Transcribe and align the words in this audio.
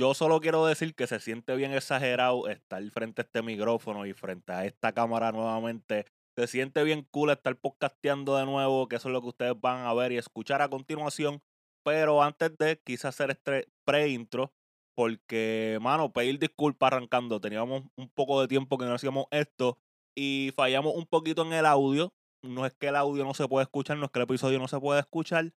yo 0.00 0.14
solo 0.14 0.40
quiero 0.40 0.64
decir 0.64 0.94
que 0.94 1.06
se 1.06 1.20
siente 1.20 1.54
bien 1.56 1.74
exagerado 1.74 2.48
estar 2.48 2.82
frente 2.90 3.20
a 3.20 3.24
este 3.24 3.42
micrófono 3.42 4.06
y 4.06 4.14
frente 4.14 4.50
a 4.50 4.64
esta 4.64 4.92
cámara 4.92 5.30
nuevamente. 5.30 6.06
Se 6.38 6.46
siente 6.46 6.82
bien 6.84 7.06
cool 7.10 7.28
estar 7.28 7.54
podcasteando 7.54 8.34
de 8.38 8.46
nuevo, 8.46 8.88
que 8.88 8.96
eso 8.96 9.08
es 9.08 9.12
lo 9.12 9.20
que 9.20 9.28
ustedes 9.28 9.60
van 9.60 9.86
a 9.86 9.92
ver 9.92 10.12
y 10.12 10.16
escuchar 10.16 10.62
a 10.62 10.70
continuación. 10.70 11.42
Pero 11.84 12.22
antes 12.22 12.56
de, 12.56 12.80
quise 12.82 13.08
hacer 13.08 13.30
este 13.30 13.68
pre-intro 13.84 14.54
porque, 14.94 15.78
mano, 15.82 16.10
pedir 16.14 16.38
disculpas 16.38 16.94
arrancando. 16.94 17.38
Teníamos 17.38 17.82
un 17.96 18.08
poco 18.08 18.40
de 18.40 18.48
tiempo 18.48 18.78
que 18.78 18.86
no 18.86 18.94
hacíamos 18.94 19.26
esto 19.30 19.76
y 20.16 20.50
fallamos 20.56 20.94
un 20.94 21.04
poquito 21.04 21.42
en 21.42 21.52
el 21.52 21.66
audio. 21.66 22.14
No 22.42 22.64
es 22.64 22.72
que 22.72 22.88
el 22.88 22.96
audio 22.96 23.22
no 23.24 23.34
se 23.34 23.46
puede 23.48 23.64
escuchar, 23.64 23.98
no 23.98 24.06
es 24.06 24.10
que 24.10 24.18
el 24.20 24.24
episodio 24.24 24.58
no 24.58 24.66
se 24.66 24.80
puede 24.80 25.00
escuchar, 25.00 25.52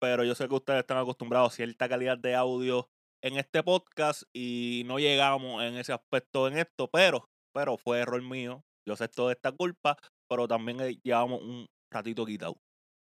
pero 0.00 0.24
yo 0.24 0.34
sé 0.34 0.48
que 0.48 0.54
ustedes 0.54 0.80
están 0.80 0.96
acostumbrados 0.96 1.52
a 1.52 1.56
cierta 1.56 1.90
calidad 1.90 2.16
de 2.16 2.34
audio 2.34 2.88
en 3.22 3.38
este 3.38 3.62
podcast 3.62 4.24
y 4.32 4.82
no 4.86 4.98
llegamos 4.98 5.62
en 5.62 5.76
ese 5.76 5.92
aspecto 5.92 6.48
en 6.48 6.58
esto, 6.58 6.88
pero, 6.90 7.28
pero 7.54 7.76
fue 7.76 8.00
error 8.00 8.20
mío. 8.22 8.64
Yo 8.86 8.96
sé 8.96 9.08
toda 9.08 9.32
esta 9.32 9.52
culpa, 9.52 9.96
pero 10.28 10.48
también 10.48 10.78
llevamos 11.02 11.40
un 11.40 11.66
ratito 11.90 12.26
quitado. 12.26 12.56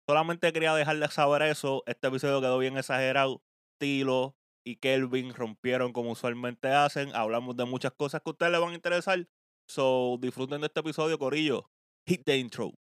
Solamente 0.08 0.52
quería 0.52 0.74
dejarles 0.74 1.14
saber 1.14 1.44
eso. 1.44 1.84
Este 1.86 2.08
episodio 2.08 2.42
quedó 2.42 2.58
bien 2.58 2.78
exagerado. 2.78 3.42
Tilo 3.80 4.36
y 4.66 4.76
Kelvin 4.76 5.34
rompieron 5.34 5.94
como 5.94 6.12
usualmente 6.12 6.68
hacen. 6.68 7.16
Hablamos 7.16 7.56
de 7.56 7.66
muchas 7.66 7.94
cosas 7.94 8.22
que 8.22 8.30
a 8.30 8.34
ustedes 8.34 8.52
les 8.52 8.62
van 8.62 8.72
a 8.72 8.76
interesar. 8.76 9.28
So, 9.68 10.18
disfruten 10.20 10.62
de 10.62 10.68
este 10.68 10.80
episodio, 10.80 11.18
Corillo. 11.18 11.70
Hit 12.08 12.26
the 12.26 12.38
intro. 12.38 12.74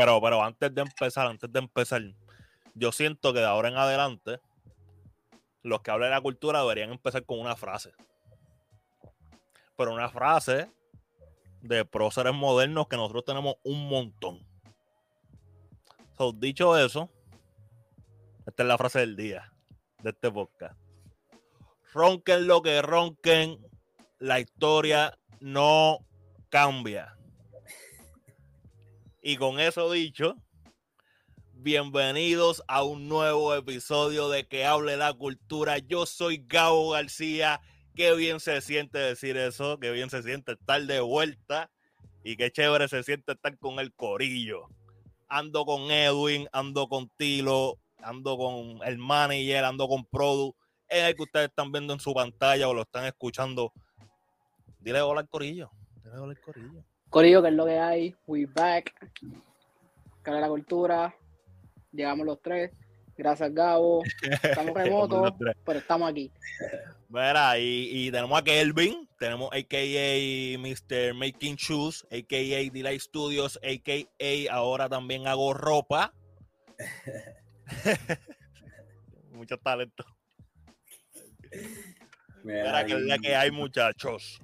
Pero, 0.00 0.18
pero 0.22 0.42
antes 0.42 0.74
de 0.74 0.80
empezar, 0.80 1.26
antes 1.26 1.52
de 1.52 1.58
empezar, 1.58 2.00
yo 2.72 2.90
siento 2.90 3.34
que 3.34 3.40
de 3.40 3.44
ahora 3.44 3.68
en 3.68 3.76
adelante, 3.76 4.40
los 5.62 5.82
que 5.82 5.90
hablan 5.90 6.08
de 6.08 6.14
la 6.14 6.22
cultura 6.22 6.62
deberían 6.62 6.90
empezar 6.90 7.26
con 7.26 7.38
una 7.38 7.54
frase. 7.54 7.92
Pero 9.76 9.92
una 9.92 10.08
frase 10.08 10.72
de 11.60 11.84
próceres 11.84 12.32
modernos 12.32 12.88
que 12.88 12.96
nosotros 12.96 13.26
tenemos 13.26 13.56
un 13.62 13.90
montón. 13.90 14.38
So, 16.16 16.32
dicho 16.32 16.78
eso, 16.78 17.10
esta 18.46 18.62
es 18.62 18.66
la 18.66 18.78
frase 18.78 19.00
del 19.00 19.16
día 19.16 19.52
de 20.02 20.12
este 20.12 20.30
podcast. 20.30 20.80
Ronquen 21.92 22.46
lo 22.46 22.62
que 22.62 22.80
ronquen, 22.80 23.58
la 24.18 24.40
historia 24.40 25.18
no 25.40 25.98
cambia. 26.48 27.19
Y 29.22 29.36
con 29.36 29.60
eso 29.60 29.92
dicho, 29.92 30.38
bienvenidos 31.52 32.62
a 32.66 32.84
un 32.84 33.06
nuevo 33.06 33.54
episodio 33.54 34.30
de 34.30 34.46
Que 34.46 34.64
hable 34.64 34.96
la 34.96 35.12
cultura. 35.12 35.76
Yo 35.76 36.06
soy 36.06 36.42
Gabo 36.46 36.90
García. 36.90 37.60
Qué 37.94 38.14
bien 38.14 38.40
se 38.40 38.62
siente 38.62 38.96
decir 38.96 39.36
eso, 39.36 39.78
qué 39.78 39.90
bien 39.90 40.08
se 40.08 40.22
siente 40.22 40.52
estar 40.52 40.80
de 40.80 41.00
vuelta 41.00 41.70
y 42.24 42.36
qué 42.36 42.50
chévere 42.50 42.88
se 42.88 43.02
siente 43.02 43.32
estar 43.32 43.58
con 43.58 43.78
el 43.78 43.92
corillo. 43.92 44.68
Ando 45.28 45.66
con 45.66 45.90
Edwin, 45.90 46.48
ando 46.52 46.88
con 46.88 47.10
Tilo, 47.18 47.78
ando 47.98 48.38
con 48.38 48.78
el 48.88 48.96
manager, 48.96 49.66
ando 49.66 49.86
con 49.86 50.06
Produ, 50.06 50.54
es 50.88 51.04
el 51.04 51.14
que 51.14 51.24
ustedes 51.24 51.48
están 51.50 51.70
viendo 51.72 51.92
en 51.92 52.00
su 52.00 52.14
pantalla 52.14 52.68
o 52.70 52.72
lo 52.72 52.82
están 52.82 53.04
escuchando. 53.04 53.74
Dile 54.78 55.02
hola 55.02 55.20
al 55.20 55.28
corillo. 55.28 55.70
Dile 56.02 56.16
hola 56.16 56.32
al 56.32 56.40
corillo. 56.40 56.89
Corillo, 57.10 57.42
que 57.42 57.48
es 57.48 57.54
lo 57.54 57.66
que 57.66 57.78
hay. 57.78 58.14
We 58.26 58.46
back. 58.46 58.94
Cara 60.22 60.40
la 60.40 60.48
cultura. 60.48 61.14
Llegamos 61.92 62.24
los 62.24 62.40
tres. 62.40 62.70
Gracias, 63.16 63.52
Gabo. 63.52 64.02
Estamos 64.42 64.74
remotos, 64.74 65.32
pero 65.64 65.78
estamos 65.80 66.10
aquí. 66.10 66.32
Mira, 67.08 67.58
y, 67.58 68.10
tenemos 68.12 68.38
a 68.38 68.44
Kelvin, 68.44 69.08
tenemos 69.18 69.50
AKA 69.52 70.56
Mr. 70.58 71.12
Making 71.14 71.56
Shoes, 71.56 72.06
AKA 72.12 72.70
Delay 72.72 73.00
Studios, 73.00 73.58
AKA 73.64 74.52
ahora 74.52 74.88
también 74.88 75.26
hago 75.26 75.52
ropa. 75.52 76.14
Mucho 79.32 79.58
talento. 79.58 80.04
Mira, 82.44 82.86
que 82.86 82.92
es 82.92 83.00
la 83.00 83.18
que 83.18 83.34
hay, 83.34 83.50
muchachos. 83.50 84.40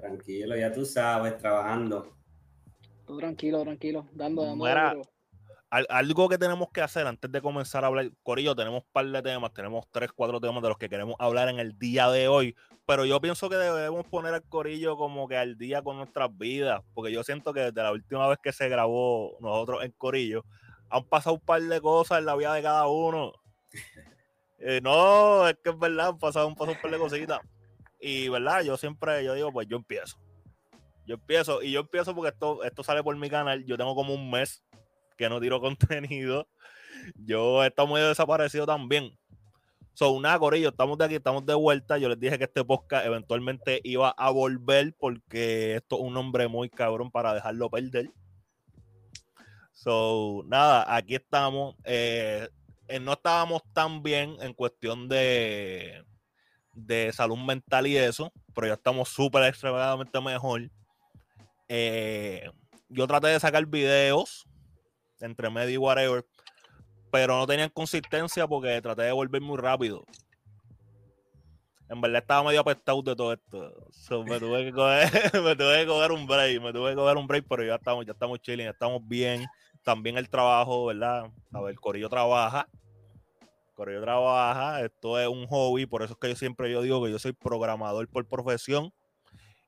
Tranquilo, 0.00 0.56
ya 0.56 0.72
tú 0.72 0.84
sabes, 0.84 1.36
trabajando. 1.36 2.16
Tú 3.06 3.18
tranquilo, 3.18 3.62
tranquilo, 3.62 4.06
dando 4.12 4.42
de 4.42 4.56
nuevo. 4.56 5.02
Algo 5.70 6.28
que 6.28 6.36
tenemos 6.36 6.68
que 6.72 6.80
hacer 6.80 7.06
antes 7.06 7.30
de 7.30 7.40
comenzar 7.40 7.84
a 7.84 7.86
hablar, 7.86 8.10
Corillo, 8.24 8.56
tenemos 8.56 8.82
un 8.82 8.88
par 8.92 9.06
de 9.06 9.22
temas, 9.22 9.52
tenemos 9.52 9.84
tres, 9.92 10.10
cuatro 10.12 10.40
temas 10.40 10.62
de 10.62 10.68
los 10.68 10.78
que 10.78 10.88
queremos 10.88 11.14
hablar 11.20 11.48
en 11.48 11.60
el 11.60 11.78
día 11.78 12.08
de 12.10 12.26
hoy, 12.26 12.56
pero 12.86 13.04
yo 13.04 13.20
pienso 13.20 13.48
que 13.48 13.54
debemos 13.54 14.04
poner 14.06 14.34
al 14.34 14.42
Corillo 14.42 14.96
como 14.96 15.28
que 15.28 15.36
al 15.36 15.56
día 15.56 15.80
con 15.80 15.96
nuestras 15.96 16.36
vidas, 16.36 16.82
porque 16.92 17.12
yo 17.12 17.22
siento 17.22 17.52
que 17.52 17.60
desde 17.60 17.82
la 17.84 17.92
última 17.92 18.26
vez 18.26 18.38
que 18.42 18.52
se 18.52 18.68
grabó 18.68 19.36
nosotros 19.40 19.84
en 19.84 19.92
Corillo, 19.92 20.44
han 20.88 21.04
pasado 21.04 21.34
un 21.34 21.40
par 21.40 21.62
de 21.62 21.80
cosas 21.80 22.18
en 22.18 22.24
la 22.24 22.34
vida 22.34 22.52
de 22.54 22.62
cada 22.62 22.86
uno. 22.88 23.32
Eh, 24.62 24.78
no, 24.82 25.48
es 25.48 25.56
que 25.64 25.70
es 25.70 25.78
verdad, 25.78 26.08
han 26.08 26.18
pasado 26.18 26.46
un 26.46 26.54
par 26.54 26.68
de 26.68 26.98
cositas. 26.98 27.40
Y 28.00 28.28
verdad, 28.28 28.62
yo 28.62 28.76
siempre, 28.76 29.22
yo 29.24 29.34
digo, 29.34 29.52
pues 29.52 29.68
yo 29.68 29.76
empiezo. 29.76 30.18
Yo 31.06 31.14
empiezo, 31.14 31.62
y 31.62 31.72
yo 31.72 31.80
empiezo 31.80 32.14
porque 32.14 32.30
esto, 32.30 32.64
esto 32.64 32.82
sale 32.82 33.02
por 33.02 33.16
mi 33.16 33.28
canal. 33.28 33.64
Yo 33.64 33.76
tengo 33.76 33.94
como 33.94 34.14
un 34.14 34.30
mes 34.30 34.62
que 35.16 35.28
no 35.28 35.40
tiro 35.40 35.60
contenido. 35.60 36.48
Yo 37.16 37.62
he 37.62 37.68
estado 37.68 37.88
muy 37.88 38.00
desaparecido 38.00 38.66
también. 38.66 39.16
So, 39.92 40.18
nada, 40.20 40.38
Corillo, 40.38 40.70
estamos 40.70 40.96
de 40.96 41.04
aquí, 41.04 41.14
estamos 41.16 41.44
de 41.44 41.54
vuelta. 41.54 41.98
Yo 41.98 42.08
les 42.08 42.18
dije 42.18 42.38
que 42.38 42.44
este 42.44 42.64
podcast 42.64 43.04
eventualmente 43.04 43.80
iba 43.84 44.10
a 44.10 44.30
volver 44.30 44.94
porque 44.98 45.74
esto 45.74 45.96
es 45.96 46.02
un 46.02 46.14
nombre 46.14 46.48
muy 46.48 46.70
cabrón 46.70 47.10
para 47.10 47.34
dejarlo 47.34 47.68
perder. 47.68 48.10
So, 49.72 50.42
nada, 50.46 50.94
aquí 50.94 51.16
estamos. 51.16 51.74
Eh, 51.84 52.48
eh, 52.88 53.00
no 53.00 53.12
estábamos 53.12 53.62
tan 53.72 54.02
bien 54.02 54.36
en 54.40 54.54
cuestión 54.54 55.08
de, 55.08 56.02
de 56.72 57.12
salud 57.12 57.38
mental 57.38 57.86
y 57.86 57.96
eso, 57.96 58.32
pero 58.54 58.66
ya 58.66 58.74
estamos 58.74 59.08
súper 59.08 59.44
extremadamente 59.44 60.20
mejor. 60.20 60.70
Eh, 61.68 62.50
yo 62.88 63.06
traté 63.06 63.28
de 63.28 63.40
sacar 63.40 63.64
videos 63.66 64.46
entre 65.20 65.50
medio 65.50 65.74
y 65.74 65.76
whatever, 65.76 66.24
pero 67.10 67.38
no 67.38 67.46
tenían 67.46 67.70
consistencia 67.70 68.46
porque 68.46 68.80
traté 68.80 69.02
de 69.02 69.12
volver 69.12 69.40
muy 69.40 69.58
rápido. 69.58 70.04
En 71.88 72.00
verdad 72.00 72.22
estaba 72.22 72.44
medio 72.44 72.60
apestado 72.60 73.02
de 73.02 73.16
todo 73.16 73.32
esto. 73.32 74.24
me, 74.24 74.38
tuve 74.38 74.64
que 74.64 74.72
coger, 74.72 75.10
me 75.42 75.56
tuve 75.56 75.80
que 75.80 75.86
coger 75.86 76.12
un 76.12 76.26
break, 76.26 76.62
me 76.62 76.72
tuve 76.72 76.90
que 76.90 76.96
coger 76.96 77.16
un 77.16 77.26
break, 77.26 77.46
pero 77.48 77.64
ya 77.64 77.74
estamos, 77.74 78.06
ya 78.06 78.12
estamos 78.12 78.40
chilling, 78.40 78.68
estamos 78.68 79.06
bien. 79.06 79.44
También 79.82 80.16
el 80.16 80.28
trabajo, 80.28 80.86
¿verdad? 80.86 81.30
A 81.52 81.60
ver, 81.60 81.74
Corillo 81.76 82.08
trabaja 82.08 82.68
yo 83.88 84.02
trabaja, 84.02 84.84
esto 84.84 85.18
es 85.18 85.28
un 85.28 85.46
hobby, 85.46 85.86
por 85.86 86.02
eso 86.02 86.12
es 86.12 86.18
que 86.18 86.28
yo 86.28 86.36
siempre 86.36 86.70
yo 86.70 86.82
digo 86.82 87.02
que 87.04 87.10
yo 87.10 87.18
soy 87.18 87.32
programador 87.32 88.08
por 88.08 88.26
profesión 88.26 88.92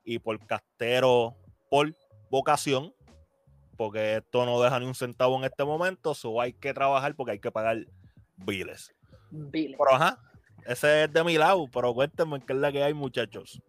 y 0.03 0.19
por 0.19 0.45
castero 0.45 1.35
por 1.69 1.95
vocación, 2.29 2.93
porque 3.77 4.17
esto 4.17 4.45
no 4.45 4.61
deja 4.61 4.79
ni 4.79 4.85
un 4.85 4.93
centavo 4.93 5.37
en 5.37 5.45
este 5.45 5.63
momento, 5.63 6.13
so 6.13 6.39
hay 6.39 6.53
que 6.53 6.73
trabajar 6.73 7.15
porque 7.15 7.31
hay 7.31 7.39
que 7.39 7.51
pagar 7.51 7.87
biles. 8.35 8.93
Pero 9.51 9.91
ajá, 9.91 10.19
ese 10.67 11.05
es 11.05 11.13
de 11.13 11.23
mi 11.23 11.37
lado, 11.37 11.67
pero 11.73 11.93
cuéntenme 11.93 12.39
qué 12.45 12.53
es 12.53 12.59
la 12.59 12.71
que 12.71 12.83
hay, 12.83 12.93
muchachos. 12.93 13.59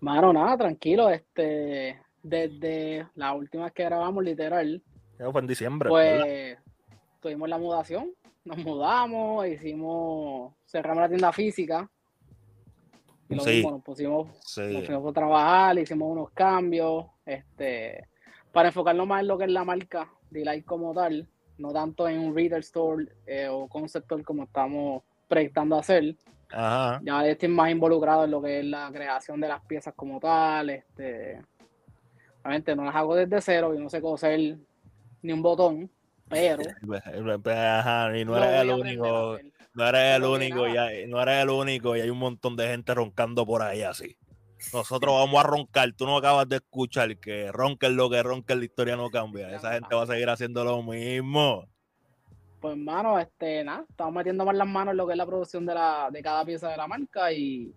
Mano, 0.00 0.32
nada, 0.32 0.56
tranquilo, 0.56 1.08
este, 1.10 2.02
desde 2.22 3.06
la 3.14 3.34
última 3.34 3.70
que 3.70 3.84
grabamos, 3.84 4.24
literal. 4.24 4.82
Fue 5.16 5.40
en 5.40 5.46
diciembre. 5.46 5.88
Pues 5.88 6.58
tuvimos 7.20 7.48
la 7.48 7.58
mudación, 7.58 8.10
nos 8.44 8.58
mudamos, 8.58 9.46
hicimos, 9.46 10.54
cerramos 10.66 11.02
la 11.02 11.08
tienda 11.08 11.32
física. 11.32 11.90
Y 13.28 13.36
lo 13.36 13.44
mismo, 13.44 13.70
nos 13.70 13.82
pusimos, 13.82 14.28
nos 14.28 14.86
fuimos 14.86 15.10
a 15.10 15.12
trabajar, 15.12 15.78
hicimos 15.78 16.10
unos 16.10 16.30
cambios, 16.30 17.06
este, 17.24 18.08
para 18.52 18.68
enfocarnos 18.68 19.06
más 19.06 19.20
en 19.20 19.28
lo 19.28 19.38
que 19.38 19.44
es 19.44 19.50
la 19.50 19.64
marca 19.64 20.10
de 20.30 20.64
como 20.64 20.92
tal, 20.92 21.28
no 21.58 21.72
tanto 21.72 22.08
en 22.08 22.18
un 22.18 22.34
retail 22.34 22.60
store 22.60 23.06
eh, 23.26 23.48
o 23.48 23.68
concept 23.68 24.06
store 24.06 24.24
como 24.24 24.44
estamos 24.44 25.02
proyectando 25.28 25.76
hacer. 25.76 26.16
Ya 26.50 27.26
estoy 27.26 27.48
más 27.48 27.70
involucrado 27.70 28.24
en 28.24 28.32
lo 28.32 28.42
que 28.42 28.58
es 28.58 28.64
la 28.64 28.90
creación 28.92 29.40
de 29.40 29.46
las 29.46 29.64
piezas 29.64 29.94
como 29.94 30.18
tal, 30.18 30.70
este, 30.70 31.40
obviamente 32.42 32.74
no 32.74 32.84
las 32.84 32.96
hago 32.96 33.14
desde 33.14 33.40
cero, 33.40 33.72
y 33.74 33.78
no 33.78 33.88
sé 33.88 34.00
coser 34.00 34.58
ni 35.22 35.32
un 35.32 35.42
botón, 35.42 35.88
pero. 36.30 36.62
y 38.16 38.24
no 38.24 38.36
eres 38.36 38.62
el 38.62 38.70
único. 38.70 39.38
No 39.74 39.86
eres 39.86 40.16
el 40.16 40.24
único, 40.24 40.66
y 40.66 40.76
hay, 40.76 41.06
no 41.06 41.20
eres 41.20 41.42
el 41.42 41.50
único 41.50 41.96
y 41.96 42.00
hay 42.00 42.10
un 42.10 42.18
montón 42.18 42.56
de 42.56 42.66
gente 42.66 42.92
roncando 42.94 43.46
por 43.46 43.62
ahí 43.62 43.82
así. 43.82 44.16
Nosotros 44.72 45.14
vamos 45.14 45.44
a 45.44 45.46
roncar. 45.46 45.92
Tú 45.92 46.06
no 46.06 46.16
acabas 46.16 46.48
de 46.48 46.56
escuchar 46.56 47.16
que 47.18 47.52
ronquen 47.52 47.96
lo 47.96 48.10
que 48.10 48.22
ronquen, 48.22 48.58
la 48.58 48.64
historia 48.64 48.96
no 48.96 49.10
cambia. 49.10 49.54
Esa 49.54 49.72
gente 49.72 49.94
va 49.94 50.02
a 50.02 50.06
seguir 50.06 50.28
haciendo 50.28 50.64
lo 50.64 50.82
mismo. 50.82 51.66
Pues, 52.60 52.76
hermano, 52.76 53.18
este, 53.18 53.64
nada, 53.64 53.86
estamos 53.88 54.12
metiendo 54.12 54.44
más 54.44 54.54
las 54.54 54.68
manos 54.68 54.92
en 54.92 54.98
lo 54.98 55.06
que 55.06 55.12
es 55.12 55.18
la 55.18 55.24
producción 55.24 55.64
de, 55.64 55.74
la, 55.74 56.10
de 56.12 56.22
cada 56.22 56.44
pieza 56.44 56.68
de 56.68 56.76
la 56.76 56.86
marca 56.86 57.32
y 57.32 57.72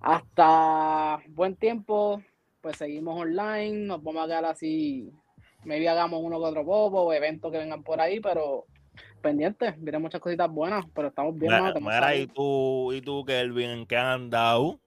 hasta 0.00 1.20
buen 1.28 1.54
tiempo, 1.54 2.20
pues 2.60 2.76
seguimos 2.76 3.20
online, 3.20 3.86
nos 3.86 4.02
vamos 4.02 4.24
a 4.24 4.26
quedar 4.26 4.44
así, 4.46 5.12
maybe 5.64 5.88
hagamos 5.88 6.20
uno 6.22 6.38
que 6.38 6.44
otro 6.44 6.64
popo, 6.64 7.12
eventos 7.12 7.50
que 7.50 7.58
vengan 7.58 7.82
por 7.82 8.00
ahí, 8.00 8.20
pero 8.20 8.66
pendientes, 9.20 9.74
vienen 9.78 10.02
muchas 10.02 10.20
cositas 10.20 10.50
buenas, 10.50 10.84
pero 10.94 11.08
estamos 11.08 11.38
bien. 11.38 11.52
Mira, 11.80 12.14
y 12.14 12.26
tú, 12.26 12.92
y 12.92 13.00
tú, 13.00 13.24
Kelvin, 13.24 13.70
¿en 13.70 13.86
qué 13.86 13.96
han 13.96 14.06
andado? 14.06 14.78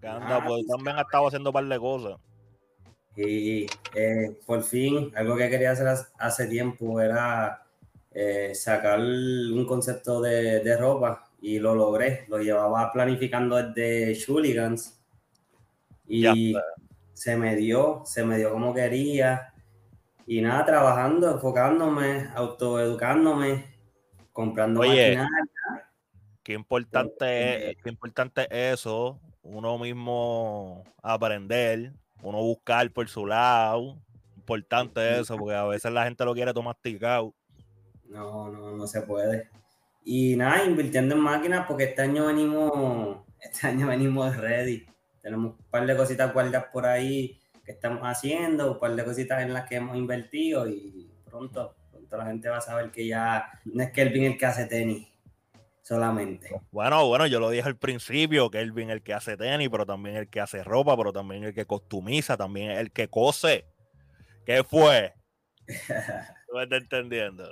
¿Qué 0.00 0.08
han 0.08 0.22
andado? 0.22 0.42
Pues 0.48 0.66
también 0.66 0.96
ha 0.98 1.02
estado 1.02 1.28
haciendo 1.28 1.50
un 1.50 1.54
par 1.54 1.64
de 1.64 1.78
cosas. 1.78 2.18
Y 3.16 3.66
eh, 3.94 4.36
por 4.44 4.62
fin, 4.62 5.12
algo 5.14 5.36
que 5.36 5.48
quería 5.48 5.70
hacer 5.70 5.86
hace 6.18 6.46
tiempo 6.48 7.00
era 7.00 7.62
eh, 8.12 8.52
sacar 8.54 8.98
un 8.98 9.64
concepto 9.66 10.20
de, 10.20 10.76
ropa 10.76 11.30
y 11.40 11.60
lo 11.60 11.74
logré. 11.74 12.24
Lo 12.28 12.38
llevaba 12.38 12.92
planificando 12.92 13.56
desde 13.62 14.14
Shuligans 14.14 15.00
y 16.08 16.54
se 17.14 17.36
me 17.36 17.56
dio, 17.56 18.02
se 18.04 18.24
me 18.24 18.36
dio 18.36 18.52
como 18.52 18.74
quería. 18.74 19.54
Y 20.26 20.42
nada, 20.42 20.66
trabajando, 20.66 21.30
enfocándome, 21.30 22.28
autoeducándome, 22.34 23.64
comprando 24.32 24.80
Oye, 24.80 25.18
Qué 26.42 26.52
importante, 26.52 27.70
es, 27.70 27.76
qué 27.82 27.88
importante 27.88 28.42
es 28.50 28.80
eso, 28.80 29.18
uno 29.42 29.78
mismo 29.78 30.84
aprender, 31.02 31.94
uno 32.22 32.42
buscar 32.42 32.90
por 32.90 33.08
su 33.08 33.24
lado. 33.24 33.98
Importante 34.36 35.20
eso, 35.20 35.38
porque 35.38 35.54
a 35.54 35.64
veces 35.64 35.90
la 35.90 36.04
gente 36.04 36.22
lo 36.22 36.34
quiere 36.34 36.52
tomar 36.52 36.76
ticado 36.82 37.34
no, 38.14 38.50
no, 38.50 38.70
no 38.76 38.86
se 38.86 39.02
puede. 39.02 39.48
Y 40.04 40.36
nada, 40.36 40.64
invirtiendo 40.64 41.14
en 41.14 41.20
máquinas 41.20 41.66
porque 41.66 41.84
este 41.84 42.02
año 42.02 42.26
venimos, 42.26 43.18
este 43.40 43.66
año 43.66 43.88
venimos 43.88 44.36
ready. 44.36 44.86
Tenemos 45.24 45.58
un 45.58 45.66
par 45.70 45.86
de 45.86 45.96
cositas 45.96 46.34
guardadas 46.34 46.66
por 46.70 46.84
ahí 46.84 47.40
que 47.64 47.72
estamos 47.72 48.02
haciendo, 48.02 48.72
un 48.72 48.78
par 48.78 48.94
de 48.94 49.04
cositas 49.06 49.42
en 49.42 49.54
las 49.54 49.66
que 49.66 49.76
hemos 49.76 49.96
invertido 49.96 50.68
y 50.68 51.10
pronto, 51.24 51.74
pronto 51.90 52.16
la 52.18 52.26
gente 52.26 52.50
va 52.50 52.58
a 52.58 52.60
saber 52.60 52.90
que 52.90 53.06
ya 53.06 53.48
no 53.64 53.82
es 53.82 53.90
Kelvin 53.90 54.24
el 54.24 54.36
que 54.36 54.44
hace 54.44 54.66
tenis 54.66 55.08
solamente. 55.80 56.50
Bueno, 56.70 57.06
bueno, 57.06 57.26
yo 57.26 57.40
lo 57.40 57.48
dije 57.48 57.66
al 57.66 57.78
principio, 57.78 58.50
que 58.50 58.58
Kelvin 58.58 58.90
el 58.90 59.02
que 59.02 59.14
hace 59.14 59.38
tenis, 59.38 59.70
pero 59.70 59.86
también 59.86 60.16
el 60.16 60.28
que 60.28 60.42
hace 60.42 60.62
ropa, 60.62 60.94
pero 60.94 61.10
también 61.10 61.44
el 61.44 61.54
que 61.54 61.64
costumiza, 61.64 62.36
también 62.36 62.72
el 62.72 62.92
que 62.92 63.08
cose. 63.08 63.64
¿Qué 64.44 64.62
fue? 64.62 65.14
¿Tú 66.46 66.54
me 66.54 66.64
estás 66.64 66.82
entendiendo? 66.82 67.50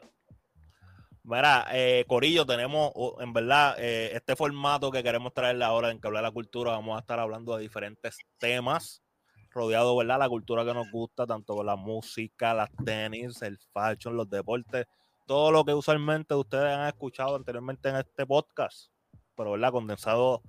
Mira, 1.25 1.69
eh, 1.71 2.05
Corillo, 2.09 2.45
tenemos 2.45 2.93
en 3.21 3.33
verdad 3.33 3.77
eh, 3.79 4.11
este 4.13 4.35
formato 4.35 4.91
que 4.91 5.05
queremos 5.05 5.33
traerle 5.33 5.65
ahora 5.65 5.91
en 5.91 6.01
que 6.01 6.09
habla 6.09 6.19
de 6.19 6.25
la 6.25 6.33
cultura. 6.33 6.73
Vamos 6.73 6.97
a 6.97 7.01
estar 7.01 7.21
hablando 7.21 7.57
de 7.57 7.63
diferentes 7.63 8.19
temas 8.39 9.05
rodeados, 9.51 9.97
¿verdad? 9.97 10.19
La 10.19 10.29
cultura 10.29 10.65
que 10.65 10.75
nos 10.75 10.91
gusta, 10.91 11.25
tanto 11.25 11.63
la 11.63 11.77
música, 11.77 12.55
las 12.55 12.71
tenis, 12.85 13.41
el 13.43 13.57
fashion, 13.73 14.17
los 14.17 14.29
deportes, 14.31 14.87
todo 15.25 15.53
lo 15.53 15.65
que 15.65 15.75
usualmente 15.75 16.35
ustedes 16.35 16.75
han 16.75 16.89
escuchado 16.89 17.37
anteriormente 17.37 17.89
en 17.89 17.97
este 17.97 18.27
podcast, 18.27 18.91
pero, 19.37 19.53
¿verdad? 19.53 19.71
Condensado 19.71 20.43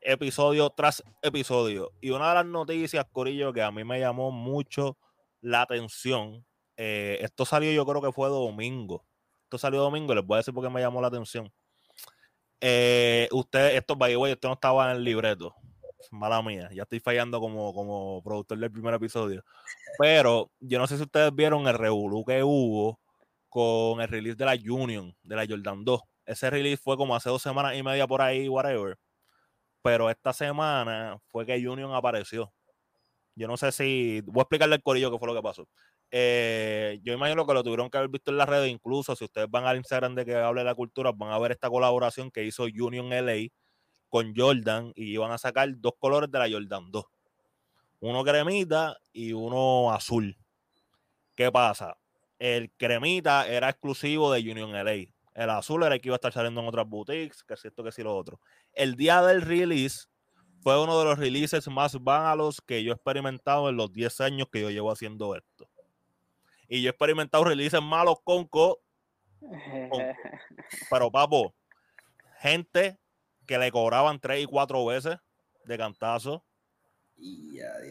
episodio 0.00 0.70
tras 0.70 1.04
episodio. 1.20 1.92
Y 2.00 2.10
una 2.10 2.30
de 2.30 2.34
las 2.36 2.46
noticias, 2.46 3.04
Corillo, 3.12 3.52
que 3.52 3.60
a 3.60 3.70
mí 3.70 3.84
me 3.84 4.00
llamó 4.00 4.30
mucho 4.30 4.96
la 5.42 5.62
atención, 5.62 6.46
eh, 6.78 7.18
esto 7.20 7.44
salió 7.44 7.70
yo 7.72 7.84
creo 7.84 8.00
que 8.00 8.12
fue 8.12 8.30
domingo 8.30 9.04
salió 9.58 9.80
domingo, 9.80 10.14
les 10.14 10.24
voy 10.24 10.36
a 10.36 10.38
decir 10.38 10.54
por 10.54 10.64
qué 10.64 10.70
me 10.70 10.80
llamó 10.80 11.00
la 11.00 11.08
atención. 11.08 11.52
Eh, 12.60 13.28
usted, 13.32 13.76
esto, 13.76 13.96
by 13.96 14.12
the 14.12 14.16
way, 14.16 14.32
esto 14.32 14.48
no 14.48 14.54
estaba 14.54 14.90
en 14.90 14.96
el 14.96 15.04
libreto. 15.04 15.54
Mala 16.10 16.42
mía, 16.42 16.68
ya 16.72 16.82
estoy 16.82 17.00
fallando 17.00 17.40
como, 17.40 17.74
como 17.74 18.22
productor 18.22 18.58
del 18.58 18.70
primer 18.70 18.94
episodio. 18.94 19.44
Pero 19.98 20.50
yo 20.60 20.78
no 20.78 20.86
sé 20.86 20.96
si 20.96 21.02
ustedes 21.02 21.34
vieron 21.34 21.66
el 21.66 21.74
revolú 21.74 22.24
que 22.24 22.42
hubo 22.42 23.00
con 23.48 24.00
el 24.00 24.08
release 24.08 24.36
de 24.36 24.44
la 24.44 24.54
Union, 24.54 25.14
de 25.22 25.36
la 25.36 25.46
Jordan 25.46 25.84
2. 25.84 26.00
Ese 26.26 26.50
release 26.50 26.82
fue 26.82 26.96
como 26.96 27.14
hace 27.14 27.28
dos 27.28 27.42
semanas 27.42 27.76
y 27.76 27.82
media 27.82 28.06
por 28.06 28.22
ahí, 28.22 28.48
whatever. 28.48 28.98
Pero 29.82 30.08
esta 30.10 30.32
semana 30.32 31.18
fue 31.30 31.44
que 31.44 31.68
Union 31.68 31.94
apareció. 31.94 32.52
Yo 33.36 33.46
no 33.48 33.56
sé 33.56 33.72
si. 33.72 34.22
Voy 34.22 34.40
a 34.40 34.42
explicarle 34.42 34.76
al 34.76 34.82
corillo 34.82 35.10
qué 35.10 35.18
fue 35.18 35.28
lo 35.28 35.34
que 35.34 35.42
pasó. 35.42 35.68
Eh, 36.10 37.00
yo 37.02 37.12
imagino 37.12 37.46
que 37.46 37.54
lo 37.54 37.62
tuvieron 37.62 37.90
que 37.90 37.98
haber 37.98 38.10
visto 38.10 38.30
en 38.30 38.36
las 38.38 38.48
redes, 38.48 38.70
incluso 38.70 39.16
si 39.16 39.24
ustedes 39.24 39.50
van 39.50 39.64
al 39.64 39.76
Instagram 39.76 40.14
de 40.14 40.24
que 40.24 40.36
hable 40.36 40.60
de 40.60 40.66
la 40.66 40.74
cultura, 40.74 41.12
van 41.12 41.32
a 41.32 41.38
ver 41.38 41.52
esta 41.52 41.68
colaboración 41.68 42.30
que 42.30 42.44
hizo 42.44 42.64
Union 42.64 43.12
LA 43.12 43.48
con 44.08 44.32
Jordan 44.36 44.92
y 44.94 45.12
iban 45.12 45.32
a 45.32 45.38
sacar 45.38 45.68
dos 45.76 45.94
colores 45.98 46.30
de 46.30 46.38
la 46.38 46.48
Jordan 46.48 46.90
2. 46.90 47.04
Uno 48.00 48.22
cremita 48.22 48.96
y 49.12 49.32
uno 49.32 49.90
azul. 49.92 50.36
¿Qué 51.34 51.50
pasa? 51.50 51.96
El 52.38 52.70
cremita 52.76 53.48
era 53.48 53.70
exclusivo 53.70 54.32
de 54.32 54.40
Union 54.40 54.72
LA. 54.72 55.06
El 55.34 55.50
azul 55.50 55.82
era 55.82 55.96
el 55.96 56.00
que 56.00 56.08
iba 56.08 56.14
a 56.14 56.18
estar 56.18 56.32
saliendo 56.32 56.60
en 56.60 56.68
otras 56.68 56.86
boutiques, 56.86 57.42
que 57.42 57.54
es 57.54 57.64
esto, 57.64 57.82
que 57.82 57.90
sí 57.90 58.02
lo 58.02 58.16
otro. 58.16 58.38
El 58.72 58.94
día 58.94 59.20
del 59.22 59.42
release 59.42 60.06
fue 60.60 60.80
uno 60.80 60.98
de 60.98 61.04
los 61.04 61.18
releases 61.18 61.66
más 61.68 62.00
válidos 62.00 62.60
que 62.60 62.84
yo 62.84 62.92
he 62.92 62.94
experimentado 62.94 63.68
en 63.68 63.76
los 63.76 63.92
10 63.92 64.20
años 64.20 64.48
que 64.50 64.60
yo 64.60 64.70
llevo 64.70 64.92
haciendo 64.92 65.34
esto. 65.34 65.68
Y 66.68 66.82
yo 66.82 66.88
he 66.88 66.90
experimentado 66.90 67.44
releases 67.44 67.82
malos 67.82 68.16
con 68.24 68.46
Co. 68.46 68.80
Pero, 70.90 71.10
papo, 71.10 71.54
gente 72.38 72.98
que 73.46 73.58
le 73.58 73.70
cobraban 73.70 74.20
tres 74.20 74.42
y 74.42 74.46
cuatro 74.46 74.84
veces 74.86 75.18
de 75.64 75.78
cantazo. 75.78 76.44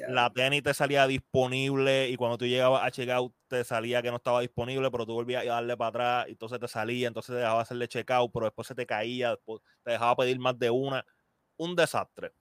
La 0.10 0.30
tenis 0.32 0.64
te 0.64 0.74
salía 0.74 1.08
disponible 1.08 2.10
y 2.10 2.18
cuando 2.18 2.38
tú 2.38 2.46
llegabas 2.46 2.84
a 2.84 2.92
checkout 2.92 3.34
te 3.48 3.64
salía 3.64 4.02
que 4.02 4.10
no 4.10 4.18
estaba 4.18 4.42
disponible, 4.42 4.92
pero 4.92 5.06
tú 5.06 5.14
volvías 5.14 5.44
a 5.46 5.50
darle 5.50 5.78
para 5.78 5.90
atrás 5.90 6.26
y 6.28 6.32
entonces 6.32 6.60
te 6.60 6.68
salía, 6.68 7.08
entonces 7.08 7.34
te 7.34 7.40
dejaba 7.40 7.62
hacerle 7.62 7.88
checkout, 7.88 8.32
pero 8.34 8.46
después 8.46 8.68
se 8.68 8.76
te 8.76 8.86
caía, 8.86 9.32
después 9.32 9.62
te 9.84 9.92
dejaba 9.92 10.18
pedir 10.18 10.40
más 10.40 10.60
de 10.60 10.70
una. 10.70 11.06
Un 11.56 11.76
desastre. 11.76 12.34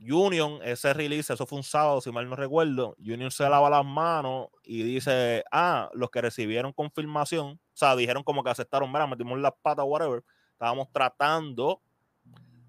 Union, 0.00 0.60
ese 0.62 0.94
release, 0.94 1.32
eso 1.32 1.46
fue 1.46 1.58
un 1.58 1.64
sábado, 1.64 2.00
si 2.00 2.10
mal 2.10 2.28
no 2.28 2.34
recuerdo. 2.34 2.96
Union 2.98 3.30
se 3.30 3.48
lava 3.48 3.68
las 3.68 3.84
manos 3.84 4.48
y 4.64 4.82
dice: 4.82 5.44
Ah, 5.52 5.90
los 5.92 6.10
que 6.10 6.22
recibieron 6.22 6.72
confirmación, 6.72 7.48
o 7.48 7.76
sea, 7.76 7.94
dijeron 7.96 8.22
como 8.22 8.42
que 8.42 8.50
aceptaron, 8.50 8.90
mira, 8.90 9.06
metimos 9.06 9.38
las 9.38 9.52
patas, 9.60 9.84
whatever. 9.86 10.24
Estábamos 10.52 10.90
tratando 10.90 11.82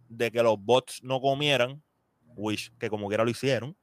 de 0.09 0.29
que 0.29 0.43
los 0.43 0.59
bots 0.59 1.01
no 1.03 1.21
comieran, 1.21 1.81
which 2.35 2.71
que 2.77 2.89
como 2.89 3.07
quiera 3.07 3.23
lo 3.23 3.29
hicieron, 3.29 3.77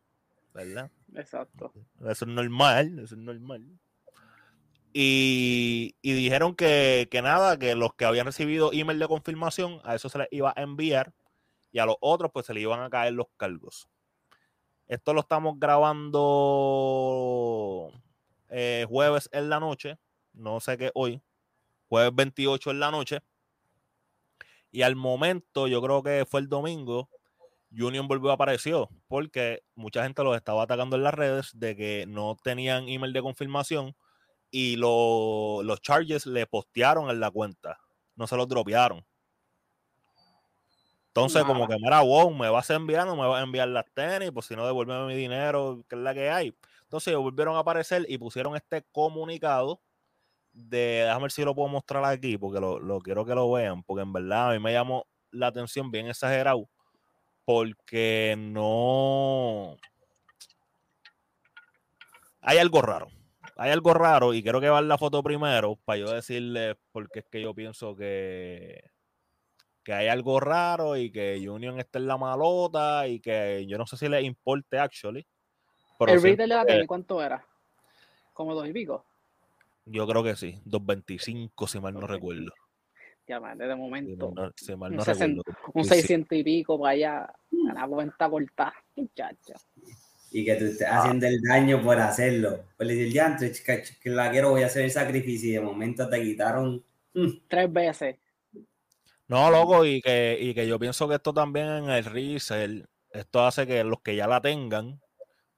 ¿verdad? 0.52 0.90
Exacto. 1.14 1.73
Eso 2.00 2.25
es 2.25 2.30
normal, 2.30 2.99
eso 2.99 3.14
es 3.14 3.20
normal. 3.20 3.66
Y, 4.92 5.96
y 6.02 6.12
dijeron 6.12 6.54
que, 6.54 7.08
que 7.11 7.23
nada, 7.23 7.58
que 7.58 7.75
los 7.75 7.94
que 7.94 8.04
habían 8.04 8.26
recibido 8.26 8.73
email 8.73 8.99
de 8.99 9.08
confirmación, 9.08 9.80
a 9.84 9.94
eso 9.94 10.08
se 10.08 10.18
les 10.18 10.28
iba 10.32 10.52
a 10.54 10.62
enviar 10.62 11.14
y 11.72 11.78
a 11.78 11.87
los 11.87 11.96
otros 12.00 12.30
pues 12.32 12.46
se 12.46 12.54
le 12.54 12.60
iban 12.60 12.80
a 12.80 12.90
caer 12.90 13.12
los 13.14 13.26
cargos. 13.37 13.88
Esto 14.87 15.12
lo 15.12 15.20
estamos 15.20 15.58
grabando 15.58 16.22
eh, 18.48 18.87
jueves 18.88 19.28
en 19.32 19.50
la 19.50 19.60
noche, 19.60 19.98
no 20.32 20.60
sé 20.60 20.78
qué 20.78 20.90
hoy, 20.94 21.22
jueves 21.88 22.14
28 22.14 22.70
en 22.70 22.80
la 22.80 22.90
noche. 22.90 23.20
Y 24.70 24.82
al 24.82 24.96
momento, 24.96 25.66
yo 25.66 25.80
creo 25.82 26.02
que 26.02 26.26
fue 26.28 26.40
el 26.40 26.48
domingo, 26.48 27.08
Union 27.70 28.08
volvió 28.08 28.30
a 28.30 28.34
apareció 28.34 28.88
porque 29.08 29.62
mucha 29.75 30.02
gente 30.02 30.22
los 30.25 30.37
estaba 30.37 30.62
atacando 30.62 30.96
en 30.96 31.02
las 31.02 31.14
redes 31.14 31.50
de 31.54 31.76
que 31.76 32.06
no 32.08 32.37
tenían 32.42 32.88
email 32.88 33.12
de 33.12 33.22
confirmación 33.22 33.94
y 34.50 34.76
los 34.76 35.80
charges 35.82 36.26
le 36.26 36.46
postearon 36.46 37.10
en 37.10 37.20
la 37.20 37.30
cuenta, 37.30 37.78
no 38.16 38.26
se 38.26 38.37
los 38.37 38.48
dropearon. 38.48 39.04
Entonces, 41.08 41.42
como 41.44 41.66
que, 41.66 41.76
mira, 41.80 42.00
wow, 42.00 42.32
me 42.32 42.48
vas 42.48 42.70
a 42.70 42.74
enviar, 42.74 43.06
no 43.06 43.16
me 43.16 43.26
vas 43.26 43.40
a 43.40 43.44
enviar 43.44 43.68
las 43.68 43.86
tenis, 43.92 44.30
pues 44.32 44.46
si 44.46 44.54
no, 44.54 44.64
devuélveme 44.66 45.06
mi 45.06 45.14
dinero, 45.16 45.84
que 45.88 45.96
es 45.96 46.00
la 46.02 46.14
que 46.14 46.30
hay. 46.30 46.54
Entonces, 46.82 47.16
volvieron 47.16 47.56
a 47.56 47.60
aparecer 47.60 48.06
y 48.08 48.18
pusieron 48.18 48.54
este 48.54 48.84
comunicado 48.92 49.80
de, 50.52 51.02
déjame 51.04 51.22
ver 51.22 51.32
si 51.32 51.44
lo 51.44 51.54
puedo 51.54 51.68
mostrar 51.68 52.04
aquí, 52.04 52.38
porque 52.38 52.60
lo, 52.60 52.78
lo 52.78 53.00
quiero 53.00 53.24
que 53.24 53.34
lo 53.34 53.50
vean, 53.50 53.82
porque 53.82 54.02
en 54.02 54.12
verdad 54.12 54.50
a 54.50 54.52
mí 54.52 54.58
me 54.60 54.72
llamó 54.72 55.06
la 55.30 55.48
atención 55.48 55.90
bien 55.90 56.06
exagerado, 56.06 56.68
porque 57.44 58.36
no... 58.38 59.76
Hay 62.40 62.58
algo 62.58 62.80
raro. 62.80 63.08
hay 63.56 63.70
algo 63.72 63.92
raro 63.92 64.32
y 64.32 64.42
quiero 64.42 64.60
que 64.60 64.70
vean 64.70 64.88
la 64.88 64.96
foto 64.96 65.22
primero 65.22 65.76
para 65.84 65.98
yo 65.98 66.10
decirle 66.10 66.76
porque 66.92 67.18
es 67.18 67.26
que 67.26 67.42
yo 67.42 67.54
pienso 67.54 67.94
que, 67.96 68.82
que 69.88 69.95
hay 69.95 70.09
algo 70.09 70.38
raro 70.38 70.99
y 70.99 71.11
que 71.11 71.49
Union 71.49 71.80
está 71.80 71.99
en 71.99 72.09
la 72.09 72.18
malota 72.18 73.09
y 73.09 73.21
que 73.21 73.64
yo 73.66 73.78
no 73.78 73.87
sé 73.87 73.97
si 73.97 74.07
le 74.07 74.21
importe 74.21 74.78
actually. 74.78 75.26
¿El 76.00 76.21
retail 76.21 76.37
de 76.37 76.47
la 76.47 76.66
tele 76.66 76.87
cuánto 76.87 77.23
era? 77.23 77.42
¿Como 78.35 78.54
dos 78.54 78.68
y 78.68 78.73
pico? 78.75 79.07
Yo 79.87 80.07
creo 80.07 80.23
que 80.23 80.37
sí, 80.37 80.61
2.25 80.66 81.66
si 81.66 81.80
mal 81.80 81.95
no 81.95 82.07
recuerdo. 82.07 82.52
Ya, 83.26 83.40
man, 83.40 83.57
de 83.57 83.75
momento. 83.75 84.52
si 84.57 84.76
mal 84.76 84.95
no 84.95 85.00
un, 85.00 85.07
recuerdo. 85.07 85.42
un 85.73 85.85
600 85.85 86.38
y 86.38 86.45
pico 86.45 86.78
para 86.78 86.92
allá, 86.92 87.23
a 87.71 87.73
la 87.73 87.88
cuenta 87.88 88.28
cortada, 88.28 88.75
muchacha 88.95 89.54
y 90.30 90.45
que 90.45 90.54
tú 90.57 90.66
estés 90.66 90.87
haciendo 90.87 91.26
el 91.26 91.40
daño 91.40 91.83
por 91.83 91.99
hacerlo. 91.99 92.66
Pues 92.76 92.87
le 92.87 92.95
decir, 92.95 93.14
ya, 93.14 93.38
que 93.38 94.11
la 94.11 94.30
quiero, 94.30 94.50
voy 94.50 94.64
a 94.64 94.66
hacer 94.66 94.85
el 94.85 94.90
sacrificio 94.90 95.49
y 95.49 95.52
de 95.54 95.61
momento 95.62 96.07
te 96.11 96.23
quitaron 96.23 96.85
tres 97.49 97.73
veces. 97.73 98.16
No, 99.28 99.50
loco, 99.50 99.85
y 99.85 100.00
que, 100.00 100.38
y 100.40 100.54
que 100.54 100.66
yo 100.66 100.78
pienso 100.78 101.06
que 101.08 101.16
esto 101.16 101.35
también 101.35 101.66
en 101.68 101.90
el 101.90 102.04
resell, 102.04 102.88
esto 103.11 103.44
hace 103.44 103.66
que 103.66 103.85
los 103.85 104.00
que 104.00 104.16
ya 104.16 104.26
la 104.26 104.40
tengan, 104.40 105.00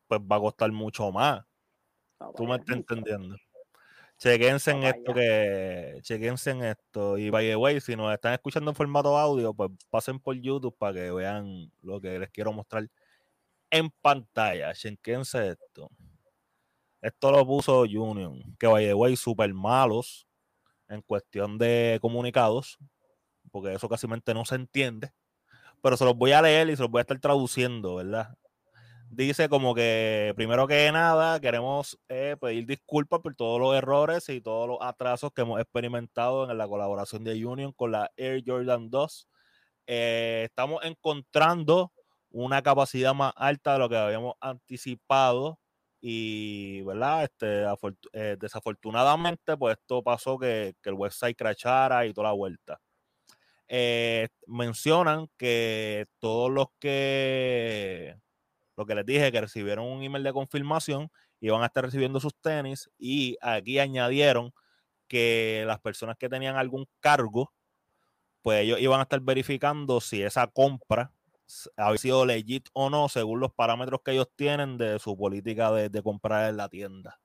pues 0.08 0.20
va 0.20 0.36
a 0.36 0.40
costar 0.40 0.72
mucho 0.72 1.12
más. 1.12 1.44
Tú 2.36 2.46
me 2.46 2.56
estás 2.56 2.76
entendiendo. 2.76 3.36
Chequense 4.18 4.72
en 4.72 4.82
esto 4.82 5.14
que, 5.14 5.98
chequense 6.02 6.50
en 6.50 6.64
esto. 6.64 7.16
Y 7.16 7.30
by 7.30 7.46
the 7.46 7.56
way, 7.56 7.80
si 7.80 7.96
nos 7.96 8.12
están 8.12 8.34
escuchando 8.34 8.70
en 8.70 8.74
formato 8.74 9.16
audio, 9.16 9.54
pues 9.54 9.70
pasen 9.88 10.20
por 10.20 10.36
YouTube 10.36 10.76
para 10.76 10.94
que 10.94 11.10
vean 11.10 11.72
lo 11.82 12.00
que 12.00 12.18
les 12.18 12.30
quiero 12.30 12.52
mostrar 12.52 12.88
en 13.70 13.90
pantalla. 14.02 14.74
Chequense 14.74 15.50
esto. 15.50 15.90
Esto 17.00 17.30
lo 17.30 17.46
puso 17.46 17.82
Union, 17.82 18.42
que 18.58 18.66
by 18.66 18.84
the 18.84 18.94
way, 18.94 19.16
súper 19.16 19.54
malos 19.54 20.26
en 20.88 21.00
cuestión 21.02 21.56
de 21.56 21.98
comunicados, 22.02 22.78
porque 23.50 23.74
eso 23.74 23.88
casi 23.88 24.06
no 24.06 24.44
se 24.44 24.54
entiende. 24.54 25.12
Pero 25.82 25.96
se 25.96 26.04
los 26.04 26.16
voy 26.16 26.32
a 26.32 26.42
leer 26.42 26.68
y 26.70 26.76
se 26.76 26.82
los 26.82 26.90
voy 26.90 27.00
a 27.00 27.02
estar 27.02 27.18
traduciendo, 27.20 27.96
¿verdad? 27.96 28.36
Dice 29.10 29.48
como 29.48 29.74
que, 29.74 30.32
primero 30.36 30.68
que 30.68 30.92
nada, 30.92 31.40
queremos 31.40 31.98
eh, 32.08 32.36
pedir 32.40 32.66
disculpas 32.66 33.20
por 33.20 33.34
todos 33.34 33.60
los 33.60 33.74
errores 33.76 34.28
y 34.28 34.40
todos 34.40 34.68
los 34.68 34.78
atrasos 34.80 35.32
que 35.32 35.42
hemos 35.42 35.60
experimentado 35.60 36.48
en 36.48 36.56
la 36.56 36.68
colaboración 36.68 37.24
de 37.24 37.44
Union 37.44 37.72
con 37.72 37.90
la 37.92 38.12
Air 38.16 38.44
Jordan 38.46 38.88
2. 38.88 39.28
Eh, 39.88 40.42
estamos 40.44 40.84
encontrando 40.84 41.92
una 42.30 42.62
capacidad 42.62 43.12
más 43.12 43.32
alta 43.36 43.72
de 43.72 43.78
lo 43.80 43.88
que 43.88 43.96
habíamos 43.96 44.34
anticipado 44.40 45.58
y, 46.00 46.82
¿verdad? 46.82 47.24
Este, 47.24 47.64
eh, 48.12 48.36
desafortunadamente, 48.38 49.56
pues 49.56 49.76
esto 49.78 50.02
pasó 50.02 50.38
que, 50.38 50.74
el 50.84 50.94
website 50.94 51.36
crachara 51.36 52.06
y 52.06 52.14
toda 52.14 52.28
la 52.28 52.34
vuelta. 52.34 52.80
Eh, 53.72 54.26
mencionan 54.48 55.28
que 55.36 56.06
todos 56.18 56.50
los 56.50 56.66
que, 56.80 58.16
lo 58.76 58.84
que 58.84 58.96
les 58.96 59.06
dije, 59.06 59.30
que 59.30 59.40
recibieron 59.40 59.86
un 59.86 60.02
email 60.02 60.24
de 60.24 60.32
confirmación, 60.32 61.08
iban 61.40 61.62
a 61.62 61.66
estar 61.66 61.84
recibiendo 61.84 62.18
sus 62.18 62.34
tenis 62.40 62.90
y 62.98 63.36
aquí 63.40 63.78
añadieron 63.78 64.52
que 65.06 65.62
las 65.68 65.78
personas 65.78 66.16
que 66.18 66.28
tenían 66.28 66.56
algún 66.56 66.86
cargo, 66.98 67.52
pues 68.42 68.62
ellos 68.64 68.80
iban 68.80 68.98
a 68.98 69.04
estar 69.04 69.20
verificando 69.20 70.00
si 70.00 70.20
esa 70.20 70.48
compra 70.48 71.12
había 71.76 71.98
sido 71.98 72.26
legit 72.26 72.68
o 72.72 72.90
no 72.90 73.08
según 73.08 73.38
los 73.38 73.52
parámetros 73.52 74.00
que 74.04 74.12
ellos 74.12 74.30
tienen 74.34 74.78
de 74.78 74.98
su 74.98 75.16
política 75.16 75.70
de, 75.70 76.02
comprar 76.02 76.50
en 76.50 76.56
la 76.56 76.68
tienda. 76.68 77.20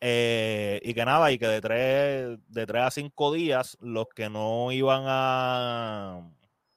Eh, 0.00 0.80
y 0.82 0.94
que 0.94 1.04
nada, 1.04 1.32
y 1.32 1.38
que 1.38 1.46
de 1.46 1.60
tres, 1.60 2.38
de 2.48 2.66
tres 2.66 2.82
a 2.82 2.90
cinco 2.90 3.32
días, 3.32 3.78
los 3.80 4.06
que 4.14 4.28
no 4.28 4.70
iban 4.72 5.04
a, 5.06 6.30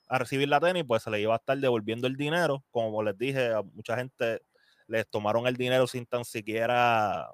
a 0.07 0.17
recibir 0.17 0.47
la 0.47 0.59
tenis, 0.59 0.85
pues 0.87 1.03
se 1.03 1.11
les 1.11 1.21
iba 1.21 1.33
a 1.33 1.37
estar 1.37 1.57
devolviendo 1.57 2.07
el 2.07 2.15
dinero. 2.15 2.63
Como 2.71 3.03
les 3.03 3.17
dije, 3.17 3.53
a 3.53 3.61
mucha 3.61 3.97
gente 3.97 4.41
les 4.87 5.07
tomaron 5.07 5.47
el 5.47 5.55
dinero 5.55 5.85
sin 5.85 6.05
tan 6.05 6.25
siquiera 6.25 7.29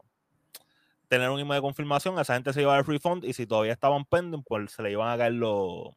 tener 1.08 1.30
un 1.30 1.40
email 1.40 1.60
de 1.60 1.62
confirmación. 1.62 2.18
A 2.18 2.24
esa 2.24 2.34
gente 2.34 2.52
se 2.52 2.62
iba 2.62 2.74
a 2.74 2.78
dar 2.78 2.88
refund 2.88 3.24
y 3.24 3.34
si 3.34 3.46
todavía 3.46 3.74
estaban 3.74 4.06
pending, 4.06 4.44
pues 4.44 4.72
se 4.72 4.84
le 4.84 4.92
iban 4.92 5.10
a 5.10 5.18
caer 5.18 5.34
los 5.34 5.94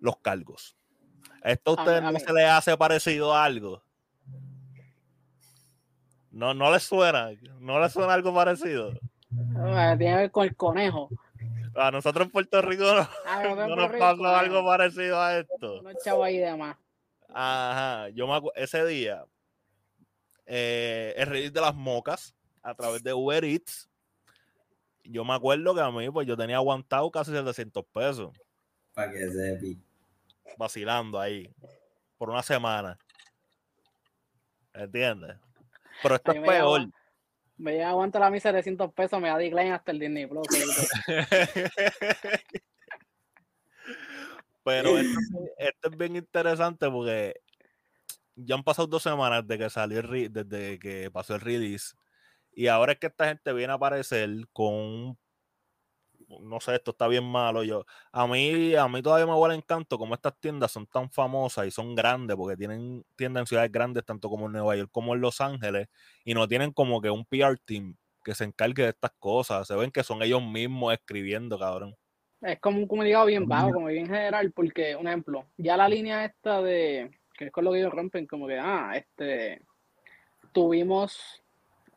los 0.00 0.16
cargos. 0.18 0.76
¿Esto 1.42 1.72
a 1.72 1.74
usted 1.74 2.02
no 2.02 2.18
se 2.18 2.32
le 2.32 2.44
hace 2.44 2.76
parecido 2.76 3.34
a 3.34 3.44
algo? 3.44 3.82
No, 6.30 6.54
no 6.54 6.70
le 6.72 6.80
suena, 6.80 7.30
no 7.60 7.80
le 7.80 7.88
suena 7.88 8.14
algo 8.14 8.34
parecido. 8.34 8.92
tiene 9.30 9.96
que 9.98 10.14
ver 10.14 10.30
con 10.30 10.44
el 10.46 10.56
conejo. 10.56 11.08
A 11.74 11.90
nosotros 11.90 12.26
en 12.26 12.32
Puerto 12.32 12.60
Rico 12.62 12.82
no, 12.82 13.08
ah, 13.26 13.42
nos 13.68 13.92
pasa 13.92 14.40
algo 14.40 14.64
parecido 14.64 15.20
a 15.20 15.38
esto. 15.38 15.82
No 15.82 15.90
chavo 16.02 16.24
ahí 16.24 16.38
de 16.38 16.56
más. 16.56 16.76
Ajá, 17.28 18.08
yo 18.10 18.26
me 18.26 18.40
ese 18.56 18.84
día, 18.86 19.24
eh, 20.46 21.14
el 21.16 21.26
release 21.26 21.52
de 21.52 21.60
las 21.60 21.74
mocas 21.74 22.34
a 22.62 22.74
través 22.74 23.02
de 23.02 23.12
Uber 23.12 23.44
Eats, 23.44 23.88
yo 25.04 25.24
me 25.24 25.34
acuerdo 25.34 25.74
que 25.74 25.80
a 25.80 25.90
mí, 25.90 26.10
pues 26.10 26.26
yo 26.26 26.36
tenía 26.36 26.56
aguantado 26.56 27.10
casi 27.10 27.32
700 27.32 27.84
pesos. 27.86 28.30
Para 28.94 29.12
que 29.12 29.30
se 29.30 29.78
vacilando 30.56 31.20
ahí 31.20 31.48
por 32.16 32.30
una 32.30 32.42
semana. 32.42 32.98
¿Entiendes? 34.74 35.36
Pero 36.02 36.16
esto 36.16 36.32
es 36.32 36.40
peor. 36.40 36.88
me 37.56 37.72
llega 37.72 37.90
aguanta 37.90 38.18
la 38.18 38.30
misa 38.30 38.48
de 38.48 38.54
300 38.54 38.92
pesos, 38.92 39.20
me 39.20 39.28
da 39.28 39.38
decline 39.38 39.72
hasta 39.72 39.92
el 39.92 39.98
Disney 39.98 40.26
Plus. 40.26 40.46
Pero 44.64 44.98
esto, 44.98 45.18
esto, 45.56 45.90
es 45.90 45.96
bien 45.96 46.16
interesante 46.16 46.90
porque 46.90 47.40
ya 48.34 48.54
han 48.54 48.62
pasado 48.62 48.86
dos 48.86 49.02
semanas 49.02 49.46
desde 49.46 49.64
que 49.64 49.70
salió 49.70 50.00
el, 50.00 50.32
desde 50.32 50.78
que 50.78 51.10
pasó 51.10 51.34
el 51.34 51.40
release. 51.40 51.94
Y 52.52 52.66
ahora 52.66 52.92
es 52.92 52.98
que 52.98 53.06
esta 53.06 53.28
gente 53.28 53.52
viene 53.52 53.72
a 53.72 53.76
aparecer 53.76 54.28
con 54.52 54.74
un 54.74 55.18
no 56.40 56.60
sé, 56.60 56.74
esto 56.74 56.90
está 56.92 57.08
bien 57.08 57.24
malo. 57.24 57.64
Yo, 57.64 57.84
a 58.12 58.26
mí, 58.26 58.74
a 58.74 58.88
mí 58.88 59.02
todavía 59.02 59.26
me 59.26 59.34
huele 59.34 59.54
encanto 59.54 59.98
como 59.98 60.14
estas 60.14 60.38
tiendas 60.38 60.72
son 60.72 60.86
tan 60.86 61.10
famosas 61.10 61.66
y 61.66 61.70
son 61.70 61.94
grandes, 61.94 62.36
porque 62.36 62.56
tienen 62.56 63.04
tiendas 63.16 63.42
en 63.42 63.46
ciudades 63.46 63.72
grandes, 63.72 64.04
tanto 64.04 64.28
como 64.28 64.46
en 64.46 64.52
Nueva 64.52 64.76
York 64.76 64.90
como 64.92 65.14
en 65.14 65.20
Los 65.20 65.40
Ángeles, 65.40 65.88
y 66.24 66.34
no 66.34 66.46
tienen 66.46 66.72
como 66.72 67.00
que 67.00 67.10
un 67.10 67.24
PR 67.24 67.58
team 67.64 67.96
que 68.24 68.34
se 68.34 68.44
encargue 68.44 68.82
de 68.82 68.88
estas 68.90 69.12
cosas. 69.18 69.66
Se 69.66 69.74
ven 69.74 69.90
que 69.90 70.02
son 70.02 70.22
ellos 70.22 70.42
mismos 70.42 70.92
escribiendo, 70.92 71.58
cabrón. 71.58 71.96
Es 72.40 72.60
como 72.60 72.78
un 72.78 72.86
comunicado 72.86 73.26
bien 73.26 73.48
bajo, 73.48 73.72
como 73.72 73.86
bien 73.86 74.06
general, 74.06 74.52
porque, 74.52 74.94
un 74.94 75.08
ejemplo, 75.08 75.46
ya 75.56 75.76
la 75.76 75.88
línea 75.88 76.24
esta 76.24 76.62
de, 76.62 77.10
que 77.36 77.46
es 77.46 77.52
con 77.52 77.64
lo 77.64 77.72
que 77.72 77.78
ellos 77.78 77.92
rompen, 77.92 78.26
como 78.26 78.46
que, 78.46 78.58
ah, 78.58 78.92
este, 78.94 79.62
tuvimos, 80.52 81.42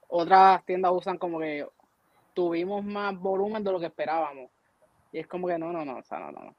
otras 0.08 0.66
tiendas 0.66 0.92
usan 0.94 1.18
como 1.18 1.40
que 1.40 1.68
tuvimos 2.34 2.84
más 2.84 3.18
volumen 3.18 3.64
de 3.64 3.72
lo 3.72 3.80
que 3.80 3.88
esperábamos. 3.88 4.50
Y 5.12 5.20
es 5.20 5.28
como 5.28 5.48
que 5.48 5.58
no, 5.58 5.72
no, 5.72 5.84
no, 5.84 5.98
o 5.98 6.04
sea, 6.04 6.20
no, 6.20 6.32
no, 6.32 6.56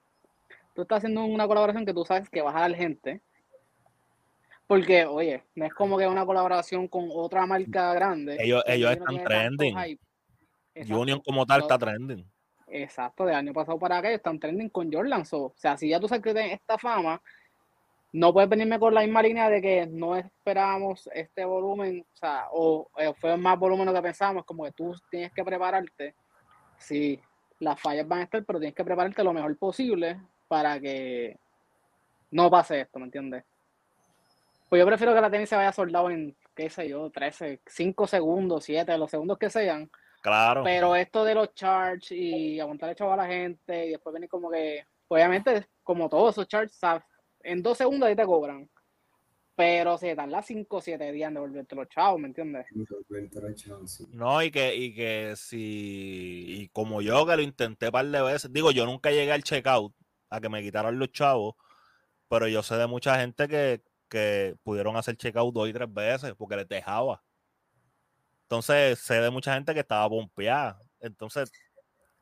Tú 0.75 0.83
estás 0.83 0.99
haciendo 0.99 1.25
una 1.25 1.47
colaboración 1.47 1.85
que 1.85 1.93
tú 1.93 2.05
sabes 2.05 2.31
que 2.31 2.43
vas 2.43 2.55
a 2.55 2.61
dar 2.61 2.75
gente. 2.75 3.21
Porque, 4.67 5.05
oye, 5.05 5.43
no 5.55 5.67
es 5.67 5.75
como 5.75 5.99
que 5.99 6.07
una 6.07 6.25
colaboración 6.25 6.89
con 6.89 7.09
otra 7.13 7.45
marca 7.47 7.93
grande. 7.93 8.39
Ellos, 8.41 8.63
ellos 8.67 8.93
están 8.93 9.23
trending. 9.25 9.99
Union 10.91 11.21
como 11.21 11.45
tal 11.45 11.63
está 11.63 11.77
trending. 11.77 12.25
Exacto, 12.69 13.27
de 13.27 13.35
año 13.35 13.53
pasado 13.53 13.79
para 13.79 13.99
acá 13.99 14.11
están 14.11 14.39
trending 14.39 14.71
con 14.71 14.91
Jordan. 14.91 15.25
o 15.31 15.53
sea, 15.57 15.77
si 15.77 15.91
ya 15.91 16.01
tú 16.01 16.09
sabes 16.09 16.23
que 16.23 16.53
esta 16.53 16.79
fama, 16.79 17.21
no 18.13 18.33
puedes 18.33 18.51
venirme 18.51 18.79
con 18.79 18.93
la 18.93 19.01
misma 19.01 19.23
línea 19.23 19.49
de 19.49 19.63
que 19.63 19.87
no 19.87 20.17
esperábamos 20.17 21.09
este 21.15 21.45
volumen, 21.47 22.05
o 22.13 22.17
sea, 22.17 22.49
o, 22.53 22.91
eh, 22.99 23.13
fue 23.19 23.37
más 23.39 23.59
volumen 23.59 23.87
lo 23.87 23.95
que 23.95 24.03
pensábamos, 24.03 24.45
como 24.45 24.65
que 24.65 24.73
tú 24.73 24.95
tienes 25.11 25.33
que 25.33 25.43
prepararte. 25.43 26.15
Sí, 26.77 27.19
las 27.59 27.81
fallas 27.81 28.07
van 28.07 28.21
a 28.21 28.25
estar, 28.25 28.45
pero 28.45 28.59
tienes 28.59 28.75
que 28.75 28.85
prepararte 28.85 29.25
lo 29.25 29.33
mejor 29.33 29.57
posible 29.57 30.21
para 30.47 30.79
que 30.79 31.39
no 32.31 32.51
pase 32.51 32.83
esto, 32.83 32.99
¿me 32.99 33.07
entiendes? 33.07 33.45
Pues 34.69 34.81
yo 34.81 34.87
prefiero 34.87 35.15
que 35.15 35.21
la 35.21 35.31
tenis 35.31 35.49
se 35.49 35.57
vaya 35.57 35.73
soldado 35.73 36.11
en, 36.11 36.37
qué 36.55 36.69
sé 36.69 36.89
yo, 36.89 37.11
13, 37.11 37.61
5 37.67 38.07
segundos, 38.07 38.65
7, 38.65 38.99
los 38.99 39.11
segundos 39.11 39.39
que 39.39 39.49
sean. 39.49 39.91
Claro. 40.21 40.63
Pero 40.65 40.95
esto 40.97 41.25
de 41.25 41.35
los 41.35 41.55
charts 41.55 42.13
y 42.13 42.61
aguantar 42.61 42.91
el 42.91 42.97
chavo 42.97 43.13
a 43.13 43.17
la 43.17 43.27
gente 43.27 43.87
y 43.87 43.91
después 43.91 44.13
venir 44.13 44.29
como 44.29 44.51
que, 44.51 44.85
obviamente, 45.09 45.67
como 45.83 46.09
todos 46.09 46.35
esos 46.35 46.47
charts, 46.47 46.77
¿sabes? 46.77 47.03
En 47.45 47.63
dos 47.63 47.79
segundos 47.79 48.09
ahí 48.09 48.17
te 48.17 48.25
cobran. 48.25 48.69
Pero 49.55 49.99
se 49.99 50.15
las 50.15 50.47
5 50.47 50.77
o 50.77 50.81
7 50.81 51.13
días 51.13 51.31
de 51.31 51.35
devolverte 51.35 51.77
los 51.77 51.89
chavos, 51.89 52.19
¿me 52.19 52.29
entiendes? 52.29 52.67
No, 54.11 54.43
y 54.43 54.51
que, 54.51 54.75
y 54.75 54.95
que 54.95 55.35
si, 55.37 56.63
y 56.63 56.69
como 56.69 57.03
yo 57.03 57.27
que 57.27 57.37
lo 57.37 57.43
intenté 57.43 57.87
un 57.87 57.93
par 57.93 58.07
de 58.07 58.23
veces, 58.23 58.51
digo, 58.51 58.71
yo 58.71 58.87
nunca 58.87 59.11
llegué 59.11 59.31
al 59.31 59.43
checkout 59.43 59.95
a 60.31 60.41
que 60.41 60.49
me 60.49 60.63
quitaran 60.63 60.99
los 60.99 61.13
chavos, 61.13 61.55
pero 62.29 62.49
yo 62.49 62.63
sé 62.63 62.77
de 62.77 62.87
mucha 62.87 63.21
gente 63.21 63.47
que, 63.47 63.83
que 64.09 64.57
pudieron 64.63 64.97
hacer 64.97 65.17
checkout 65.17 65.55
dos 65.55 65.69
y 65.69 65.73
tres 65.75 65.93
veces 65.93 66.35
porque 66.35 66.57
les 66.57 66.69
dejaba. 66.69 67.23
Entonces, 68.45 68.99
sé 68.99 69.15
de 69.21 69.31
mucha 69.31 69.55
gente 69.55 69.75
que 69.75 69.81
estaba 69.81 70.09
pompeada. 70.09 70.81
Entonces, 71.01 71.53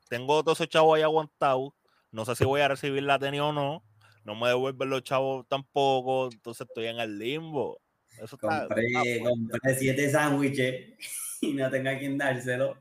tengo 0.09 0.43
todos 0.43 0.57
esos 0.57 0.69
chavos 0.69 0.95
ahí 0.95 1.01
aguantados. 1.01 1.73
No 2.11 2.25
sé 2.25 2.35
si 2.35 2.43
voy 2.43 2.61
a 2.61 2.67
recibir 2.67 3.03
la 3.03 3.17
tenis 3.19 3.41
o 3.41 3.53
no. 3.53 3.83
No 4.23 4.35
me 4.35 4.49
devuelven 4.49 4.89
los 4.89 5.03
chavos 5.03 5.47
tampoco. 5.47 6.29
Entonces, 6.31 6.67
estoy 6.67 6.87
en 6.87 6.99
el 6.99 7.17
limbo. 7.17 7.81
Eso 8.19 8.37
compré, 8.37 9.19
compré 9.23 9.75
siete 9.75 10.09
sándwiches 10.09 10.93
y 11.41 11.53
no 11.53 11.69
tenga 11.69 11.97
quien 11.97 12.17
dárselo. 12.17 12.77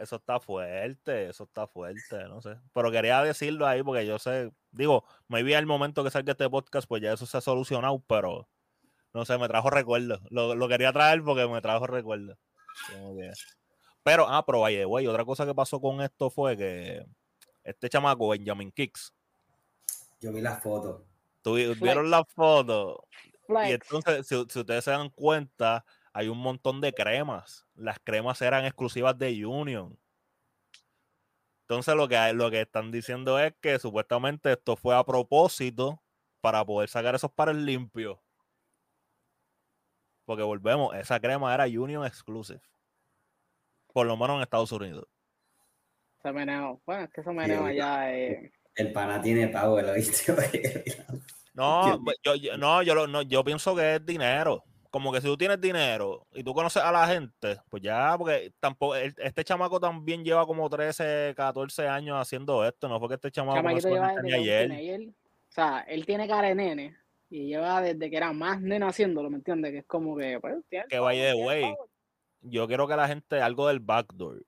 Eso 0.00 0.16
está 0.16 0.40
fuerte, 0.40 1.28
eso 1.28 1.44
está 1.44 1.66
fuerte, 1.66 2.24
no 2.28 2.42
sé. 2.42 2.56
Pero 2.74 2.90
quería 2.90 3.22
decirlo 3.22 3.66
ahí 3.66 3.82
porque 3.82 4.04
yo 4.04 4.18
sé, 4.18 4.50
digo, 4.72 5.04
me 5.28 5.42
vi 5.42 5.54
al 5.54 5.66
momento 5.66 6.02
que 6.02 6.10
salga 6.10 6.32
este 6.32 6.50
podcast, 6.50 6.88
pues 6.88 7.02
ya 7.02 7.12
eso 7.12 7.24
se 7.24 7.36
ha 7.36 7.40
solucionado, 7.40 8.02
pero 8.08 8.48
no 9.14 9.24
sé, 9.24 9.38
me 9.38 9.48
trajo 9.48 9.70
recuerdos. 9.70 10.20
Lo, 10.30 10.68
quería 10.68 10.92
traer 10.92 11.22
porque 11.22 11.46
me 11.46 11.60
trajo 11.60 11.86
recuerdos. 11.86 12.36
Pero, 14.02 14.26
ah, 14.28 14.44
pero 14.44 14.60
vaya, 14.60 14.84
güey, 14.84 15.06
otra 15.06 15.24
cosa 15.24 15.46
que 15.46 15.54
pasó 15.54 15.80
con 15.80 16.00
esto 16.02 16.30
fue 16.30 16.56
que 16.56 17.04
este 17.64 17.88
chamaco, 17.88 18.28
Benjamin 18.28 18.72
Kicks. 18.72 19.14
Yo 20.20 20.32
vi 20.32 20.40
las 20.40 20.62
fotos. 20.62 21.02
¿Vieron 21.80 22.10
las 22.10 22.24
fotos? 22.32 22.98
Y 23.48 23.72
entonces, 23.72 24.26
si, 24.26 24.34
ustedes 24.34 24.84
se 24.84 24.90
dan 24.90 25.10
cuenta, 25.10 25.84
hay 26.12 26.28
un 26.28 26.38
montón 26.38 26.80
de 26.80 26.92
cremas. 26.92 27.66
Las 27.74 27.98
cremas 28.00 28.42
eran 28.42 28.64
exclusivas 28.64 29.16
de 29.18 29.46
Union. 29.46 29.96
Entonces 31.62 31.94
lo 31.94 32.08
que, 32.08 32.32
lo 32.32 32.50
que 32.50 32.62
están 32.62 32.90
diciendo 32.90 33.38
es 33.38 33.54
que 33.60 33.78
supuestamente 33.78 34.52
esto 34.52 34.76
fue 34.76 34.96
a 34.96 35.04
propósito 35.04 36.00
para 36.40 36.64
poder 36.64 36.88
sacar 36.88 37.14
esos 37.14 37.30
pares 37.32 37.56
limpios. 37.56 38.18
Porque 40.24 40.42
volvemos, 40.42 40.94
esa 40.96 41.20
crema 41.20 41.54
era 41.54 41.64
Union 41.64 42.04
Exclusive. 42.04 42.60
Por 43.92 44.06
lo 44.06 44.16
menos 44.16 44.36
en 44.36 44.42
Estados 44.42 44.72
Unidos. 44.72 45.06
Se 46.22 46.32
meneo. 46.32 46.80
Bueno, 46.84 47.04
es 47.04 47.10
que 47.10 47.22
se 47.22 47.30
meneo 47.30 47.64
allá. 47.64 48.12
Eh. 48.12 48.52
El 48.76 48.92
pana 48.92 49.20
tiene 49.22 49.48
pago, 49.48 49.80
¿lo 49.80 49.94
viste? 49.94 50.34
no, 51.54 51.98
pues, 52.04 52.18
yo, 52.22 52.56
no, 52.58 52.82
yo, 52.82 53.06
no, 53.06 53.22
yo 53.22 53.42
pienso 53.42 53.74
que 53.74 53.96
es 53.96 54.06
dinero. 54.06 54.62
Como 54.90 55.12
que 55.12 55.20
si 55.20 55.26
tú 55.26 55.36
tienes 55.36 55.60
dinero 55.60 56.26
y 56.32 56.42
tú 56.42 56.54
conoces 56.54 56.82
a 56.82 56.92
la 56.92 57.06
gente, 57.06 57.58
pues 57.68 57.82
ya, 57.82 58.16
porque 58.16 58.52
tampoco, 58.60 58.94
este 58.94 59.44
chamaco 59.44 59.80
también 59.80 60.24
lleva 60.24 60.46
como 60.46 60.70
13, 60.70 61.34
14 61.36 61.88
años 61.88 62.16
haciendo 62.18 62.64
esto, 62.64 62.88
no 62.88 62.98
fue 62.98 63.08
que 63.08 63.14
este 63.16 63.30
chamaco 63.30 63.62
comenzó 63.62 63.88
ayer. 63.92 65.10
O 65.10 65.52
sea, 65.52 65.80
él 65.88 66.06
tiene 66.06 66.28
cara 66.28 66.48
de 66.48 66.54
nene 66.54 66.96
y 67.28 67.46
lleva 67.46 67.82
desde 67.82 68.08
que 68.08 68.16
era 68.16 68.32
más 68.32 68.60
nena 68.60 68.88
haciéndolo, 68.88 69.28
¿me 69.28 69.36
entiendes? 69.36 69.72
Que 69.72 69.78
es 69.78 69.86
como 69.86 70.16
que, 70.16 70.38
pues, 70.40 70.64
que 70.88 70.98
vaya 70.98 71.26
de 71.26 71.34
way. 71.34 71.74
Yo 72.40 72.66
quiero 72.66 72.86
que 72.86 72.96
la 72.96 73.08
gente, 73.08 73.40
algo 73.40 73.68
del 73.68 73.80
backdoor. 73.80 74.44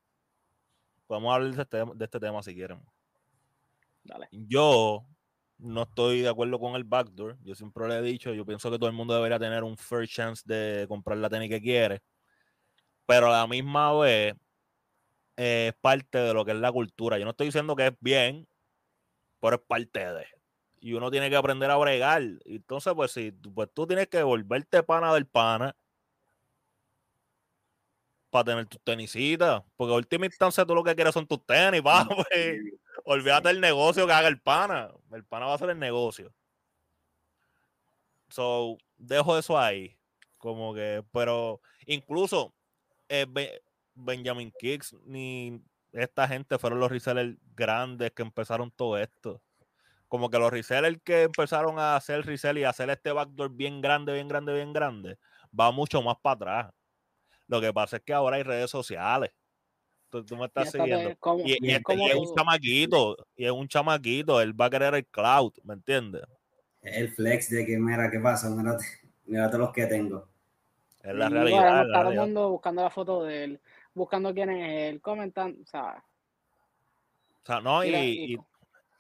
Podemos 1.07 1.35
hablar 1.35 1.55
de 1.55 1.63
este, 1.63 1.77
de 1.95 2.05
este 2.05 2.21
tema 2.21 2.43
si 2.43 2.55
quieren. 2.55 2.81
Dale. 4.09 4.29
Yo 4.33 5.07
no 5.59 5.83
estoy 5.83 6.23
de 6.23 6.29
acuerdo 6.29 6.59
con 6.59 6.75
el 6.75 6.85
backdoor. 6.85 7.37
Yo 7.43 7.55
siempre 7.55 7.87
le 7.89 7.99
he 7.99 8.03
dicho, 8.03 8.33
yo 8.33 8.47
pienso 8.47 8.71
que 8.71 8.79
todo 8.79 8.89
el 8.89 8.97
mundo 8.97 9.15
debería 9.15 9.39
tener 9.39 9.63
un 9.65 9.77
first 9.77 10.13
chance 10.13 10.43
de 10.47 10.87
comprar 10.89 11.19
la 11.19 11.29
tenis 11.29 11.51
que 11.51 11.61
quiere. 11.61 12.01
Pero 13.07 13.29
a 13.29 13.39
la 13.39 13.47
misma 13.47 13.93
vez 13.99 14.35
es 15.37 15.75
parte 15.81 16.19
de 16.19 16.35
lo 16.35 16.45
que 16.45 16.53
es 16.53 16.59
la 16.59 16.73
cultura. 16.73 17.19
Yo 17.19 17.25
no 17.25 17.33
estoy 17.33 17.49
diciendo 17.49 17.77
que 17.77 17.89
es 17.89 17.95
bien, 18.01 18.49
pero 19.41 19.57
es 19.57 19.63
parte 19.67 20.01
de 20.01 20.27
y 20.81 20.93
uno 20.93 21.11
tiene 21.11 21.29
que 21.29 21.37
aprender 21.37 21.71
a 21.71 21.77
bregar. 21.77 22.23
Entonces, 22.45 22.93
pues 22.95 23.11
si 23.13 23.33
pues 23.33 23.69
tú 23.75 23.87
tienes 23.87 24.09
que 24.09 24.23
volverte 24.23 24.83
pana 24.83 25.13
del 25.13 25.27
pana 25.27 25.75
para 28.31 28.45
tener 28.45 28.67
tus 28.67 28.81
tenisitas. 28.83 29.63
Porque 29.77 29.93
a 29.93 29.97
última 29.97 30.27
instancia 30.27 30.65
tú 30.65 30.75
lo 30.75 30.85
que 30.85 30.95
quieres 30.95 31.15
son 31.15 31.27
tus 31.27 31.45
tenis, 31.45 31.83
pa, 32.07 32.07
pues. 32.07 32.61
Olvídate 33.05 33.49
del 33.49 33.61
negocio 33.61 34.07
que 34.07 34.13
haga 34.13 34.29
el 34.29 34.41
pana. 34.41 34.91
El 35.13 35.25
pana 35.25 35.47
va 35.47 35.53
a 35.53 35.55
hacer 35.55 35.71
el 35.71 35.79
negocio. 35.79 36.33
So, 38.29 38.77
dejo 38.97 39.39
eso 39.39 39.59
ahí. 39.59 39.97
Como 40.37 40.75
que, 40.75 41.05
pero 41.13 41.61
incluso 41.87 42.55
eh, 43.09 43.27
Benjamin 43.95 44.53
Kicks 44.59 44.95
ni 45.05 45.61
esta 45.93 46.29
gente 46.29 46.59
fueron 46.59 46.81
los 46.81 46.91
resellers 46.91 47.37
grandes 47.55 48.13
que 48.13 48.23
empezaron 48.23 48.71
todo 48.71 48.99
esto 48.99 49.43
como 50.09 50.31
que 50.31 50.39
los 50.39 50.51
resellers 50.51 50.99
que 51.05 51.25
empezaron 51.25 51.79
a 51.79 51.95
hacer 51.95 52.25
resell 52.25 52.59
y 52.59 52.65
hacer 52.65 52.91
este 52.91 53.13
backdoor 53.13 53.51
bien 53.51 53.81
grande, 53.81 54.15
bien 54.15 54.27
grande, 54.27 54.55
bien 54.55 54.73
grande, 54.73 55.19
va 55.59 55.71
mucho 55.71 56.03
más 56.03 56.17
para 56.21 56.35
atrás. 56.35 56.75
Lo 57.47 57.61
que 57.61 57.73
pasa 57.73 57.99
es 57.99 58.03
que 58.03 58.13
ahora 58.13 58.37
hay 58.37 58.43
redes 58.43 58.71
sociales. 58.71 59.33
Tú, 60.11 60.25
tú 60.25 60.37
me 60.37 60.47
estás 60.47 60.71
siguiendo. 60.71 61.17
y, 61.45 61.73
es, 61.73 61.83
un 62.17 62.35
chamaquito, 62.35 63.17
y 63.37 63.45
es 63.45 63.51
un 63.51 63.69
chamaquito, 63.69 64.41
él 64.41 64.59
va 64.59 64.67
a 64.67 64.71
querer 64.71 64.95
el 64.95 65.07
cloud, 65.07 65.53
¿me 65.65 65.75
entiendes? 65.75 66.23
El 66.83 67.11
flex 67.11 67.51
de 67.51 67.67
que, 67.67 67.79
mira, 67.79 68.11
¿qué 68.11 68.19
pasa? 68.19 68.49
Mira, 68.51 68.77
todos 69.51 69.61
los 69.61 69.73
que 69.73 69.87
tengo. 69.87 70.27
Es 71.03 71.15
la 71.15 71.29
realidad. 71.29 71.85
todo 71.93 72.11
el 72.11 72.19
mundo 72.19 72.51
buscando 72.51 72.83
la 72.83 72.91
foto 72.91 73.25
de 73.25 73.45
él, 73.45 73.61
buscando 73.95 74.33
quién 74.33 74.51
es 74.51 74.93
él, 74.93 75.01
comentando, 75.01 75.61
o 75.63 75.67
sea. 75.67 76.03
O 77.43 77.47
sea, 77.47 77.61
no, 77.61 77.85
y 77.85 78.39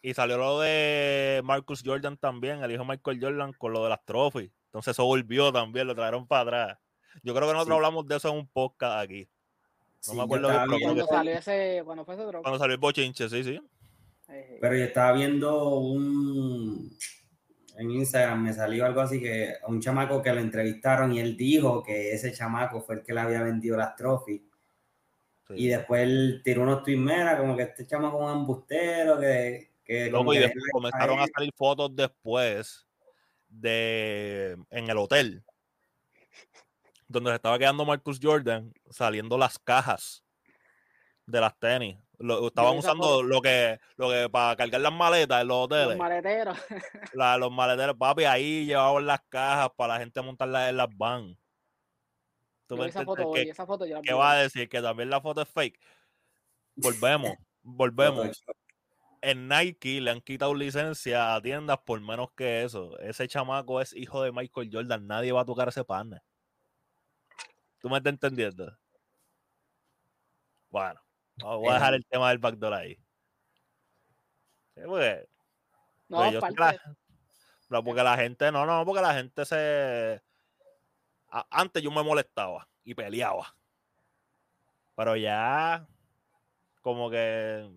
y 0.00 0.14
salió 0.14 0.38
lo 0.38 0.60
de 0.60 1.42
Marcus 1.44 1.82
Jordan 1.84 2.16
también, 2.16 2.62
el 2.62 2.70
hijo 2.70 2.82
de 2.82 2.88
Michael 2.88 3.18
Jordan, 3.20 3.52
con 3.52 3.72
lo 3.72 3.82
de 3.82 3.90
las 3.90 4.04
trophies. 4.04 4.50
Entonces 4.66 4.92
eso 4.92 5.04
volvió 5.04 5.52
también, 5.52 5.86
lo 5.86 5.94
trajeron 5.94 6.26
para 6.26 6.42
atrás. 6.42 6.78
Yo 7.22 7.34
creo 7.34 7.48
que 7.48 7.54
nosotros 7.54 7.76
hablamos 7.76 8.06
de 8.06 8.16
eso 8.16 8.28
en 8.28 8.36
un 8.36 8.46
podcast 8.46 9.04
aquí. 9.04 9.28
No 10.06 10.14
me 10.14 10.22
acuerdo 10.22 10.48
de 10.48 10.80
cuando 10.80 11.06
salió 11.06 11.32
ese, 11.32 11.82
cuando 11.84 12.04
fue 12.04 12.14
ese 12.14 12.24
drop. 12.24 12.42
Cuando 12.42 12.58
salió 12.58 12.74
el 12.74 12.80
bochinche, 12.80 13.28
sí, 13.28 13.44
sí. 13.44 13.60
Pero 14.60 14.76
yo 14.76 14.84
estaba 14.84 15.12
viendo 15.12 15.78
un 15.78 16.96
en 17.78 17.92
Instagram 17.92 18.42
me 18.42 18.52
salió 18.52 18.84
algo 18.84 19.00
así 19.00 19.20
que 19.20 19.54
a 19.62 19.68
un 19.68 19.80
chamaco 19.80 20.20
que 20.20 20.32
lo 20.32 20.40
entrevistaron 20.40 21.12
y 21.12 21.20
él 21.20 21.36
dijo 21.36 21.82
que 21.82 22.12
ese 22.12 22.32
chamaco 22.32 22.80
fue 22.80 22.96
el 22.96 23.02
que 23.04 23.14
le 23.14 23.20
había 23.20 23.42
vendido 23.42 23.76
las 23.76 23.94
trophies. 23.94 24.42
Y 25.50 25.68
después 25.68 26.02
él 26.02 26.42
tiró 26.44 26.62
unos 26.62 26.82
tweets 26.82 27.38
como 27.38 27.56
que 27.56 27.62
este 27.62 27.86
chamaco 27.86 28.18
es 28.18 28.30
un 28.30 28.40
embustero, 28.40 29.18
que 29.18 29.70
y 29.86 30.38
después 30.38 30.64
comenzaron 30.72 31.20
a 31.20 31.26
salir 31.28 31.52
fotos 31.56 31.94
después 31.94 32.86
de 33.48 34.58
en 34.70 34.90
el 34.90 34.98
hotel 34.98 35.42
donde 37.08 37.30
se 37.30 37.36
estaba 37.36 37.58
quedando 37.58 37.84
Marcus 37.84 38.20
Jordan 38.22 38.72
saliendo 38.90 39.36
las 39.36 39.58
cajas 39.58 40.24
de 41.26 41.40
las 41.40 41.58
tenis. 41.58 41.98
Lo, 42.18 42.48
estaban 42.48 42.76
usando 42.76 43.22
lo 43.22 43.40
que, 43.40 43.78
lo 43.96 44.10
que 44.10 44.28
para 44.28 44.56
cargar 44.56 44.80
las 44.80 44.92
maletas 44.92 45.40
en 45.40 45.48
los 45.48 45.56
hoteles. 45.56 45.88
Los 45.88 45.96
maleteros. 45.96 46.58
los 47.40 47.52
maleteros, 47.52 47.96
papi, 47.96 48.24
ahí 48.24 48.66
llevaban 48.66 49.06
las 49.06 49.20
cajas 49.28 49.70
para 49.76 49.94
la 49.94 50.00
gente 50.00 50.20
montarlas 50.22 50.68
en 50.68 50.76
las 50.76 50.88
van. 50.96 51.38
esa 52.86 53.04
foto, 53.04 53.32
¿Qué, 53.32 53.42
esa 53.42 53.66
foto 53.66 53.84
¿Qué 54.02 54.12
va 54.12 54.32
a 54.32 54.36
decir? 54.42 54.68
Que 54.68 54.82
también 54.82 55.10
la 55.10 55.20
foto 55.20 55.42
es 55.42 55.48
fake. 55.48 55.78
Volvemos, 56.76 57.32
volvemos 57.62 58.42
en 59.22 59.48
Nike 59.48 60.00
le 60.00 60.10
han 60.10 60.20
quitado 60.20 60.54
licencia 60.54 61.34
a 61.34 61.42
tiendas 61.42 61.78
por 61.78 62.00
menos 62.00 62.30
que 62.36 62.62
eso. 62.62 62.98
Ese 63.00 63.26
chamaco 63.28 63.80
es 63.80 63.94
hijo 63.94 64.22
de 64.22 64.32
Michael 64.32 64.70
Jordan. 64.72 65.06
Nadie 65.06 65.32
va 65.32 65.42
a 65.42 65.44
tocar 65.44 65.68
ese 65.68 65.84
partner. 65.84 66.22
¿Tú 67.80 67.88
me 67.88 67.98
estás 67.98 68.12
entendiendo? 68.12 68.76
Bueno, 70.70 71.00
voy 71.36 71.68
a 71.68 71.74
dejar 71.74 71.94
el 71.94 72.06
tema 72.06 72.28
del 72.30 72.38
backdoor 72.38 72.74
ahí. 72.74 72.98
porque, 74.74 75.28
no, 76.08 76.18
pues 76.18 76.54
la, 77.68 77.82
porque 77.82 78.02
la 78.02 78.16
gente, 78.16 78.50
no, 78.52 78.66
no, 78.66 78.84
porque 78.84 79.00
la 79.00 79.14
gente 79.14 79.44
se. 79.44 80.20
antes 81.50 81.82
yo 81.82 81.90
me 81.90 82.02
molestaba 82.02 82.68
y 82.84 82.94
peleaba. 82.94 83.54
Pero 84.96 85.14
ya, 85.16 85.86
como 86.82 87.08
que 87.08 87.70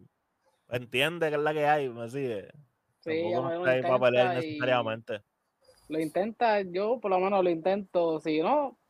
entiende 0.69 1.29
que 1.29 1.35
es 1.35 1.41
la 1.41 1.53
que 1.53 1.67
hay, 1.67 1.89
me 1.89 2.09
sigue. 2.09 2.51
Sí, 2.99 3.23
para 3.83 3.99
pelear 3.99 4.35
necesariamente. 4.35 5.21
Lo 5.87 5.99
intenta, 5.99 6.61
yo 6.61 6.99
por 6.99 7.11
lo 7.11 7.19
menos 7.19 7.43
lo 7.43 7.49
intento, 7.49 8.19
si 8.21 8.39
no, 8.41 8.80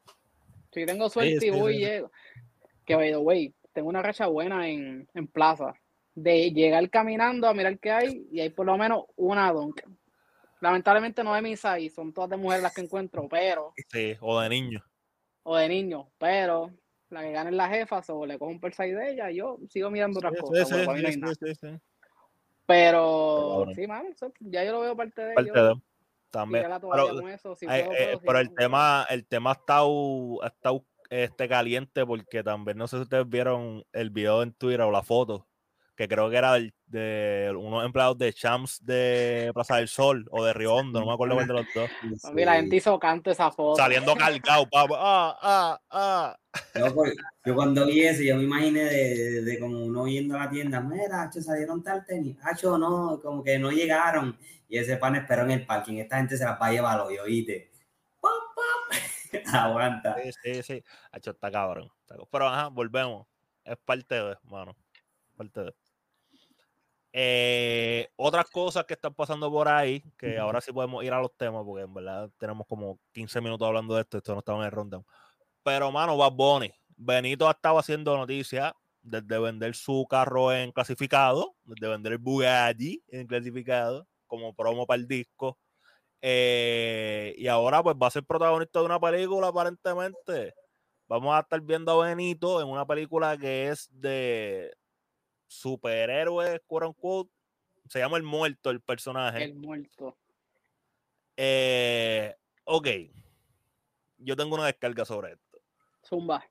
si 0.71 0.85
tengo 0.85 1.09
suerte 1.09 1.45
y 1.45 1.49
voy 1.49 1.75
y 1.75 1.79
llego. 1.79 2.11
Que 2.85 2.95
by 2.95 3.11
the 3.11 3.17
way, 3.17 3.53
tengo 3.73 3.89
una 3.89 4.01
racha 4.01 4.27
buena 4.27 4.67
en, 4.67 5.07
en 5.13 5.27
plaza. 5.27 5.73
De 6.13 6.51
llegar 6.51 6.89
caminando 6.89 7.47
a 7.47 7.53
mirar 7.53 7.79
qué 7.79 7.91
hay 7.91 8.27
y 8.31 8.41
hay 8.41 8.49
por 8.49 8.65
lo 8.65 8.77
menos 8.77 9.05
una 9.15 9.51
donk. 9.51 9.81
Lamentablemente 10.59 11.23
no 11.23 11.33
de 11.33 11.41
misa 11.41 11.79
y 11.79 11.89
son 11.89 12.13
todas 12.13 12.29
de 12.29 12.37
mujeres 12.37 12.63
las 12.63 12.73
que 12.73 12.81
encuentro, 12.81 13.27
pero. 13.29 13.73
Sí, 13.89 14.15
o 14.19 14.39
de 14.39 14.49
niños. 14.49 14.83
O 15.43 15.55
de 15.55 15.69
niños, 15.69 16.07
pero 16.17 16.71
la 17.09 17.21
que 17.21 17.31
gane 17.31 17.49
es 17.49 17.55
la 17.55 17.69
jefa, 17.69 18.01
o 18.09 18.25
le 18.25 18.37
cojo 18.37 18.51
un 18.51 18.59
persaí 18.59 18.91
de 18.91 19.11
ella, 19.11 19.31
yo 19.31 19.57
sigo 19.69 19.89
mirando 19.89 20.19
otras 20.19 20.33
cosas. 20.39 20.69
Sí, 20.69 21.55
sí, 21.55 21.67
pero, 22.65 23.65
sí, 23.75 23.85
mami, 23.85 24.09
ya 24.39 24.63
yo 24.63 24.71
lo 24.71 24.79
veo 24.79 24.95
parte 24.95 25.21
de 25.21 25.33
ellos. 25.37 25.79
También. 26.31 26.65
Pero, 26.65 27.21
eh, 27.21 27.37
eh, 27.69 28.17
el 28.25 28.55
tema, 28.55 29.05
el 29.09 29.27
tema 29.27 29.51
ha 29.51 29.53
estado, 29.53 30.39
este 31.09 31.49
caliente 31.49 32.05
porque 32.05 32.41
también 32.41 32.77
no 32.77 32.87
sé 32.87 32.95
si 32.95 33.01
ustedes 33.03 33.27
vieron 33.27 33.83
el 33.91 34.09
video 34.11 34.43
en 34.43 34.53
Twitter 34.53 34.81
o 34.81 34.91
la 34.91 35.03
foto 35.03 35.45
que 36.01 36.07
creo 36.07 36.31
que 36.31 36.37
era 36.37 36.53
de, 36.87 37.53
unos 37.55 37.85
empleados 37.85 38.17
de 38.17 38.33
Champs 38.33 38.83
de 38.83 39.51
Plaza 39.53 39.75
del 39.75 39.87
Sol 39.87 40.25
o 40.31 40.43
de 40.43 40.51
Río 40.51 40.73
Hondo, 40.73 40.99
no 40.99 41.05
me 41.05 41.13
acuerdo 41.13 41.35
cuál 41.35 41.47
de 41.47 41.53
los 41.53 41.65
dos. 41.75 41.89
Mira, 42.33 42.53
la 42.53 42.59
gente 42.59 42.77
hizo 42.77 42.97
canto 42.97 43.29
esa 43.29 43.51
foto. 43.51 43.75
Saliendo 43.75 44.15
cargado, 44.15 44.67
papá. 44.67 44.95
Ah, 44.97 45.37
ah, 45.41 45.81
ah. 45.91 46.37
Pues, 46.73 47.13
yo 47.45 47.53
cuando 47.53 47.85
vi 47.85 48.01
eso, 48.01 48.23
yo 48.23 48.35
me 48.35 48.43
imaginé 48.43 48.83
de, 48.83 49.41
de, 49.43 49.59
como 49.59 49.85
uno 49.85 50.07
yendo 50.07 50.35
a 50.35 50.45
la 50.45 50.49
tienda, 50.49 50.81
mira, 50.81 51.21
hacho, 51.21 51.39
salieron 51.39 51.83
tal 51.83 52.03
tenis, 52.03 52.35
hacho, 52.41 52.79
no, 52.79 53.19
como 53.21 53.43
que 53.43 53.59
no 53.59 53.69
llegaron. 53.69 54.35
Y 54.67 54.79
ese 54.79 54.97
pan 54.97 55.15
esperó 55.15 55.43
en 55.43 55.51
el 55.51 55.65
parking, 55.67 55.97
esta 55.97 56.17
gente 56.17 56.35
se 56.35 56.45
la 56.45 56.55
va 56.55 56.65
a 56.65 56.71
llevar 56.71 56.99
hoy, 57.01 57.19
oíste. 57.19 57.69
¡Pop, 58.19 58.31
pop! 58.55 59.31
Aguanta. 59.53 60.15
Sí, 60.23 60.31
sí, 60.41 60.63
sí. 60.63 60.83
Hacho, 61.11 61.29
está 61.29 61.51
cabrón. 61.51 61.91
Pero 62.31 62.47
ajá, 62.47 62.69
volvemos. 62.69 63.27
Es 63.63 63.77
parte 63.77 64.15
de, 64.15 64.35
mano. 64.45 64.75
Parte 65.37 65.61
de. 65.61 65.75
Eh, 67.13 68.07
otras 68.15 68.49
cosas 68.49 68.85
que 68.85 68.93
están 68.93 69.13
pasando 69.13 69.51
por 69.51 69.67
ahí, 69.67 70.01
que 70.17 70.37
ahora 70.37 70.61
sí 70.61 70.71
podemos 70.71 71.03
ir 71.03 71.11
a 71.11 71.19
los 71.19 71.35
temas, 71.35 71.63
porque 71.65 71.83
en 71.83 71.93
verdad 71.93 72.29
tenemos 72.37 72.65
como 72.67 72.99
15 73.11 73.41
minutos 73.41 73.67
hablando 73.67 73.95
de 73.95 74.01
esto, 74.01 74.17
esto 74.17 74.33
no 74.33 74.39
estaba 74.39 74.59
en 74.59 74.65
el 74.65 74.71
rundown. 74.71 75.05
Pero, 75.63 75.91
mano, 75.91 76.17
Bad 76.17 76.31
Bunny. 76.33 76.73
Benito 76.95 77.47
ha 77.47 77.51
estado 77.51 77.79
haciendo 77.79 78.15
noticias 78.15 78.73
desde 79.01 79.39
vender 79.39 79.75
su 79.75 80.05
carro 80.09 80.53
en 80.53 80.71
clasificado, 80.71 81.55
desde 81.63 81.87
vender 81.87 82.13
el 82.13 82.17
Bugatti 82.19 83.03
en 83.07 83.27
clasificado, 83.27 84.07
como 84.27 84.53
promo 84.53 84.85
para 84.85 85.01
el 85.01 85.07
disco. 85.07 85.57
Eh, 86.21 87.33
y 87.37 87.47
ahora, 87.47 87.81
pues 87.83 87.95
va 88.01 88.07
a 88.07 88.11
ser 88.11 88.23
protagonista 88.23 88.79
de 88.79 88.85
una 88.85 88.99
película, 88.99 89.47
aparentemente. 89.47 90.53
Vamos 91.07 91.35
a 91.35 91.39
estar 91.41 91.59
viendo 91.61 91.91
a 91.91 92.07
Benito 92.07 92.61
en 92.61 92.67
una 92.67 92.85
película 92.85 93.37
que 93.37 93.69
es 93.69 93.89
de 93.91 94.71
superhéroe, 95.51 96.61
quote 96.65 96.85
unquote. 96.85 97.31
Se 97.89 97.99
llama 97.99 98.17
El 98.17 98.23
Muerto, 98.23 98.69
el 98.69 98.79
personaje. 98.79 99.43
El 99.43 99.55
Muerto. 99.55 100.17
Eh, 101.35 102.35
ok. 102.63 102.87
Yo 104.17 104.35
tengo 104.35 104.55
una 104.55 104.67
descarga 104.67 105.03
sobre 105.03 105.33
esto. 105.33 105.59
Zumba. 106.05 106.43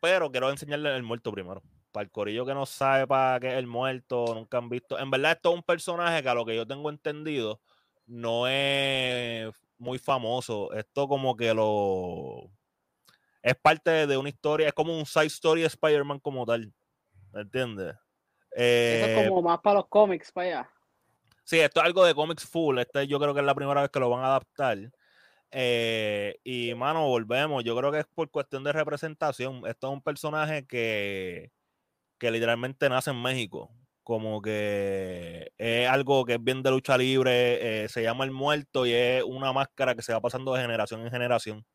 Pero 0.00 0.30
quiero 0.30 0.50
enseñarle 0.50 0.94
el 0.94 1.02
muerto 1.02 1.32
primero. 1.32 1.62
Para 1.92 2.04
el 2.04 2.10
corillo 2.10 2.44
que 2.44 2.54
no 2.54 2.66
sabe 2.66 3.06
para 3.06 3.40
qué 3.40 3.48
es 3.48 3.54
el 3.54 3.66
muerto, 3.66 4.34
nunca 4.34 4.58
han 4.58 4.68
visto. 4.68 4.98
En 4.98 5.10
verdad, 5.10 5.32
esto 5.32 5.50
es 5.50 5.56
un 5.56 5.62
personaje 5.62 6.22
que 6.22 6.28
a 6.28 6.34
lo 6.34 6.44
que 6.44 6.56
yo 6.56 6.66
tengo 6.66 6.90
entendido 6.90 7.60
no 8.06 8.46
es 8.48 9.52
muy 9.78 9.98
famoso. 9.98 10.72
Esto 10.72 11.08
como 11.08 11.36
que 11.36 11.54
lo. 11.54 12.50
Es 13.42 13.56
parte 13.56 14.06
de 14.06 14.16
una 14.16 14.28
historia, 14.28 14.68
es 14.68 14.74
como 14.74 14.96
un 14.96 15.06
side 15.06 15.26
story 15.26 15.62
de 15.62 15.68
Spider-Man 15.68 16.20
como 16.20 16.44
tal. 16.44 16.72
¿Me 17.32 17.42
entiendes? 17.42 17.96
Eso 18.52 19.06
es 19.06 19.18
eh, 19.18 19.28
como 19.28 19.42
más 19.42 19.60
para 19.60 19.76
los 19.76 19.88
cómics, 19.88 20.32
para 20.32 20.46
allá. 20.46 20.70
Sí, 21.44 21.58
esto 21.58 21.80
es 21.80 21.86
algo 21.86 22.04
de 22.04 22.14
cómics 22.14 22.44
full. 22.44 22.78
Este 22.78 23.06
yo 23.06 23.18
creo 23.18 23.34
que 23.34 23.40
es 23.40 23.46
la 23.46 23.54
primera 23.54 23.80
vez 23.80 23.90
que 23.90 24.00
lo 24.00 24.10
van 24.10 24.24
a 24.24 24.28
adaptar. 24.28 24.78
Eh, 25.50 26.38
y 26.44 26.74
mano, 26.74 27.06
volvemos. 27.08 27.64
Yo 27.64 27.76
creo 27.76 27.90
que 27.90 28.00
es 28.00 28.06
por 28.06 28.30
cuestión 28.30 28.64
de 28.64 28.72
representación. 28.72 29.66
Esto 29.66 29.88
es 29.88 29.92
un 29.92 30.02
personaje 30.02 30.66
que, 30.66 31.50
que 32.18 32.30
literalmente 32.30 32.88
nace 32.88 33.10
en 33.10 33.22
México. 33.22 33.70
Como 34.02 34.42
que 34.42 35.52
es 35.58 35.88
algo 35.88 36.24
que 36.24 36.34
es 36.34 36.42
bien 36.44 36.62
de 36.62 36.70
lucha 36.70 36.96
libre. 36.96 37.84
Eh, 37.84 37.88
se 37.88 38.02
llama 38.02 38.24
el 38.24 38.30
muerto 38.30 38.86
y 38.86 38.92
es 38.92 39.22
una 39.24 39.52
máscara 39.52 39.94
que 39.94 40.02
se 40.02 40.12
va 40.12 40.20
pasando 40.20 40.54
de 40.54 40.62
generación 40.62 41.02
en 41.02 41.10
generación. 41.10 41.66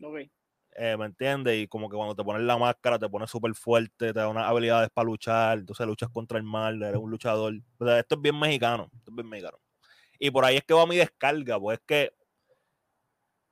Okay. 0.00 0.30
Eh, 0.74 0.96
¿me 0.96 1.06
entiendes? 1.06 1.62
Y 1.62 1.68
como 1.68 1.88
que 1.90 1.96
cuando 1.96 2.14
te 2.14 2.24
pones 2.24 2.42
la 2.42 2.56
máscara 2.56 2.98
te 2.98 3.08
pones 3.08 3.30
súper 3.30 3.54
fuerte, 3.54 4.12
te 4.12 4.12
da 4.12 4.28
unas 4.28 4.48
habilidades 4.48 4.88
para 4.90 5.04
luchar, 5.06 5.58
entonces 5.58 5.86
luchas 5.86 6.08
contra 6.10 6.38
el 6.38 6.44
mal, 6.44 6.82
eres 6.82 7.00
un 7.00 7.10
luchador. 7.10 7.54
Esto 7.54 8.14
es 8.14 8.20
bien 8.20 8.38
mexicano, 8.38 8.88
esto 8.94 9.10
es 9.10 9.14
bien 9.14 9.28
mexicano. 9.28 9.58
Y 10.18 10.30
por 10.30 10.44
ahí 10.44 10.56
es 10.56 10.64
que 10.64 10.74
va 10.74 10.86
mi 10.86 10.96
descarga, 10.96 11.60
pues 11.60 11.78
es 11.78 11.84
que 11.86 12.12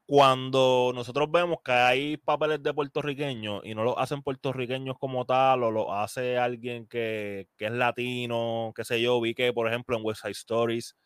cuando 0.07 0.91
nosotros 0.93 1.31
vemos 1.31 1.59
que 1.65 1.71
hay 1.71 2.17
papeles 2.17 2.61
de 2.63 2.75
puertorriqueños 2.75 3.63
y 3.65 3.77
no 3.77 3.85
los 3.85 3.95
hacen 3.97 4.23
puertorriqueños 4.23 4.97
como 4.99 5.25
tal, 5.25 5.63
o 5.63 5.71
lo 5.71 5.95
hace 5.95 6.37
alguien 6.37 6.87
que, 6.89 7.47
es 7.59 7.71
latino, 7.71 8.73
qué 8.75 8.85
sé 8.85 9.01
yo, 9.01 9.21
vi 9.21 9.35
que 9.35 9.53
por 9.53 9.69
ejemplo 9.69 9.97
en 9.97 10.05
West 10.05 10.23
Side 10.23 10.33
Stories 10.33 10.97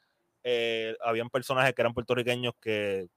eh, 0.42 0.96
habían 1.04 1.28
personajes 1.28 1.74
que 1.74 1.82
eran 1.82 1.92
puertorriqueños 1.92 2.54
que 2.60 3.08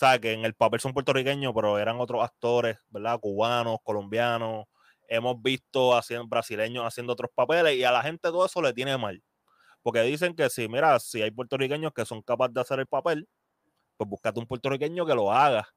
sea, 0.00 0.18
que 0.18 0.32
en 0.32 0.44
el 0.44 0.54
papel 0.54 0.80
son 0.80 0.94
puertorriqueños, 0.94 1.52
pero 1.54 1.78
eran 1.78 2.00
otros 2.00 2.22
actores, 2.22 2.78
¿verdad? 2.88 3.20
Cubanos, 3.20 3.78
colombianos. 3.82 4.66
Hemos 5.08 5.40
visto 5.42 5.96
haciendo, 5.96 6.26
brasileños 6.26 6.84
haciendo 6.84 7.12
otros 7.12 7.30
papeles 7.34 7.76
y 7.76 7.84
a 7.84 7.92
la 7.92 8.02
gente 8.02 8.28
todo 8.28 8.46
eso 8.46 8.62
le 8.62 8.72
tiene 8.72 8.96
mal. 8.96 9.22
Porque 9.82 10.02
dicen 10.02 10.34
que 10.34 10.48
si, 10.50 10.68
mira, 10.68 10.98
si 11.00 11.22
hay 11.22 11.30
puertorriqueños 11.30 11.92
que 11.92 12.04
son 12.04 12.22
capaces 12.22 12.54
de 12.54 12.60
hacer 12.60 12.80
el 12.80 12.86
papel, 12.86 13.28
pues 13.96 14.08
búscate 14.08 14.40
un 14.40 14.46
puertorriqueño 14.46 15.04
que 15.04 15.14
lo 15.14 15.32
haga. 15.32 15.68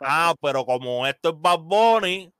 ah, 0.00 0.34
pero 0.40 0.64
como 0.64 1.06
esto 1.06 1.30
es 1.30 1.34
Bad 1.38 1.60
Bunny, 1.60 2.32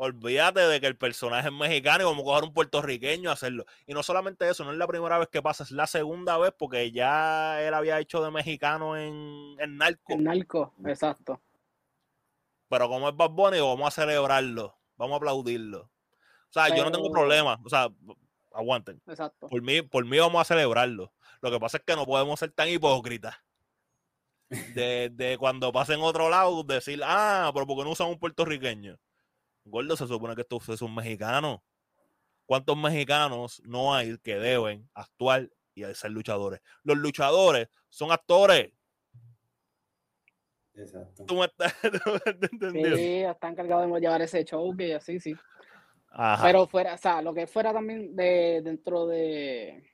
Olvídate 0.00 0.60
de 0.60 0.80
que 0.80 0.86
el 0.86 0.96
personaje 0.96 1.48
es 1.48 1.52
mexicano 1.52 2.04
y 2.04 2.06
como 2.06 2.22
coger 2.22 2.44
un 2.44 2.54
puertorriqueño 2.54 3.30
a 3.30 3.32
hacerlo. 3.32 3.66
Y 3.84 3.94
no 3.94 4.04
solamente 4.04 4.48
eso, 4.48 4.64
no 4.64 4.70
es 4.70 4.78
la 4.78 4.86
primera 4.86 5.18
vez 5.18 5.26
que 5.26 5.42
pasa, 5.42 5.64
es 5.64 5.72
la 5.72 5.88
segunda 5.88 6.38
vez 6.38 6.54
porque 6.56 6.92
ya 6.92 7.60
él 7.60 7.74
había 7.74 7.98
hecho 7.98 8.22
de 8.22 8.30
mexicano 8.30 8.96
en, 8.96 9.56
en 9.58 9.76
Narco. 9.76 10.12
En 10.12 10.22
Narco, 10.22 10.72
exacto. 10.86 11.42
Pero 12.68 12.88
como 12.88 13.08
es 13.08 13.16
Bad 13.16 13.30
Bunny, 13.30 13.58
vamos 13.58 13.88
a 13.88 13.90
celebrarlo, 13.90 14.78
vamos 14.96 15.14
a 15.14 15.16
aplaudirlo. 15.16 15.80
O 15.80 16.52
sea, 16.52 16.68
yo 16.68 16.84
no 16.84 16.92
tengo 16.92 17.10
problema, 17.10 17.60
o 17.64 17.68
sea, 17.68 17.88
aguanten. 18.52 19.02
Exacto. 19.04 19.48
Por 19.48 19.62
mí, 19.62 19.82
por 19.82 20.04
mí 20.04 20.16
vamos 20.20 20.40
a 20.40 20.44
celebrarlo. 20.44 21.12
Lo 21.40 21.50
que 21.50 21.58
pasa 21.58 21.78
es 21.78 21.82
que 21.84 21.96
no 21.96 22.06
podemos 22.06 22.38
ser 22.38 22.52
tan 22.52 22.68
hipócritas. 22.68 23.34
De, 24.76 25.10
de 25.10 25.36
cuando 25.36 25.72
pasen 25.72 26.00
otro 26.00 26.30
lado, 26.30 26.62
decir, 26.62 27.02
ah, 27.04 27.50
pero 27.52 27.66
porque 27.66 27.82
no 27.82 27.90
usan 27.90 28.08
un 28.08 28.18
puertorriqueño? 28.18 28.96
Gordo, 29.68 29.96
se 29.96 30.06
supone 30.06 30.34
que 30.34 30.42
esto 30.42 30.60
es 30.72 30.82
un 30.82 30.94
mexicano. 30.94 31.62
¿Cuántos 32.46 32.76
mexicanos 32.76 33.60
no 33.64 33.94
hay 33.94 34.16
que 34.18 34.36
deben 34.36 34.88
actuar 34.94 35.50
y 35.74 35.84
ser 35.94 36.10
luchadores? 36.10 36.60
Los 36.82 36.96
luchadores 36.96 37.68
son 37.88 38.10
actores. 38.10 38.72
Exacto. 40.74 41.24
¿Tú 41.26 41.34
me 41.34 41.46
estás, 41.46 41.74
entendiendo? 42.52 42.96
Sí, 42.96 43.22
están 43.22 43.52
encargados 43.52 43.92
de 43.92 44.00
llevar 44.00 44.22
ese 44.22 44.44
show 44.44 44.74
que 44.76 44.94
así, 44.94 45.20
sí. 45.20 45.34
Pero 46.42 46.66
fuera, 46.66 46.94
o 46.94 46.98
sea, 46.98 47.20
lo 47.20 47.34
que 47.34 47.46
fuera 47.46 47.72
también 47.72 48.16
de 48.16 48.62
dentro 48.62 49.06
de 49.06 49.84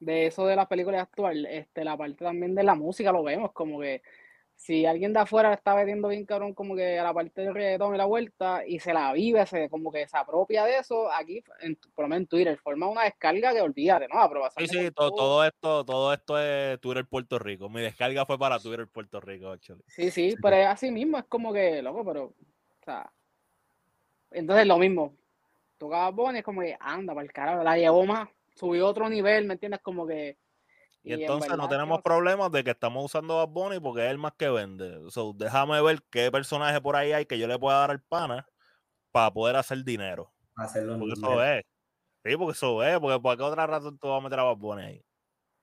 de 0.00 0.26
eso 0.26 0.46
de 0.46 0.56
las 0.56 0.66
películas 0.66 1.02
actuales, 1.02 1.46
este, 1.50 1.84
la 1.84 1.96
parte 1.96 2.24
también 2.24 2.54
de 2.54 2.62
la 2.62 2.74
música 2.74 3.12
lo 3.12 3.22
vemos 3.22 3.52
como 3.52 3.80
que 3.80 4.02
si 4.58 4.84
alguien 4.86 5.12
de 5.12 5.20
afuera 5.20 5.54
está 5.54 5.72
vendiendo 5.76 6.08
bien 6.08 6.26
cabrón 6.26 6.52
como 6.52 6.74
que 6.74 6.98
a 6.98 7.04
la 7.04 7.14
parte 7.14 7.42
del 7.42 7.54
reggaetón 7.54 7.94
y 7.94 7.98
la 7.98 8.06
vuelta 8.06 8.66
y 8.66 8.80
se 8.80 8.92
la 8.92 9.12
vive, 9.12 9.46
se 9.46 9.70
como 9.70 9.92
que 9.92 10.08
se 10.08 10.18
apropia 10.18 10.64
de 10.64 10.78
eso, 10.78 11.10
aquí, 11.12 11.44
en, 11.60 11.78
por 11.94 12.04
lo 12.04 12.08
menos 12.08 12.22
en 12.22 12.26
Twitter, 12.26 12.58
forma 12.58 12.88
una 12.88 13.04
descarga 13.04 13.54
que 13.54 13.60
olvídate, 13.60 14.08
¿no? 14.08 14.18
Aprobación. 14.18 14.66
Sí, 14.66 14.76
sí, 14.76 14.90
todo, 14.90 15.12
todo, 15.12 15.44
esto, 15.44 15.84
todo 15.84 16.12
esto 16.12 16.40
es 16.40 16.80
Twitter 16.80 17.06
Puerto 17.06 17.38
Rico. 17.38 17.68
Mi 17.68 17.82
descarga 17.82 18.26
fue 18.26 18.36
para 18.36 18.58
Twitter 18.58 18.88
Puerto 18.88 19.20
Rico, 19.20 19.50
actually. 19.50 19.84
Sí, 19.86 20.10
sí, 20.10 20.34
pero 20.42 20.56
es 20.56 20.66
así 20.66 20.90
mismo, 20.90 21.18
es 21.18 21.24
como 21.26 21.52
que, 21.52 21.80
loco, 21.80 22.04
pero, 22.04 22.24
o 22.24 22.84
sea, 22.84 23.08
entonces 24.32 24.66
lo 24.66 24.76
mismo. 24.78 25.14
Tocaba 25.78 26.10
Bonnie, 26.10 26.40
es 26.40 26.44
como 26.44 26.62
que 26.62 26.76
anda, 26.80 27.14
para 27.14 27.24
el 27.24 27.32
carajo, 27.32 27.62
la 27.62 27.78
llevó 27.78 28.04
más, 28.04 28.28
subió 28.56 28.88
otro 28.88 29.08
nivel, 29.08 29.46
¿me 29.46 29.54
entiendes? 29.54 29.80
Como 29.82 30.04
que 30.04 30.36
y, 31.02 31.12
entonces 31.12 31.56
no 31.56 31.68
tenemos 31.68 32.02
problemas 32.02 32.50
de 32.52 32.64
que 32.64 32.70
estamos 32.70 33.04
usando 33.04 33.40
a 33.40 33.46
Bunny 33.46 33.80
porque 33.80 34.04
es 34.04 34.10
el 34.10 34.18
más 34.18 34.32
que 34.34 34.48
vende. 34.50 35.10
So, 35.10 35.32
déjame 35.34 35.80
ver 35.80 36.02
qué 36.10 36.30
personaje 36.30 36.80
por 36.80 36.96
ahí 36.96 37.12
hay 37.12 37.26
que 37.26 37.38
yo 37.38 37.46
le 37.46 37.58
pueda 37.58 37.78
dar 37.78 37.90
al 37.90 38.02
pana 38.02 38.46
para 39.10 39.30
poder 39.32 39.56
hacer 39.56 39.84
dinero. 39.84 40.32
Hacerlo 40.56 40.98
porque 40.98 41.14
eso 41.14 41.44
es. 41.44 41.64
Sí, 42.24 42.36
porque 42.36 42.52
eso 42.52 42.82
es. 42.82 42.98
Porque 42.98 43.20
por 43.20 43.36
qué 43.36 43.42
otra 43.42 43.66
razón 43.66 43.98
tú 43.98 44.08
vas 44.08 44.20
a 44.20 44.24
meter 44.24 44.40
a 44.40 44.42
Bad 44.44 44.56
Bunny 44.56 44.82
ahí. 44.82 45.04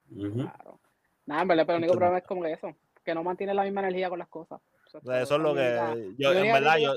Claro. 0.09 0.79
Nada, 1.25 1.41
en 1.41 1.47
verdad, 1.47 1.65
pero 1.65 1.77
el 1.77 1.83
único 1.83 1.97
problema 1.97 2.17
es 2.19 2.23
como 2.23 2.45
eso. 2.45 2.75
Que 3.03 3.13
no 3.13 3.23
mantiene 3.23 3.53
la 3.53 3.63
misma 3.63 3.81
energía 3.81 4.09
con 4.09 4.19
las 4.19 4.29
cosas. 4.29 4.61
Eso, 5.03 5.35
es 5.35 5.41
lo 5.41 5.53
que 5.53 6.13
yo, 6.17 6.31
en 6.31 6.53
verdad, 6.53 6.77
yo, 6.77 6.93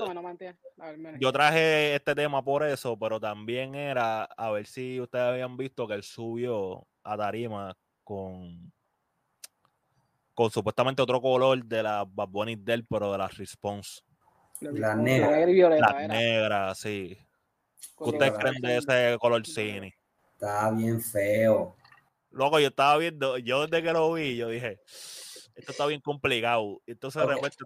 yo, 1.19 1.31
traje 1.33 1.95
este 1.95 2.15
tema 2.15 2.41
por 2.41 2.63
eso, 2.63 2.97
pero 2.97 3.19
también 3.19 3.75
era 3.75 4.23
a 4.23 4.51
ver 4.51 4.67
si 4.67 5.01
ustedes 5.01 5.25
habían 5.25 5.57
visto 5.57 5.85
que 5.85 5.95
él 5.95 6.03
subió 6.03 6.87
a 7.03 7.17
Tarima 7.17 7.75
con, 8.09 8.73
con 10.33 10.49
supuestamente 10.49 10.99
otro 10.99 11.21
color 11.21 11.63
de 11.63 11.83
la 11.83 12.03
Bad 12.09 12.27
Bunny 12.27 12.55
del, 12.55 12.83
pero 12.83 13.11
de 13.11 13.19
la 13.19 13.27
Response. 13.27 14.01
La, 14.61 14.95
negra. 14.95 15.77
La 15.77 16.07
negra, 16.07 16.73
sí. 16.73 17.15
¿Qué 17.99 18.03
ustedes 18.09 18.31
creen 18.31 18.61
de 18.61 18.77
ese 18.77 19.17
color 19.19 19.45
cine? 19.45 19.95
Está 20.33 20.71
bien 20.71 20.99
feo. 20.99 21.75
Loco, 22.31 22.59
yo 22.59 22.69
estaba 22.69 22.97
viendo, 22.97 23.37
yo 23.37 23.67
desde 23.67 23.83
que 23.83 23.93
lo 23.93 24.11
vi, 24.11 24.37
yo 24.37 24.49
dije, 24.49 24.79
esto 25.55 25.71
está 25.71 25.85
bien 25.85 26.01
complicado. 26.01 26.81
Entonces 26.87 27.21
de 27.21 27.27
repente 27.27 27.57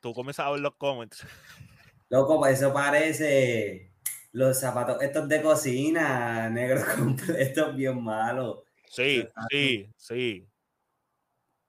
tú, 0.00 0.12
comienzas 0.12 0.46
a 0.46 0.50
ver 0.50 0.60
los 0.60 0.74
comments. 0.74 1.24
Loco, 2.08 2.40
pues 2.40 2.58
eso 2.58 2.72
parece 2.72 3.92
los 4.32 4.58
zapatos 4.58 5.00
estos 5.00 5.28
de 5.28 5.40
cocina, 5.40 6.50
negros 6.50 6.82
completos, 6.96 7.76
bien 7.76 8.02
malos. 8.02 8.64
Sí, 8.92 9.26
sí, 9.48 9.90
sí. 9.96 10.46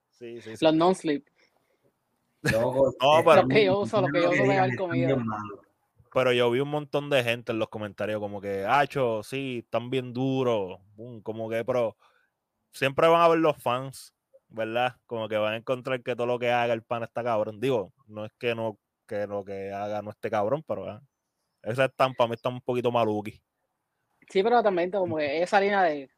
Sí, 0.09 0.41
sí, 0.41 0.53
Los 0.59 0.75
non-sleep. 0.75 1.25
No, 2.41 2.93
pero, 3.25 3.43
lo 3.43 3.47
que 3.47 3.63
yo 3.63 3.79
uso, 3.79 4.01
lo 4.01 4.07
que 4.09 4.21
yo 4.21 4.31
uso 4.31 4.43
de 4.43 4.75
comida. 4.75 5.15
Pero 6.13 6.33
yo 6.33 6.51
vi 6.51 6.59
un 6.59 6.69
montón 6.69 7.09
de 7.09 7.23
gente 7.23 7.53
en 7.53 7.59
los 7.59 7.69
comentarios 7.69 8.19
como 8.19 8.41
que, 8.41 8.65
Hacho, 8.65 9.23
sí, 9.23 9.61
están 9.63 9.89
bien 9.89 10.13
duros. 10.13 10.81
Como 11.23 11.49
que, 11.49 11.63
pero 11.63 11.95
siempre 12.73 13.07
van 13.07 13.21
a 13.21 13.29
ver 13.29 13.39
los 13.39 13.55
fans, 13.55 14.13
¿verdad? 14.49 14.97
Como 15.05 15.29
que 15.29 15.37
van 15.37 15.53
a 15.53 15.57
encontrar 15.57 16.03
que 16.03 16.17
todo 16.17 16.27
lo 16.27 16.37
que 16.37 16.51
haga 16.51 16.73
el 16.73 16.83
pan 16.83 17.03
está 17.03 17.23
cabrón. 17.23 17.61
Digo, 17.61 17.93
no 18.05 18.25
es 18.25 18.33
que 18.37 18.53
no 18.53 18.77
que 19.07 19.27
lo 19.27 19.45
que 19.45 19.71
haga 19.71 20.01
no 20.01 20.11
esté 20.11 20.29
cabrón, 20.29 20.61
pero 20.67 20.91
¿eh? 20.91 20.99
esa 21.61 21.85
estampa 21.85 22.27
me 22.27 22.35
está 22.35 22.49
un 22.49 22.59
poquito 22.59 22.91
maluqui. 22.91 23.41
Sí, 24.29 24.43
pero 24.43 24.61
también 24.61 24.91
como 24.91 25.17
que 25.17 25.41
esa 25.41 25.61
línea 25.61 25.83
de 25.83 26.09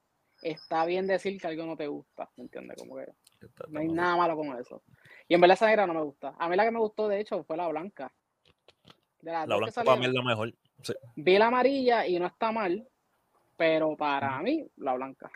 está 0.51 0.86
bien 0.86 1.08
decir 1.08 1.39
que 1.39 1.47
algo 1.47 1.65
no 1.65 1.75
te 1.75 1.88
gusta, 1.88 2.29
¿me 2.38 2.43
entiendes? 2.43 2.77
Como 2.77 2.97
que 2.97 3.08
no 3.69 3.79
hay 3.79 3.88
nada 3.88 4.15
malo 4.15 4.36
con 4.36 4.60
eso. 4.60 4.84
Y 5.27 5.34
en 5.34 5.41
verdad 5.41 5.55
esa 5.55 5.65
negra 5.65 5.88
no 5.88 5.93
me 5.93 6.03
gusta. 6.03 6.36
A 6.38 6.47
mí 6.47 6.55
la 6.55 6.65
que 6.65 6.71
me 6.71 6.79
gustó, 6.79 7.08
de 7.08 7.19
hecho, 7.19 7.43
fue 7.43 7.58
la 7.58 7.67
blanca. 7.67 8.13
la 9.21 9.45
blanca 9.45 9.84
para 9.84 9.97
mí 9.97 10.05
es 10.05 10.13
la 10.13 10.23
mejor. 10.23 10.53
Vi 11.15 11.38
la 11.38 11.47
amarilla 11.47 12.05
y 12.05 12.19
no 12.19 12.27
está 12.27 12.51
mal, 12.51 12.88
pero 13.58 13.97
para 13.97 14.39
mí, 14.41 14.67
la 14.77 14.93
blanca. 14.93 15.31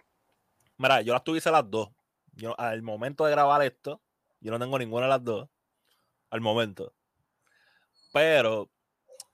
Mira, 0.77 1.01
yo 1.01 1.13
las 1.13 1.23
tuviese 1.23 1.49
las 1.49 1.69
dos. 1.69 1.89
Yo, 2.33 2.57
al 2.59 2.81
momento 2.83 3.25
de 3.25 3.31
grabar 3.31 3.63
esto, 3.63 4.01
yo 4.39 4.51
no 4.51 4.59
tengo 4.59 4.77
ninguna 4.77 5.05
de 5.05 5.09
las 5.09 5.23
dos. 5.23 5.49
Al 6.29 6.41
momento. 6.41 6.93
Pero 8.13 8.69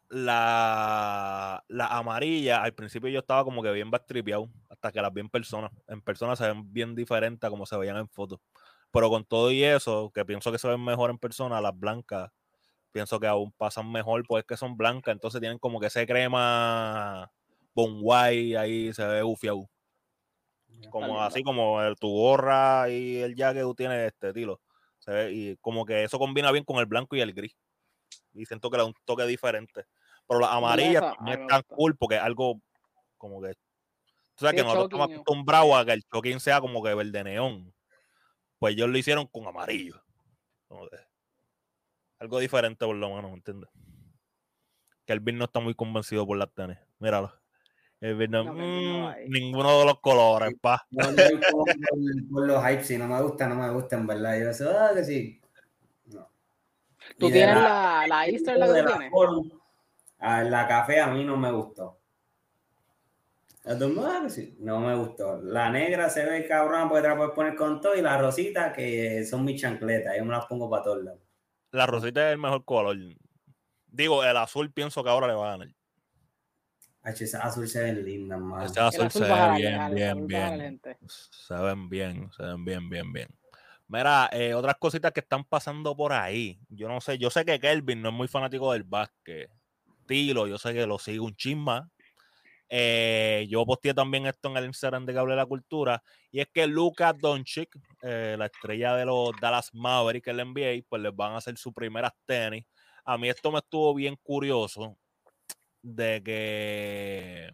la, 0.10 1.64
la 1.68 1.88
amarilla, 1.88 2.64
al 2.64 2.74
principio 2.74 3.10
yo 3.10 3.20
estaba 3.20 3.44
como 3.44 3.62
que 3.62 3.72
bien 3.72 3.92
bastripeado, 3.92 4.50
hasta 4.86 4.92
que 4.92 5.02
las 5.02 5.14
vi 5.14 5.22
en 5.22 5.30
persona. 5.30 5.72
En 5.88 6.02
persona 6.02 6.36
se 6.36 6.48
ven 6.48 6.72
bien 6.72 6.96
diferentes 6.96 7.48
a 7.48 7.50
como 7.50 7.66
se 7.66 7.78
veían 7.78 7.98
en 7.98 8.08
fotos. 8.08 8.40
Pero 8.92 9.10
con 9.10 9.26
todo 9.26 9.52
y 9.52 9.64
eso, 9.64 10.12
que 10.14 10.24
pienso 10.26 10.52
que 10.52 10.58
se 10.58 10.68
ven 10.68 10.84
mejor 10.84 11.10
en 11.10 11.18
persona, 11.18 11.60
las 11.60 11.78
blancas, 11.78 12.32
pienso 12.92 13.20
que 13.20 13.28
aún 13.28 13.52
pasan 13.52 13.92
mejor, 13.92 14.24
pues 14.28 14.44
es 14.44 14.48
que 14.48 14.58
son 14.58 14.78
blancas, 14.78 15.12
entonces 15.14 15.42
tienen 15.42 15.60
como 15.60 15.80
que 15.80 15.88
ese 15.88 16.06
crema 16.06 17.30
bon 17.74 18.00
white 18.02 18.58
ahí 18.58 18.94
se 18.94 19.06
ve 19.06 19.24
ufiado. 19.24 19.70
Como 20.90 21.22
así 21.22 21.44
como 21.44 21.82
el, 21.82 21.96
tu 21.96 22.10
gorra 22.10 22.90
y 22.90 23.18
el 23.18 23.36
jacket 23.36 23.58
que 23.58 23.64
tú 23.64 23.76
tienes 23.76 24.14
este. 24.14 24.34
Se 25.00 25.12
ve, 25.12 25.32
y 25.32 25.58
como 25.58 25.86
que 25.86 26.04
eso 26.04 26.20
combina 26.20 26.52
bien 26.52 26.64
con 26.64 26.78
el 26.78 26.86
blanco 26.86 27.16
y 27.16 27.22
el 27.22 27.34
gris. 27.34 27.56
Y 28.34 28.46
siento 28.46 28.70
que 28.70 28.78
le 28.78 28.84
da 28.84 28.88
un 28.88 28.96
toque 29.06 29.26
diferente. 29.26 29.86
Pero 30.28 30.40
la 30.40 30.54
amarilla 30.54 31.16
no 31.22 31.32
es 31.32 31.48
tan 31.48 31.62
cool 31.64 31.96
porque 31.98 32.16
es 32.16 32.22
algo 32.22 32.62
como 33.18 33.42
que. 33.42 33.54
O 34.36 34.40
sea, 34.40 34.52
que 34.52 34.64
nosotros 34.64 34.86
estamos 34.86 35.12
acostumbrados 35.12 35.76
a 35.76 35.86
que 35.86 35.94
el 35.94 36.04
choking 36.04 36.40
sea 36.40 36.60
como 36.60 36.84
que 36.84 36.94
verde 36.94 37.24
neón. 37.24 37.74
Pues 38.60 38.76
ellos 38.76 38.90
lo 38.90 38.98
hicieron 38.98 39.28
con 39.28 39.48
amarillo. 39.48 40.02
algo 42.20 42.40
diferente 42.40 42.86
por 42.86 42.96
lo 42.96 43.16
menos, 43.16 43.32
¿me 43.32 43.38
entiendes? 43.38 43.70
Que 45.06 45.14
el 45.14 45.20
Bill 45.20 45.38
no 45.38 45.46
está 45.46 45.60
muy 45.60 45.74
convencido 45.74 46.26
por 46.26 46.38
las 46.38 46.52
tenis. 46.54 46.78
Míralo. 47.00 47.32
El 48.02 48.16
Bill 48.16 48.32
no, 48.32 48.54
mm, 48.54 49.30
ninguno 49.30 49.80
de 49.80 49.86
los 49.86 50.00
colores, 50.00 50.54
pa. 50.60 50.86
No, 50.92 51.04
por, 52.30 52.46
los 52.46 52.64
hypes, 52.64 52.88
si 52.88 52.98
no 52.98 53.08
me 53.08 53.22
gusta, 53.22 53.48
no 53.48 53.56
me 53.56 53.70
gusta, 53.70 53.96
en 53.96 54.08
verdad. 54.08 54.38
Yo 54.38 54.54
sé, 54.54 54.66
ah, 54.68 54.92
que 54.94 55.04
sí. 55.04 55.42
No. 56.08 56.28
¿Tú 57.18 57.32
tienes 57.32 57.56
la, 57.56 58.06
la 58.08 58.28
Easter, 58.28 58.58
la 58.58 58.68
que 58.68 58.74
tienes? 58.84 59.12
La, 60.20 60.44
la 60.44 60.68
café 60.68 61.00
a 61.00 61.08
mí 61.08 61.24
no 61.24 61.38
me 61.38 61.52
gustó. 61.52 62.00
No 63.66 64.80
me 64.80 64.96
gustó. 64.96 65.42
La 65.42 65.72
negra 65.72 66.10
se 66.10 66.24
ve 66.24 66.48
cabrón 66.48 66.88
porque 66.88 67.02
te 67.02 67.08
la 67.08 67.18
puedes 67.18 67.34
poner 67.34 67.56
con 67.56 67.82
todo 67.82 67.96
y 67.96 68.02
la 68.02 68.18
rosita 68.18 68.72
que 68.72 69.26
son 69.26 69.44
mis 69.44 69.60
chancletas. 69.60 70.16
Yo 70.18 70.24
me 70.24 70.32
las 70.32 70.46
pongo 70.46 70.70
para 70.70 70.84
todos 70.84 71.04
lados. 71.04 71.22
La 71.72 71.86
rosita 71.86 72.28
es 72.28 72.34
el 72.34 72.40
mejor 72.40 72.64
color. 72.64 72.98
Digo, 73.88 74.24
el 74.24 74.38
azul 74.38 74.72
pienso 74.72 75.04
que 75.04 75.10
ahora 75.10 75.28
le 75.28 75.34
va 75.34 75.48
a 75.48 75.58
ganar. 75.58 75.76
Ese 77.04 77.38
azul 77.38 77.68
se 77.68 77.84
ven 77.84 78.04
lindas, 78.04 78.40
más. 78.40 78.72
Ese 78.72 78.80
azul, 78.80 79.12
se 79.12 79.20
ve 79.22 79.58
bien, 79.58 79.94
bien, 79.94 80.28
bien. 80.28 80.82
Se 81.00 81.54
ven 81.54 81.90
bien, 81.90 82.32
se 82.32 82.44
ven 82.44 82.66
bien, 82.66 82.90
bien, 82.90 83.14
bien. 83.14 83.28
Mira, 83.88 84.30
eh, 84.32 84.54
otras 84.56 84.76
cositas 84.80 85.12
que 85.12 85.20
están 85.20 85.44
pasando 85.44 85.96
por 85.96 86.14
ahí. 86.14 86.60
Yo 86.70 86.88
no 86.88 87.00
sé, 87.02 87.18
yo 87.18 87.30
sé 87.30 87.46
que 87.46 87.60
Kelvin 87.60 88.02
no 88.02 88.10
es 88.10 88.16
muy 88.16 88.28
fanático 88.28 88.74
del 88.74 88.84
básquet. 88.84 89.50
Tilo, 90.08 90.48
yo 90.48 90.58
sé 90.58 90.74
que 90.74 90.88
lo 90.88 90.98
sigue 90.98 91.20
un 91.20 91.36
chisma. 91.36 91.90
Eh, 92.70 93.46
yo 93.50 93.66
posteé 93.66 93.94
también 93.94 94.26
esto 94.26 94.50
en 94.50 94.58
el 94.58 94.66
Instagram 94.66 95.06
de 95.06 95.14
Cable 95.14 95.32
de 95.32 95.38
la 95.38 95.46
Cultura. 95.46 96.02
Y 96.32 96.40
es 96.40 96.48
que 96.54 96.68
Lucas 96.68 97.16
Doncic, 97.18 97.70
eh, 98.02 98.36
la 98.38 98.48
estrella 98.48 98.96
de 98.96 99.06
los 99.06 99.32
Dallas 99.40 99.70
Mavericks, 99.74 100.28
el 100.28 100.38
NBA, 100.38 100.86
pues 100.90 101.02
les 101.02 101.16
van 101.16 101.34
a 101.34 101.38
hacer 101.38 101.58
su 101.58 101.74
primera 101.74 102.14
tenis. 102.26 102.66
A 103.06 103.18
mí 103.18 103.30
esto 103.30 103.52
me 103.52 103.60
estuvo 103.60 103.94
bien 103.94 104.16
curioso 104.24 104.98
de 105.82 106.22
que 106.24 107.52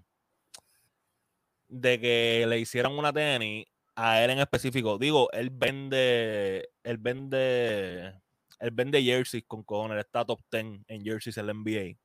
de 1.68 2.00
que 2.00 2.46
le 2.48 2.60
hicieran 2.60 2.94
una 2.94 3.14
tenis 3.14 3.66
a 3.96 4.24
él 4.24 4.32
en 4.32 4.40
específico. 4.40 4.98
Digo, 4.98 5.32
él 5.32 5.50
vende, 5.52 6.70
él 6.84 6.98
vende, 6.98 8.14
él 8.60 8.72
vende 8.72 9.04
jerseys 9.04 9.44
con 9.48 9.64
cojones, 9.64 10.00
está 10.00 10.26
top 10.26 10.40
10 10.52 10.82
en 10.88 11.04
jerseys 11.04 11.38
en 11.38 11.48
la 11.48 11.54
NBA 11.54 11.98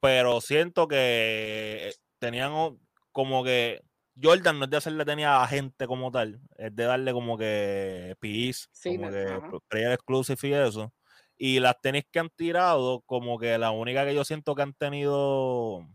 pero 0.00 0.40
siento 0.40 0.88
que 0.88 1.92
tenían 2.18 2.78
como 3.12 3.44
que 3.44 3.82
Jordan 4.22 4.58
no 4.58 4.64
es 4.64 4.70
de 4.70 4.76
hacerle 4.76 5.04
tenía 5.04 5.42
a 5.42 5.46
gente 5.46 5.86
como 5.86 6.10
tal, 6.10 6.40
es 6.56 6.74
de 6.74 6.84
darle 6.84 7.12
como 7.12 7.38
que 7.38 8.16
peace, 8.20 8.66
como 8.84 9.10
que 9.10 9.40
player 9.68 9.92
exclusive 9.92 10.48
y 10.48 10.52
eso. 10.52 10.92
Y 11.36 11.60
las 11.60 11.80
tenis 11.80 12.04
que 12.10 12.18
han 12.18 12.28
tirado, 12.30 13.00
como 13.06 13.38
que 13.38 13.56
la 13.56 13.70
única 13.70 14.04
que 14.04 14.14
yo 14.14 14.24
siento 14.24 14.54
que 14.54 14.62
han 14.62 14.74
tenido 14.74 15.88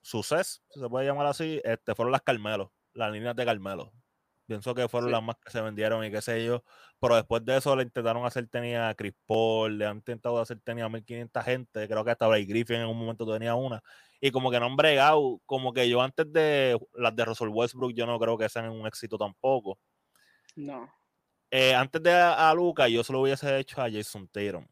suceso, 0.00 0.60
si 0.70 0.80
se 0.80 0.88
puede 0.88 1.06
llamar 1.06 1.26
así, 1.26 1.60
este, 1.64 1.94
fueron 1.94 2.12
las 2.12 2.22
Carmelo, 2.22 2.72
las 2.94 3.12
líneas 3.12 3.36
de 3.36 3.44
Carmelo. 3.44 3.92
Pienso 4.48 4.74
que 4.74 4.88
fueron 4.88 5.12
las 5.12 5.22
más 5.22 5.36
que 5.36 5.50
se 5.50 5.60
vendieron 5.60 6.02
y 6.06 6.10
qué 6.10 6.22
sé 6.22 6.42
yo. 6.42 6.64
Pero 6.98 7.16
después 7.16 7.44
de 7.44 7.58
eso 7.58 7.76
le 7.76 7.82
intentaron 7.82 8.24
hacer 8.24 8.48
tenía 8.48 8.88
a 8.88 8.94
Chris 8.94 9.12
Paul, 9.26 9.76
le 9.76 9.84
han 9.84 9.98
intentado 9.98 10.40
hacer 10.40 10.58
tenía 10.60 10.86
a 10.86 10.88
1500 10.88 11.44
gente. 11.44 11.86
Creo 11.86 12.02
que 12.02 12.12
hasta 12.12 12.26
Blake 12.26 12.46
Griffin 12.46 12.76
en 12.76 12.86
un 12.86 12.98
momento 12.98 13.30
tenía 13.30 13.54
una. 13.54 13.82
Y 14.22 14.30
como 14.30 14.50
que 14.50 14.58
no 14.58 14.64
han 14.64 14.74
bregado. 14.74 15.38
Como 15.44 15.74
que 15.74 15.86
yo 15.90 16.00
antes 16.00 16.32
de 16.32 16.80
las 16.94 17.14
de 17.14 17.26
Russell 17.26 17.48
Westbrook, 17.48 17.92
yo 17.92 18.06
no 18.06 18.18
creo 18.18 18.38
que 18.38 18.48
sean 18.48 18.70
un 18.70 18.86
éxito 18.86 19.18
tampoco. 19.18 19.78
No. 20.56 20.90
Eh, 21.50 21.74
antes 21.74 22.02
de 22.02 22.10
a, 22.10 22.54
Luca, 22.54 22.88
yo 22.88 23.04
se 23.04 23.12
lo 23.12 23.20
hubiese 23.20 23.58
hecho 23.58 23.82
a 23.82 23.90
Jason 23.90 24.28
Tatum. 24.28 24.66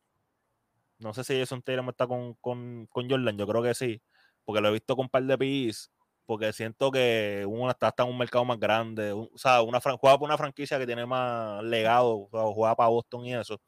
No 1.00 1.12
sé 1.12 1.22
si 1.22 1.38
Jason 1.38 1.60
Tatum 1.60 1.90
está 1.90 2.06
con, 2.06 2.32
con, 2.36 2.86
con 2.86 3.10
Jordan, 3.10 3.36
yo 3.36 3.46
creo 3.46 3.62
que 3.62 3.74
sí. 3.74 4.00
Porque 4.42 4.62
lo 4.62 4.68
he 4.68 4.72
visto 4.72 4.96
con 4.96 5.04
un 5.04 5.10
par 5.10 5.22
de 5.24 5.36
pis 5.36 5.90
porque 6.26 6.52
siento 6.52 6.90
que 6.90 7.44
uno 7.48 7.70
está, 7.70 7.94
en 7.98 8.08
un 8.08 8.18
mercado 8.18 8.44
más 8.44 8.58
grande, 8.58 9.12
o 9.12 9.30
sea, 9.36 9.62
una 9.62 9.80
juega 9.80 10.18
por 10.18 10.22
una 10.22 10.36
franquicia 10.36 10.78
que 10.78 10.86
tiene 10.86 11.06
más 11.06 11.62
legado, 11.62 12.28
o 12.28 12.28
sea, 12.30 12.42
juega 12.52 12.74
para 12.74 12.88
Boston 12.88 13.24
y 13.24 13.34
eso. 13.34 13.60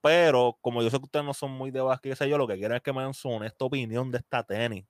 Pero 0.00 0.58
como 0.60 0.82
yo 0.82 0.90
sé 0.90 0.98
que 0.98 1.04
ustedes 1.04 1.24
no 1.24 1.34
son 1.34 1.50
muy 1.52 1.70
de 1.70 1.80
básquet, 1.80 2.16
sé 2.16 2.28
yo, 2.28 2.38
lo 2.38 2.46
que 2.48 2.56
quiero 2.56 2.74
es 2.74 2.82
que 2.82 2.92
me 2.92 3.02
den 3.02 3.14
su 3.14 3.28
honesta 3.28 3.64
opinión 3.64 4.10
de 4.10 4.18
esta 4.18 4.42
tenis, 4.42 4.84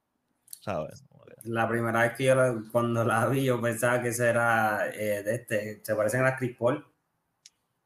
¿sabes? 0.61 1.05
La 1.45 1.69
primera 1.69 2.03
vez 2.03 2.15
que 2.15 2.25
yo 2.25 2.35
cuando 2.71 3.05
la 3.05 3.27
vi, 3.27 3.45
yo 3.45 3.61
pensaba 3.61 4.01
que 4.01 4.09
esa 4.09 4.29
era 4.29 4.89
eh, 4.89 5.23
de 5.23 5.35
este, 5.35 5.81
se 5.83 5.95
parecen 5.95 6.21
a 6.21 6.25
las 6.25 6.39
Chris 6.39 6.57
Paul. 6.57 6.87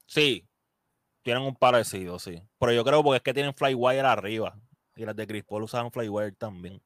Sí, 0.04 0.46
tienen 1.22 1.42
un 1.42 1.56
parecido, 1.56 2.18
sí. 2.18 2.42
Pero 2.58 2.72
yo 2.72 2.84
creo 2.84 3.02
porque 3.02 3.16
es 3.16 3.22
que 3.22 3.34
tienen 3.34 3.54
Flywire 3.54 4.00
arriba. 4.00 4.56
Y 4.94 5.04
las 5.04 5.16
de 5.16 5.26
Chris 5.26 5.44
Paul 5.44 5.64
usaban 5.64 5.90
Flywire 5.90 6.32
también. 6.32 6.80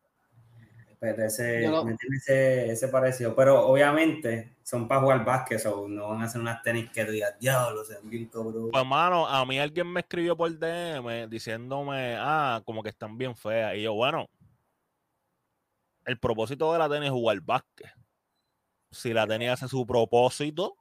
Pero 1.01 1.25
ese, 1.25 1.65
ese, 1.65 2.73
ese 2.73 2.89
parecido. 2.89 3.35
Pero 3.35 3.67
obviamente 3.67 4.57
son 4.63 4.87
para 4.87 5.01
jugar 5.01 5.25
básquet, 5.25 5.65
o 5.65 5.89
no 5.89 6.11
van 6.11 6.21
a 6.21 6.25
hacer 6.27 6.43
unas 6.43 6.63
tenis 6.63 6.91
que 6.91 7.07
digas, 7.07 7.39
diablo, 7.41 7.83
se 7.85 7.99
bien 8.03 8.27
cobro. 8.27 8.69
Pues, 8.71 8.87
mano, 8.87 9.27
a 9.27 9.45
mí 9.47 9.59
alguien 9.59 9.91
me 9.91 10.01
escribió 10.01 10.37
por 10.37 10.51
DM 10.51 11.27
diciéndome, 11.29 12.17
ah, 12.19 12.61
como 12.67 12.83
que 12.83 12.91
están 12.91 13.17
bien 13.17 13.35
feas. 13.35 13.77
Y 13.77 13.83
yo, 13.83 13.95
bueno, 13.95 14.29
el 16.05 16.19
propósito 16.19 16.71
de 16.71 16.79
la 16.79 16.89
tenis 16.91 17.07
es 17.07 17.13
jugar 17.13 17.41
básquet. 17.41 17.91
Si 18.91 19.15
la 19.15 19.27
tenis 19.27 19.49
hace 19.49 19.69
su 19.69 19.87
propósito, 19.87 20.77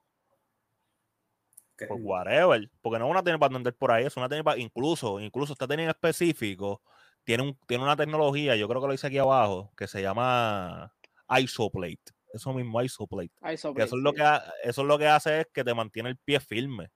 pues 1.77 1.89
whatever. 2.03 2.69
Porque 2.81 2.99
no 2.99 3.05
es 3.05 3.11
una 3.11 3.23
tenis 3.23 3.39
para 3.39 3.55
andar 3.55 3.73
por 3.73 3.91
ahí, 3.93 4.05
es 4.05 4.17
una 4.17 4.27
tenis 4.27 4.43
para, 4.43 4.57
incluso, 4.59 5.21
incluso 5.21 5.53
esta 5.53 5.65
tenis 5.65 5.85
en 5.85 5.91
específico 5.91 6.81
tiene, 7.23 7.43
un, 7.43 7.57
tiene 7.67 7.83
una 7.83 7.95
tecnología, 7.95 8.55
yo 8.55 8.67
creo 8.67 8.81
que 8.81 8.87
lo 8.87 8.93
hice 8.93 9.07
aquí 9.07 9.17
abajo, 9.17 9.71
que 9.77 9.87
se 9.87 10.01
llama 10.01 10.93
Isoplate. 11.37 11.99
eso 12.33 12.53
mismo, 12.53 12.81
isoplate. 12.81 13.31
isoplate 13.53 13.85
eso, 13.85 13.95
es 13.95 14.01
lo 14.01 14.13
que, 14.13 14.23
eso 14.63 14.81
es 14.81 14.87
lo 14.87 14.97
que 14.97 15.07
hace 15.07 15.41
es 15.41 15.47
que 15.53 15.63
te 15.63 15.73
mantiene 15.73 16.09
el 16.09 16.17
pie 16.17 16.39
firme. 16.39 16.89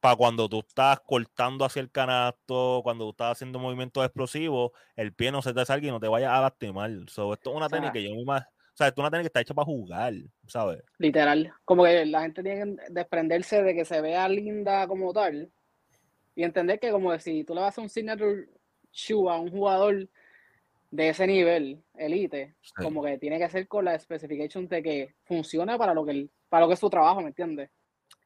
Para 0.00 0.16
cuando 0.16 0.48
tú 0.48 0.60
estás 0.60 1.00
cortando 1.00 1.64
hacia 1.64 1.80
el 1.80 1.90
canasto, 1.90 2.80
cuando 2.82 3.04
tú 3.04 3.10
estás 3.10 3.32
haciendo 3.32 3.58
movimientos 3.58 4.04
explosivos, 4.04 4.72
el 4.96 5.14
pie 5.14 5.30
no 5.30 5.42
se 5.42 5.54
te 5.54 5.64
salga 5.64 5.86
y 5.86 5.90
no 5.90 6.00
te 6.00 6.08
vaya 6.08 6.36
a 6.36 6.40
lastimar. 6.40 6.90
esto 6.90 7.34
es 7.34 7.46
una 7.46 7.68
técnica 7.68 7.92
que 7.92 8.08
yo 8.08 8.14
misma. 8.14 8.48
O 8.48 8.76
sea, 8.76 8.88
esto 8.88 9.00
es 9.00 9.04
una 9.04 9.10
técnica 9.10 9.24
que 9.24 9.28
está 9.28 9.40
hecha 9.40 9.54
para 9.54 9.66
jugar, 9.66 10.14
¿sabes? 10.46 10.82
Literal. 10.98 11.52
Como 11.64 11.84
que 11.84 12.04
la 12.06 12.22
gente 12.22 12.42
tiene 12.42 12.76
que 12.76 12.82
desprenderse 12.90 13.62
de 13.62 13.74
que 13.74 13.84
se 13.84 14.00
vea 14.00 14.28
linda 14.28 14.86
como 14.88 15.12
tal. 15.12 15.52
Y 16.34 16.44
entender 16.44 16.80
que, 16.80 16.90
como 16.90 17.18
si 17.18 17.44
tú 17.44 17.54
le 17.54 17.60
vas 17.60 17.66
a 17.66 17.68
hacer 17.70 17.84
un 17.84 17.90
signature 17.90 18.48
shoe 18.92 19.30
a 19.30 19.36
un 19.38 19.50
jugador 19.50 20.08
de 20.90 21.08
ese 21.08 21.26
nivel, 21.26 21.82
elite, 21.94 22.54
como 22.76 23.02
que 23.02 23.18
tiene 23.18 23.38
que 23.38 23.48
ser 23.48 23.66
con 23.66 23.84
la 23.84 23.98
specification 23.98 24.68
de 24.68 24.82
que 24.82 25.14
funcione 25.24 25.78
para 25.78 25.94
lo 25.94 26.04
que, 26.04 26.28
para 26.48 26.62
lo 26.62 26.68
que 26.68 26.74
es 26.74 26.80
su 26.80 26.90
trabajo, 26.90 27.20
¿me 27.20 27.28
entiendes? 27.28 27.70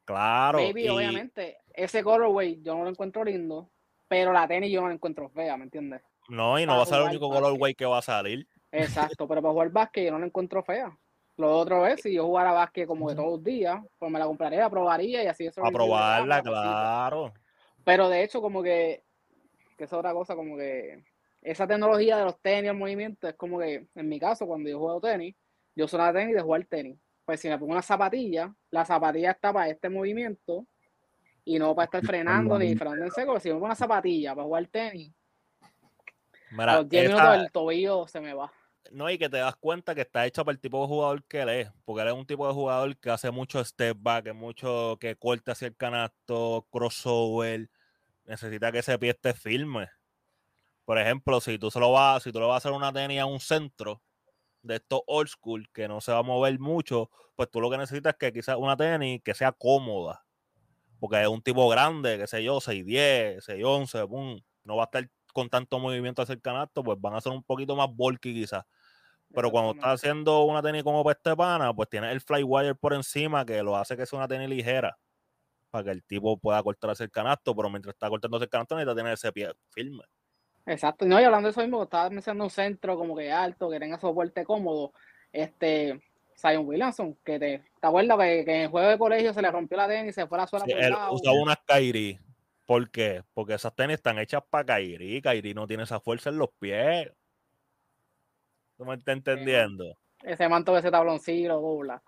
Claro. 0.03 0.59
Baby, 0.59 0.89
obviamente, 0.89 1.57
ese 1.73 2.03
colorway 2.03 2.61
yo 2.61 2.75
no 2.75 2.83
lo 2.83 2.89
encuentro 2.89 3.23
lindo, 3.23 3.69
pero 4.07 4.33
la 4.33 4.47
tenis 4.47 4.71
yo 4.71 4.81
no 4.81 4.87
la 4.87 4.93
encuentro 4.93 5.29
fea, 5.29 5.57
¿me 5.57 5.63
entiendes? 5.63 6.01
No, 6.29 6.59
y 6.59 6.65
no 6.65 6.75
va 6.77 6.83
a 6.83 6.85
ser 6.85 7.01
el 7.01 7.07
único 7.07 7.29
colorway 7.29 7.73
que 7.73 7.85
va 7.85 7.99
a 7.99 8.01
salir. 8.01 8.47
Exacto, 8.71 9.27
pero 9.27 9.41
para 9.41 9.51
jugar 9.53 9.69
básquet 9.69 10.05
yo 10.05 10.11
no 10.11 10.19
la 10.19 10.25
encuentro 10.25 10.61
fea. 10.63 10.97
Lo 11.37 11.55
otro 11.55 11.85
es, 11.85 12.01
si 12.01 12.13
yo 12.13 12.25
jugara 12.25 12.51
básquet 12.51 12.87
como 12.87 13.07
que 13.07 13.15
todos 13.15 13.31
los 13.31 13.43
días, 13.43 13.79
pues 13.97 14.11
me 14.11 14.19
la 14.19 14.25
compraría, 14.25 14.59
la 14.59 14.69
probaría 14.69 15.23
y 15.23 15.27
así 15.27 15.45
eso. 15.45 15.65
A 15.65 15.71
probarla, 15.71 16.41
claro. 16.41 17.33
Pero 17.87 18.09
de 18.09 18.21
hecho, 18.21 18.41
como 18.41 18.61
que, 18.61 19.05
que 19.77 19.85
es 19.85 19.93
otra 19.93 20.11
cosa, 20.11 20.35
como 20.35 20.57
que 20.57 21.05
esa 21.41 21.65
tecnología 21.65 22.17
de 22.17 22.25
los 22.25 22.37
tenis, 22.41 22.71
el 22.71 22.77
movimiento, 22.77 23.29
es 23.29 23.35
como 23.35 23.59
que, 23.59 23.87
en 23.95 24.09
mi 24.09 24.19
caso, 24.19 24.45
cuando 24.45 24.69
yo 24.69 24.77
juego 24.77 24.99
tenis, 24.99 25.33
yo 25.73 25.87
soy 25.87 26.01
una 26.01 26.11
tenis 26.11 26.35
de 26.35 26.41
jugar 26.41 26.65
tenis 26.65 26.99
pues 27.23 27.41
si 27.41 27.49
me 27.49 27.57
pongo 27.57 27.73
una 27.73 27.81
zapatilla, 27.81 28.53
la 28.71 28.85
zapatilla 28.85 29.31
está 29.31 29.51
para 29.51 29.69
este 29.69 29.89
movimiento 29.89 30.65
y 31.43 31.59
no 31.59 31.75
para 31.75 31.83
estar 31.85 32.05
frenando 32.05 32.57
ni 32.57 32.73
frenando 32.73 33.03
en 33.03 33.11
seco. 33.11 33.37
Si 33.39 33.49
me 33.49 33.55
pongo 33.55 33.67
una 33.67 33.75
zapatilla 33.75 34.33
para 34.33 34.45
jugar 34.45 34.67
tenis, 34.67 35.13
Mira, 36.51 36.77
los 36.77 36.89
10 36.89 37.09
minutos 37.09 37.35
el 37.35 37.51
tobillo 37.51 38.07
se 38.07 38.21
me 38.21 38.33
va. 38.33 38.51
No, 38.91 39.09
y 39.09 39.17
que 39.17 39.27
te 39.27 39.37
das 39.37 39.57
cuenta 39.57 39.93
que 39.93 40.01
está 40.01 40.25
hecho 40.25 40.45
para 40.45 40.53
el 40.53 40.61
tipo 40.61 40.81
de 40.81 40.87
jugador 40.87 41.23
que 41.25 41.41
él 41.41 41.49
es, 41.49 41.69
porque 41.83 42.03
él 42.03 42.07
es 42.07 42.13
un 42.13 42.25
tipo 42.25 42.47
de 42.47 42.53
jugador 42.53 42.97
que 42.97 43.09
hace 43.09 43.31
mucho 43.31 43.63
step 43.63 43.97
back, 43.99 44.33
mucho 44.33 44.97
que 44.99 45.17
corta 45.17 45.51
hacia 45.51 45.67
el 45.67 45.75
canasto, 45.75 46.65
crossover, 46.71 47.69
necesita 48.27 48.71
que 48.71 48.79
ese 48.79 48.99
pie 48.99 49.11
esté 49.11 49.33
firme. 49.33 49.89
Por 50.85 50.99
ejemplo, 50.99 51.41
si 51.41 51.57
tú 51.57 51.71
se 51.71 51.79
lo 51.79 51.91
vas, 51.91 52.23
si 52.23 52.31
tú 52.31 52.39
le 52.39 52.45
vas 52.45 52.55
a 52.55 52.57
hacer 52.57 52.71
una 52.71 52.93
tenis 52.93 53.19
a 53.19 53.25
un 53.25 53.39
centro, 53.39 54.01
de 54.61 54.75
estos 54.75 55.01
old 55.07 55.29
school 55.29 55.69
que 55.73 55.87
no 55.87 56.01
se 56.01 56.11
va 56.11 56.19
a 56.19 56.23
mover 56.23 56.59
mucho, 56.59 57.09
pues 57.35 57.49
tú 57.49 57.61
lo 57.61 57.69
que 57.69 57.77
necesitas 57.77 58.13
es 58.13 58.19
que 58.19 58.33
quizás 58.33 58.57
una 58.57 58.75
tenis 58.75 59.21
que 59.23 59.33
sea 59.33 59.51
cómoda. 59.51 60.25
Porque 60.99 61.21
es 61.21 61.27
un 61.27 61.41
tipo 61.41 61.67
grande, 61.69 62.17
qué 62.17 62.27
sé 62.27 62.43
yo, 62.43 62.59
6'10, 62.59 63.41
6'11, 63.41 64.07
pum, 64.07 64.39
no 64.63 64.75
va 64.75 64.83
a 64.83 64.85
estar 64.85 65.09
con 65.33 65.49
tanto 65.49 65.79
movimiento 65.79 66.21
hacia 66.21 66.33
el 66.33 66.41
canasto, 66.41 66.83
pues 66.83 66.99
van 66.99 67.15
a 67.15 67.21
ser 67.21 67.31
un 67.31 67.43
poquito 67.43 67.75
más 67.75 67.87
bulky 67.89 68.33
quizás. 68.33 68.65
Pero 69.33 69.51
cuando 69.51 69.73
estás 69.73 69.95
haciendo 69.95 70.43
una 70.43 70.61
tenis 70.61 70.83
como 70.83 71.03
Pestepana, 71.03 71.73
pues 71.73 71.89
tienes 71.89 72.11
el 72.11 72.21
flywire 72.21 72.75
por 72.75 72.93
encima 72.93 73.45
que 73.45 73.61
lo 73.61 73.75
hace 73.75 73.95
que 73.95 74.05
sea 74.05 74.17
una 74.17 74.27
tenis 74.27 74.49
ligera 74.49 74.97
para 75.69 75.85
que 75.85 75.91
el 75.91 76.03
tipo 76.03 76.37
pueda 76.37 76.61
cortar 76.63 76.91
hacia 76.91 77.03
el 77.03 77.11
canasto, 77.11 77.55
pero 77.55 77.69
mientras 77.69 77.93
está 77.93 78.09
cortando 78.09 78.37
hacia 78.37 78.45
el 78.45 78.49
canasto 78.49 78.75
necesita 78.75 78.95
tener 78.95 79.13
ese 79.13 79.31
pie 79.31 79.49
firme. 79.69 80.03
Exacto, 80.65 81.05
no, 81.05 81.19
y 81.19 81.23
hablando 81.23 81.47
de 81.47 81.51
eso 81.51 81.61
mismo, 81.61 81.83
estaba 81.83 82.09
mencionando 82.09 82.43
un 82.43 82.49
centro 82.49 82.97
como 82.97 83.15
que 83.15 83.31
alto, 83.31 83.69
que 83.69 83.79
tenga 83.79 83.97
soporte 83.99 84.43
cómodo. 84.43 84.91
Este, 85.31 86.01
Zion 86.37 86.67
Williamson, 86.67 87.17
que 87.23 87.39
te, 87.39 87.63
¿te 87.79 87.87
acuerdas 87.87 88.17
que, 88.17 88.41
en 88.41 88.61
el 88.61 88.67
juego 88.67 88.89
de 88.89 88.97
colegio 88.97 89.33
se 89.33 89.41
le 89.41 89.49
rompió 89.49 89.77
la 89.77 89.87
tenis 89.87 90.09
y 90.09 90.13
se 90.13 90.27
fue 90.27 90.37
la 90.37 90.45
suela 90.45 90.65
sí, 90.65 90.73
él 90.75 90.93
usaba 91.09 91.41
unas 91.41 91.57
Kairi. 91.65 92.19
¿Por 92.65 92.91
qué? 92.91 93.23
Porque 93.33 93.53
esas 93.53 93.73
tenis 93.73 93.95
están 93.95 94.19
hechas 94.19 94.43
para 94.49 94.65
Kairi. 94.65 95.21
Kairi 95.21 95.53
no 95.53 95.67
tiene 95.67 95.83
esa 95.83 96.01
fuerza 96.01 96.29
en 96.29 96.37
los 96.37 96.49
pies. 96.59 97.11
¿Tú 98.75 98.85
me 98.85 98.95
estás 98.95 99.15
entendiendo? 99.15 99.97
Ese 100.21 100.49
manto 100.49 100.73
de 100.73 100.79
ese 100.79 100.91
tabloncillo, 100.91 101.61
dobla. 101.61 102.03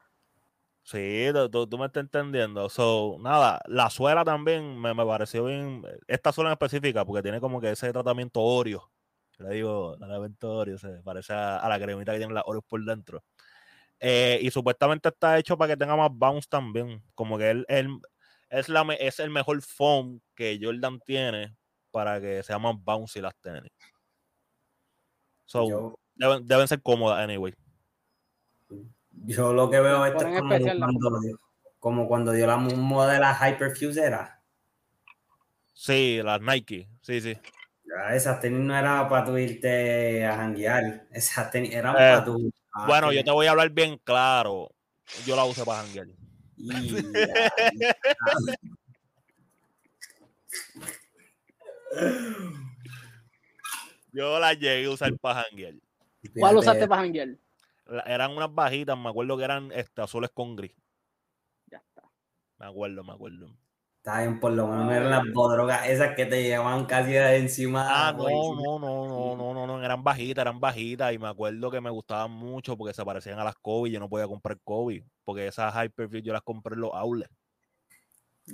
Sí, 0.83 1.27
tú, 1.51 1.77
me 1.77 1.85
estás 1.85 2.01
entendiendo. 2.01 2.67
So, 2.69 3.17
nada, 3.19 3.61
la 3.67 3.89
suela 3.89 4.23
también 4.25 4.79
me, 4.79 4.95
pareció 4.95 5.45
bien. 5.45 5.83
Esta 6.07 6.31
suela 6.31 6.49
en 6.49 6.53
específica, 6.53 7.05
porque 7.05 7.21
tiene 7.21 7.39
como 7.39 7.61
que 7.61 7.71
ese 7.71 7.91
tratamiento 7.91 8.41
Oreo. 8.41 8.91
Le 9.37 9.49
digo, 9.55 9.95
la 9.99 10.07
tratamiento 10.07 10.51
Oreo, 10.51 10.77
se 10.77 10.89
parece 11.03 11.33
a, 11.33 11.67
la 11.69 11.79
cremita 11.79 12.11
que 12.13 12.17
tiene 12.17 12.33
la 12.33 12.43
Oreo 12.45 12.61
por 12.63 12.83
dentro. 12.83 13.23
Eh, 13.99 14.39
y 14.41 14.49
supuestamente 14.49 15.09
está 15.09 15.37
hecho 15.37 15.57
para 15.57 15.73
que 15.73 15.77
tenga 15.77 15.95
más 15.95 16.09
bounce 16.11 16.47
también. 16.49 17.03
Como 17.13 17.37
que 17.37 17.51
él, 17.51 17.65
es, 18.49 18.69
la, 18.69 18.81
es 18.99 19.19
el 19.19 19.29
mejor 19.29 19.61
foam 19.61 20.21
que 20.35 20.59
Jordan 20.61 20.99
tiene 21.01 21.55
para 21.91 22.19
que 22.19 22.41
sea 22.43 22.57
más 22.59 22.75
bouncy 22.77 23.21
las 23.21 23.35
tenis. 23.37 23.71
So, 25.45 25.99
deben, 26.15 26.45
deben 26.45 26.67
ser 26.67 26.81
cómodas, 26.81 27.19
anyway. 27.19 27.53
Yo 29.25 29.53
lo 29.53 29.69
que 29.69 29.79
veo 29.79 30.05
esto 30.05 30.25
es 30.25 30.39
como 30.39 30.58
cuando, 30.58 31.19
dio, 31.19 31.39
como 31.79 32.08
cuando 32.08 32.32
dio 32.32 32.47
la 32.47 32.58
moda 32.58 33.13
de 33.13 33.19
la 33.19 33.34
Hyperfuse 33.34 34.03
era. 34.03 34.41
Sí, 35.73 36.21
las 36.23 36.41
Nike, 36.41 36.89
sí, 37.01 37.21
sí. 37.21 37.38
Ya, 37.84 38.15
esas 38.15 38.39
tenis 38.39 38.60
no 38.60 38.75
eran 38.77 39.10
para 39.10 39.25
tu 39.25 39.38
irte 39.38 40.25
a 40.25 40.36
janguear, 40.36 41.08
esas 41.12 41.51
tenis 41.51 41.73
eran 41.73 41.95
eh, 41.95 41.97
para 41.97 42.25
tu... 42.25 42.51
bueno, 42.86 43.12
yo 43.12 43.23
te 43.23 43.32
voy 43.32 43.47
a 43.47 43.51
hablar 43.51 43.71
bien 43.71 43.99
claro. 44.03 44.69
Yo 45.25 45.36
la 45.36 45.45
usé 45.45 45.65
para 45.65 45.82
janguear. 45.84 46.08
yo 54.12 54.39
la 54.39 54.53
llegué 54.53 54.86
a 54.86 54.91
usar 54.91 55.17
para 55.19 55.43
janguear. 55.43 55.73
¿Cuál 56.38 56.58
usaste 56.58 56.88
para 56.88 57.01
janguear? 57.01 57.29
Eran 58.06 58.32
unas 58.32 58.54
bajitas, 58.54 58.97
me 58.97 59.10
acuerdo 59.10 59.38
que 59.38 59.43
eran 59.43 59.71
este, 59.71 60.02
azules 60.02 60.30
con 60.34 60.56
gris. 60.56 60.73
Ya 61.67 61.78
está. 61.78 62.04
Me 62.58 62.67
acuerdo, 62.67 63.04
me 63.04 63.13
acuerdo. 63.13 63.56
Está 63.97 64.21
bien, 64.21 64.39
por 64.39 64.54
lo 64.54 64.65
menos 64.67 64.93
eran 64.93 65.10
las 65.10 65.23
bodrogas 65.34 65.89
esas 65.89 66.15
que 66.15 66.25
te 66.25 66.41
llevaban 66.41 66.86
casi 66.86 67.17
encima. 67.17 67.86
Ah, 67.86 68.13
no, 68.13 68.23
no, 68.23 68.80
no, 68.80 69.08
no, 69.08 69.36
no, 69.36 69.54
no, 69.54 69.67
no, 69.67 69.84
eran 69.84 70.02
bajitas, 70.04 70.41
eran 70.41 70.60
bajitas. 70.60 71.13
Y 71.13 71.19
me 71.19 71.28
acuerdo 71.28 71.69
que 71.69 71.82
me 71.82 71.89
gustaban 71.89 72.32
mucho 72.32 72.78
porque 72.78 72.93
se 72.93 73.04
parecían 73.04 73.39
a 73.39 73.43
las 73.43 73.56
Kobe. 73.56 73.91
Yo 73.91 73.99
no 73.99 74.08
podía 74.08 74.25
comprar 74.25 74.58
Kobe 74.63 75.04
porque 75.25 75.47
esas 75.47 75.73
Hyperfuse 75.75 76.21
yo 76.21 76.32
las 76.32 76.43
compré 76.43 76.75
en 76.75 76.82
los 76.82 76.93
outlets. 76.93 77.36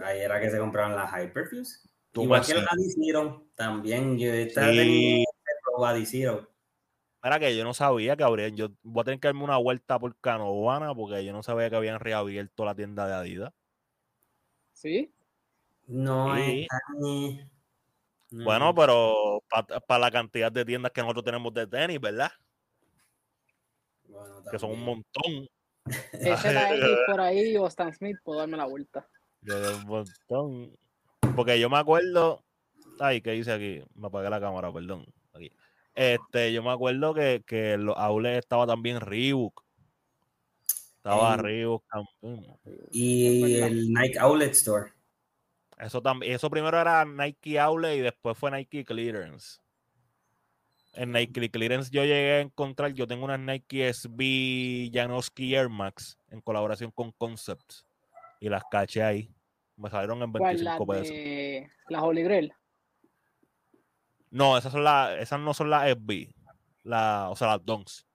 Ahí 0.04 0.19
era 0.19 0.41
que 0.41 0.50
se 0.50 0.58
compraban 0.58 0.95
las 0.95 1.12
Hyperfuse. 1.12 1.88
Igual 2.15 2.45
que 2.45 2.54
las 2.56 2.71
Adizero, 2.71 3.48
también 3.56 4.17
yo 4.17 4.34
estaba 4.34 4.71
sí. 4.71 5.24
Adizero. 5.84 6.54
Era 7.25 7.39
que 7.39 7.57
yo 7.57 7.63
no 7.63 7.73
sabía 7.73 8.15
que 8.15 8.23
habrían. 8.23 8.55
Yo 8.55 8.69
voy 8.83 9.01
a 9.01 9.03
tener 9.05 9.19
que 9.19 9.27
darme 9.27 9.43
una 9.43 9.57
vuelta 9.57 9.97
por 9.97 10.15
Canovana 10.17 10.93
porque 10.93 11.25
yo 11.25 11.33
no 11.33 11.41
sabía 11.41 11.71
que 11.71 11.75
habían 11.75 11.99
reabierto 11.99 12.63
la 12.65 12.75
tienda 12.75 13.07
de 13.07 13.13
Adidas. 13.15 13.51
¿Sí? 14.73 15.11
No, 15.88 16.35
Bueno, 18.29 18.75
pero 18.75 19.41
para 19.88 19.99
la 19.99 20.11
cantidad 20.11 20.51
de 20.51 20.65
tiendas 20.65 20.91
que 20.91 21.01
nosotros 21.01 21.25
tenemos 21.25 21.51
de 21.51 21.65
tenis, 21.65 21.99
¿verdad? 21.99 22.31
que 24.51 24.59
son 24.59 24.69
un 24.73 24.83
montón. 24.83 25.49
Ese 26.13 26.53
la 26.53 26.69
por 27.07 27.21
ahí 27.21 27.57
o 27.57 27.65
Stan 27.65 27.91
Smith, 27.91 28.17
puedo 28.23 28.38
darme 28.38 28.57
la 28.57 28.65
vuelta. 28.65 29.07
un 29.41 29.88
montón. 29.88 30.77
Porque 31.35 31.59
yo 31.59 31.71
me 31.71 31.77
acuerdo. 31.79 32.43
Ay, 32.99 33.21
¿qué 33.21 33.31
dice 33.31 33.51
aquí? 33.51 33.83
Me 33.95 34.07
apagué 34.09 34.29
la 34.29 34.39
cámara, 34.39 34.71
perdón. 34.71 35.07
Este, 35.95 36.51
yo 36.51 36.62
me 36.62 36.71
acuerdo 36.71 37.13
que, 37.13 37.41
que 37.47 37.77
los 37.77 37.95
outlets 37.97 38.39
estaba 38.39 38.67
también 38.67 38.99
Reebok. 38.99 39.63
Estaba 40.97 41.38
Reebok 41.38 41.86
Y 42.91 43.60
el 43.62 43.93
Nike 43.93 44.19
Outlet 44.19 44.51
Store. 44.51 44.91
Eso 45.77 46.01
también, 46.01 46.34
eso 46.34 46.49
primero 46.49 46.79
era 46.79 47.05
Nike 47.05 47.60
Outlet 47.60 47.97
y 47.97 48.01
después 48.01 48.38
fue 48.38 48.51
Nike 48.51 48.84
Clearance. 48.84 49.60
En 50.93 51.12
Nike 51.12 51.50
Clearance 51.50 51.89
yo 51.91 52.04
llegué 52.04 52.33
a 52.33 52.39
encontrar, 52.41 52.93
yo 52.93 53.08
tengo 53.08 53.25
unas 53.25 53.39
Nike 53.39 53.93
SB 53.93 54.89
Janowski 54.93 55.54
Air 55.54 55.69
Max 55.69 56.17
en 56.29 56.41
colaboración 56.41 56.91
con 56.91 57.12
Concepts 57.12 57.85
y 58.39 58.50
las 58.50 58.63
caché 58.69 59.04
ahí. 59.04 59.35
Me 59.75 59.89
salieron 59.89 60.21
en 60.23 60.31
25 60.31 60.87
pesos. 60.87 61.15
¿Las 61.89 62.02
Holy 62.02 62.23
Grail? 62.23 62.54
No, 64.36 64.58
esas 64.58 64.73
son 64.73 64.83
las, 64.83 65.17
esas 65.17 65.40
no 65.40 65.54
son 65.54 65.69
las 65.69 65.90
FB, 65.96 66.27
la, 66.83 67.29
o 67.29 67.38
sea, 67.38 67.48
las 67.48 67.65
Donks. 67.65 68.06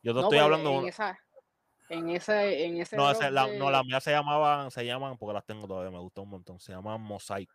Yo 0.00 0.14
te 0.14 0.20
estoy 0.20 0.38
pues, 0.38 0.42
hablando. 0.42 0.78
En 0.78 0.86
esa, 0.86 1.18
en 1.88 2.08
ese, 2.10 2.64
en 2.66 2.80
ese 2.80 2.96
no, 2.96 3.12
la, 3.12 3.48
no, 3.48 3.68
las 3.72 3.84
mías 3.84 4.04
se 4.04 4.12
llamaban, 4.12 4.70
se 4.70 4.86
llaman, 4.86 5.18
porque 5.18 5.34
las 5.34 5.44
tengo 5.44 5.66
todavía, 5.66 5.90
me 5.90 5.98
gusta 5.98 6.20
un 6.20 6.28
montón. 6.28 6.60
Se 6.60 6.70
llaman 6.70 7.00
Mosaic. 7.00 7.50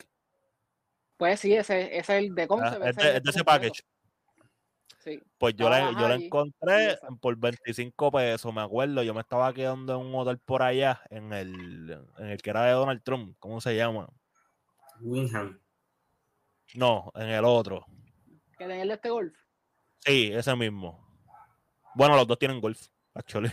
Pues 1.16 1.40
sí, 1.40 1.54
ese, 1.54 1.98
ese 1.98 2.00
es 2.00 2.10
el 2.10 2.36
de 2.36 2.50
Concept. 2.50 2.84
Ah, 2.84 2.90
es, 2.90 2.96
de, 2.98 3.22
ese 3.30 3.46
package. 3.46 3.82
Pues 5.38 5.56
yo 5.56 5.70
la, 5.70 5.94
yo 5.94 6.10
la 6.10 6.16
encontré 6.16 7.00
por 7.22 7.38
25 7.38 8.12
pesos, 8.12 8.54
me 8.54 8.60
acuerdo. 8.60 9.04
Yo 9.04 9.14
me 9.14 9.22
estaba 9.22 9.54
quedando 9.54 9.96
en 9.96 10.06
un 10.06 10.14
hotel 10.16 10.38
por 10.40 10.64
allá, 10.64 11.02
en 11.10 11.32
el, 11.32 11.98
en 12.18 12.26
el 12.26 12.42
que 12.42 12.50
era 12.50 12.66
de 12.66 12.72
Donald 12.74 13.02
Trump. 13.04 13.38
¿Cómo 13.40 13.62
se 13.62 13.74
llama? 13.74 14.10
Winham. 15.00 15.58
No, 16.76 17.12
en 17.16 17.30
el 17.30 17.46
otro. 17.46 17.86
¿Que 18.58 18.66
en 18.66 18.72
el 18.72 18.88
de 18.88 18.94
este 18.96 19.10
golf? 19.10 19.34
Sí, 20.00 20.32
ese 20.34 20.56
mismo. 20.56 21.06
Bueno, 21.96 22.16
los 22.16 22.28
dos 22.28 22.38
tienen 22.38 22.62
golf, 22.62 22.80
actually. 23.14 23.50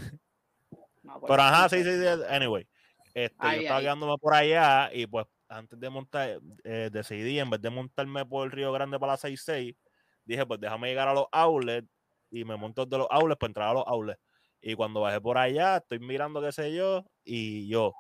Pues, 1.03 1.25
Pero 1.29 1.43
ajá, 1.43 1.69
sí, 1.69 1.85
sí, 1.85 1.91
sí. 1.91 2.07
Anyway, 2.29 2.67
este, 3.13 3.37
yo 3.41 3.61
estaba 3.61 3.81
quedándome 3.81 4.19
por 4.19 4.35
allá 4.35 4.91
y 4.93 5.07
pues 5.07 5.27
antes 5.49 5.79
de 5.79 5.91
montar, 5.91 6.41
eh, 6.65 6.91
decidí, 6.93 7.39
en 7.39 7.51
vez 7.51 7.61
de 7.61 7.71
montarme 7.71 8.25
por 8.25 8.45
el 8.45 8.51
Río 8.51 8.73
Grande 8.73 8.99
para 8.99 9.13
la 9.13 9.17
66, 9.17 9.77
dije, 10.25 10.47
pues 10.47 10.61
déjame 10.61 10.89
llegar 10.89 11.09
a 11.09 11.15
los 11.15 11.27
outlets 11.31 11.89
y 12.31 12.45
me 12.45 12.57
monto 12.57 12.87
de 12.87 12.99
los 12.99 13.07
outlets 13.11 13.39
para 13.39 13.51
entrar 13.51 13.69
a 13.69 13.75
los 13.75 13.85
outlets. 13.87 14.21
Y 14.61 14.75
cuando 14.75 15.03
bajé 15.03 15.21
por 15.21 15.39
allá, 15.39 15.77
estoy 15.77 15.99
mirando 15.99 16.41
qué 16.41 16.51
sé 16.51 16.75
yo, 16.75 17.05
y 17.23 17.69
yo, 17.69 17.93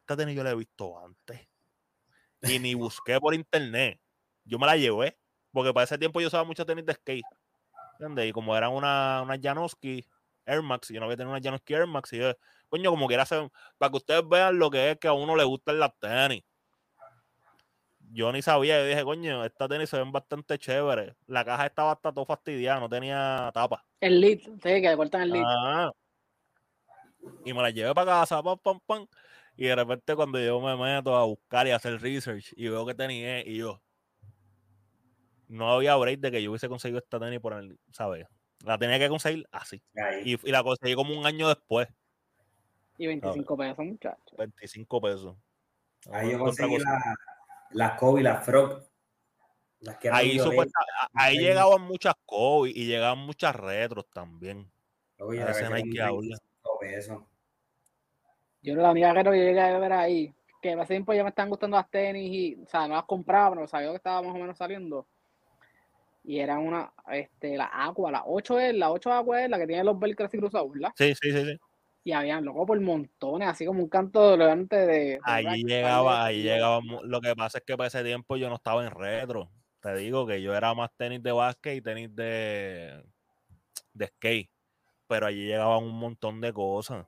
esta 0.00 0.16
tenis 0.16 0.36
yo 0.36 0.44
la 0.44 0.52
he 0.52 0.56
visto 0.56 0.98
antes. 1.04 1.48
Y 2.42 2.58
ni 2.58 2.74
busqué 2.74 3.20
por 3.20 3.34
internet. 3.34 4.00
Yo 4.44 4.58
me 4.58 4.66
la 4.66 4.76
llevé, 4.76 5.18
porque 5.52 5.72
para 5.72 5.84
ese 5.84 5.98
tiempo 5.98 6.20
yo 6.20 6.28
usaba 6.28 6.44
mucho 6.44 6.64
tenis 6.64 6.86
de 6.86 6.94
skate. 6.94 7.24
¿Entiendes? 7.92 8.28
Y 8.28 8.32
como 8.32 8.56
eran 8.56 8.72
una, 8.72 9.22
una 9.22 9.38
Janowski 9.40 10.06
Air 10.46 10.62
Max, 10.62 10.88
yo 10.88 11.00
no 11.00 11.06
había 11.06 11.16
tenido 11.16 11.32
una 11.32 11.42
Janowski 11.42 11.74
Air 11.74 11.86
Max, 11.86 12.12
y 12.12 12.18
yo, 12.18 12.32
coño, 12.68 12.90
como 12.90 13.06
quiera 13.06 13.24
hacer, 13.24 13.50
para 13.76 13.90
que 13.90 13.96
ustedes 13.96 14.28
vean 14.28 14.58
lo 14.58 14.70
que 14.70 14.92
es 14.92 14.98
que 14.98 15.08
a 15.08 15.12
uno 15.12 15.36
le 15.36 15.44
gustan 15.44 15.78
las 15.78 15.98
tenis 15.98 16.44
yo 18.12 18.32
ni 18.32 18.42
sabía, 18.42 18.78
yo 18.80 18.86
dije, 18.86 19.04
coño, 19.04 19.44
estas 19.44 19.68
tenis 19.68 19.90
se 19.90 19.98
ven 19.98 20.12
bastante 20.12 20.58
chéveres. 20.58 21.14
La 21.26 21.44
caja 21.44 21.66
estaba 21.66 21.92
hasta 21.92 22.12
todo 22.12 22.24
fastidiada, 22.24 22.80
no 22.80 22.88
tenía 22.88 23.50
tapa. 23.52 23.84
El 24.00 24.20
lead, 24.20 24.38
sí, 24.38 24.60
que 24.62 24.80
le 24.80 24.96
cortan 24.96 25.22
el 25.22 25.30
lead. 25.30 25.44
Ah. 25.46 25.92
Y 27.44 27.52
me 27.52 27.62
la 27.62 27.70
llevé 27.70 27.94
para 27.94 28.12
casa, 28.12 28.42
pam, 28.42 28.58
pam, 28.58 28.80
pam. 28.86 29.06
Y 29.58 29.66
de 29.66 29.74
repente 29.74 30.14
cuando 30.14 30.38
yo 30.38 30.60
me 30.60 30.76
meto 30.76 31.16
a 31.16 31.24
buscar 31.24 31.66
y 31.66 31.72
hacer 31.72 32.00
research 32.00 32.52
y 32.56 32.68
veo 32.68 32.86
que 32.86 32.94
tenía, 32.94 33.44
y 33.44 33.56
yo, 33.56 33.82
no 35.48 35.72
había 35.72 35.96
break 35.96 36.20
de 36.20 36.30
que 36.30 36.40
yo 36.40 36.50
hubiese 36.50 36.68
conseguido 36.68 37.00
esta 37.00 37.18
tenis 37.18 37.40
por 37.40 37.54
el, 37.54 37.76
¿sabes? 37.90 38.24
La 38.64 38.78
tenía 38.78 39.00
que 39.00 39.08
conseguir 39.08 39.48
así. 39.50 39.82
Y, 40.24 40.36
la 40.48 40.62
conseguí 40.62 40.94
como 40.94 41.12
un 41.18 41.26
año 41.26 41.48
después. 41.48 41.88
Y 42.98 43.08
25 43.08 43.56
pesos, 43.56 43.84
muchachos. 43.84 44.38
25 44.38 45.00
pesos. 45.00 45.36
Ahí 46.12 46.30
yo 46.30 46.38
conseguí 46.38 46.78
la, 46.78 47.16
las 47.70 47.98
Kobe, 47.98 48.22
las 48.22 48.44
Frog. 48.44 48.80
ahí, 50.12 50.38
ahí 51.14 51.36
llegaban 51.36 51.82
muchas 51.82 52.14
Kobe 52.24 52.70
y 52.70 52.86
llegaban 52.86 53.18
muchas 53.18 53.56
retros 53.56 54.08
también. 54.12 54.70
Oye, 55.18 55.42
a 55.42 55.68
no 55.68 55.74
hay 55.74 55.90
que 55.90 56.00
hablar. 56.00 56.38
Yo 58.68 58.80
la 58.80 58.90
única 58.90 59.14
que 59.14 59.30
llegué 59.30 59.60
a 59.60 59.78
ver 59.78 59.92
ahí, 59.92 60.32
que 60.60 60.72
hace 60.72 60.94
tiempo 60.94 61.12
ya 61.12 61.22
me 61.22 61.30
están 61.30 61.48
gustando 61.48 61.76
las 61.76 61.90
tenis 61.90 62.32
y, 62.32 62.54
o 62.62 62.66
sea, 62.66 62.88
no 62.88 62.94
las 62.94 63.04
compraba, 63.04 63.54
pero 63.54 63.66
sabía 63.66 63.90
que 63.90 63.96
estaba 63.96 64.22
más 64.22 64.34
o 64.34 64.38
menos 64.38 64.56
saliendo. 64.56 65.06
Y 66.24 66.38
era 66.40 66.58
una, 66.58 66.92
este, 67.10 67.56
la 67.56 67.70
Aqua, 67.72 68.10
la 68.10 68.24
8 68.26 68.58
es, 68.60 68.74
la 68.74 68.90
8 68.90 69.12
Aqua 69.12 69.44
es 69.44 69.50
la 69.50 69.58
que 69.58 69.66
tiene 69.66 69.84
los 69.84 69.98
velcros 69.98 70.32
y 70.34 70.38
cruzados, 70.38 70.70
¿verdad? 70.72 70.92
Sí, 70.96 71.14
sí, 71.14 71.32
sí, 71.32 71.44
sí 71.44 71.58
y 72.08 72.12
habían 72.12 72.42
loco 72.42 72.64
por 72.64 72.80
montones, 72.80 73.48
así 73.48 73.66
como 73.66 73.82
un 73.82 73.90
canto 73.90 74.30
delante 74.30 74.76
de. 74.76 75.20
Ahí 75.24 75.62
llegaba, 75.62 76.24
ahí 76.24 76.42
llegaba. 76.42 76.80
Lo 77.02 77.20
que 77.20 77.36
pasa 77.36 77.58
es 77.58 77.64
que 77.64 77.76
para 77.76 77.88
ese 77.88 78.02
tiempo 78.02 78.38
yo 78.38 78.48
no 78.48 78.54
estaba 78.54 78.82
en 78.82 78.90
retro. 78.90 79.50
Te 79.82 79.94
digo 79.94 80.26
que 80.26 80.40
yo 80.40 80.54
era 80.54 80.72
más 80.72 80.90
tenis 80.96 81.22
de 81.22 81.32
básquet 81.32 81.76
y 81.76 81.82
tenis 81.82 82.16
de, 82.16 83.04
de 83.92 84.06
skate. 84.06 84.50
Pero 85.06 85.26
allí 85.26 85.44
llegaban 85.44 85.84
un 85.84 85.98
montón 85.98 86.40
de 86.40 86.50
cosas. 86.50 87.04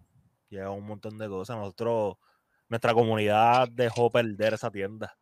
Llegaban 0.51 0.79
un 0.79 0.87
montón 0.87 1.17
de 1.17 1.29
cosas. 1.29 1.57
Nosotros, 1.57 2.17
nuestra 2.69 2.93
comunidad 2.93 3.69
dejó 3.71 4.11
perder 4.11 4.55
esa 4.55 4.71
tienda. 4.71 5.17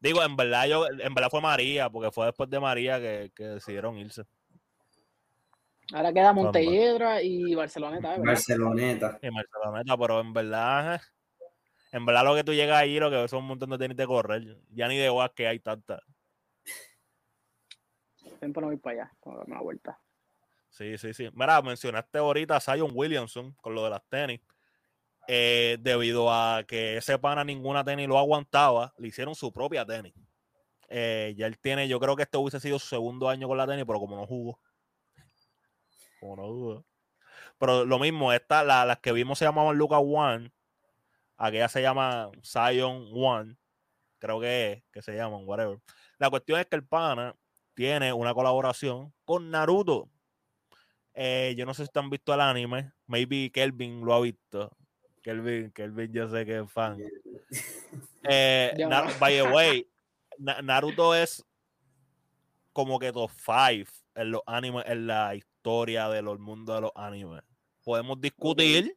Digo, 0.00 0.22
en 0.22 0.36
verdad, 0.36 0.66
yo, 0.66 0.86
en 0.88 1.14
verdad 1.14 1.28
fue 1.28 1.40
María, 1.40 1.90
porque 1.90 2.12
fue 2.12 2.26
después 2.26 2.48
de 2.48 2.60
María 2.60 3.00
que, 3.00 3.32
que 3.34 3.44
decidieron 3.44 3.98
irse. 3.98 4.24
Ahora 5.92 6.12
queda 6.12 6.32
Montelledra 6.32 7.22
y 7.22 7.54
Barceloneta. 7.54 8.10
¿verdad? 8.10 8.24
Barceloneta. 8.24 9.18
Y 9.22 9.30
Barceloneta, 9.30 9.96
pero 9.96 10.20
en 10.20 10.32
verdad, 10.32 11.00
en 11.92 12.06
verdad 12.06 12.24
lo 12.24 12.34
que 12.34 12.44
tú 12.44 12.52
llegas 12.52 12.78
ahí, 12.78 12.98
lo 12.98 13.10
que 13.10 13.16
ves 13.16 13.30
son 13.30 13.40
un 13.40 13.48
montón 13.48 13.70
de 13.70 13.78
tenis 13.78 13.96
de 13.96 14.06
correr. 14.06 14.58
Ya 14.70 14.86
ni 14.86 14.98
de 14.98 15.08
guas 15.08 15.30
que 15.34 15.48
hay 15.48 15.60
tanta. 15.60 16.00
Siempre 18.38 18.60
no 18.60 18.68
voy 18.68 18.76
para 18.76 19.02
allá, 19.02 19.12
para 19.24 19.38
darme 19.38 19.54
una 19.54 19.62
vuelta. 19.62 19.98
Sí, 20.70 20.98
sí, 20.98 21.14
sí. 21.14 21.28
Mira, 21.32 21.60
mencionaste 21.62 22.18
ahorita 22.18 22.56
a 22.56 22.60
Zion 22.60 22.90
Williamson 22.94 23.52
con 23.60 23.74
lo 23.74 23.84
de 23.84 23.90
las 23.90 24.02
tenis. 24.08 24.40
Eh, 25.26 25.76
debido 25.80 26.32
a 26.32 26.64
que 26.66 26.96
ese 26.96 27.18
pana 27.18 27.44
ninguna 27.44 27.84
tenis 27.84 28.08
lo 28.08 28.18
aguantaba, 28.18 28.94
le 28.96 29.08
hicieron 29.08 29.34
su 29.34 29.52
propia 29.52 29.84
tenis. 29.84 30.14
Eh, 30.88 31.34
ya 31.36 31.46
él 31.46 31.58
tiene, 31.58 31.86
yo 31.86 32.00
creo 32.00 32.16
que 32.16 32.22
este 32.22 32.38
hubiese 32.38 32.60
sido 32.60 32.78
su 32.78 32.86
segundo 32.86 33.28
año 33.28 33.46
con 33.46 33.58
la 33.58 33.66
tenis, 33.66 33.84
pero 33.86 33.98
como 34.00 34.16
no 34.16 34.26
jugó, 34.26 34.58
como 36.20 36.36
no 36.36 36.46
duda. 36.46 36.84
Pero 37.58 37.84
lo 37.84 37.98
mismo, 37.98 38.32
esta, 38.32 38.64
la, 38.64 38.86
las 38.86 38.98
que 39.00 39.12
vimos 39.12 39.38
se 39.38 39.44
llamaban 39.44 39.76
Lucas 39.76 40.00
One. 40.02 40.52
Aquella 41.36 41.68
se 41.68 41.82
llama 41.82 42.30
Zion 42.42 43.08
One. 43.12 43.56
Creo 44.18 44.40
que 44.40 44.72
es, 44.72 44.82
que 44.92 45.02
se 45.02 45.14
llaman, 45.14 45.42
whatever. 45.44 45.78
La 46.18 46.30
cuestión 46.30 46.58
es 46.58 46.66
que 46.66 46.76
el 46.76 46.86
pana 46.86 47.36
tiene 47.74 48.12
una 48.12 48.34
colaboración 48.34 49.12
con 49.24 49.50
Naruto. 49.50 50.08
Eh, 51.20 51.56
yo 51.56 51.66
no 51.66 51.74
sé 51.74 51.84
si 51.84 51.90
te 51.90 51.98
han 51.98 52.10
visto 52.10 52.32
el 52.32 52.40
anime. 52.40 52.92
Maybe 53.08 53.50
Kelvin 53.50 54.04
lo 54.04 54.14
ha 54.14 54.20
visto. 54.20 54.70
Kelvin, 55.20 55.72
Kelvin 55.72 56.12
yo 56.12 56.28
sé 56.30 56.46
que 56.46 56.58
es 56.60 56.70
fan. 56.70 56.98
Eh, 58.30 58.74
by 59.18 59.36
the 59.36 59.42
way, 59.44 59.88
Naruto 60.62 61.14
es 61.14 61.42
como 62.74 62.98
que 62.98 63.10
top 63.10 63.30
5 63.30 63.90
en 64.16 64.32
los 64.32 64.42
animes, 64.44 64.84
en 64.86 65.06
la 65.06 65.34
historia 65.34 66.10
de 66.10 66.20
los 66.20 66.38
mundos 66.38 66.74
de 66.74 66.80
los 66.82 66.92
animes. 66.94 67.42
Podemos 67.82 68.20
discutir. 68.20 68.94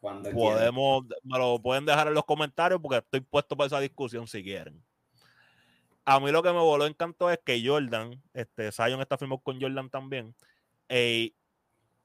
Cuando 0.00 0.30
podemos, 0.32 1.04
me 1.22 1.38
lo 1.38 1.60
pueden 1.62 1.84
dejar 1.84 2.08
en 2.08 2.14
los 2.14 2.24
comentarios 2.24 2.80
porque 2.80 2.96
estoy 2.96 3.20
puesto 3.20 3.56
para 3.56 3.68
esa 3.68 3.80
discusión 3.80 4.26
si 4.26 4.42
quieren. 4.42 4.82
A 6.04 6.18
mí 6.18 6.32
lo 6.32 6.42
que 6.42 6.52
me 6.52 6.58
voló 6.58 6.86
encantó 6.86 7.30
es 7.30 7.38
que 7.44 7.64
Jordan, 7.64 8.20
este, 8.32 8.72
Zion 8.72 9.00
está 9.00 9.16
firmado 9.16 9.40
con 9.40 9.60
Jordan 9.60 9.88
también. 9.88 10.34
Y 10.88 11.34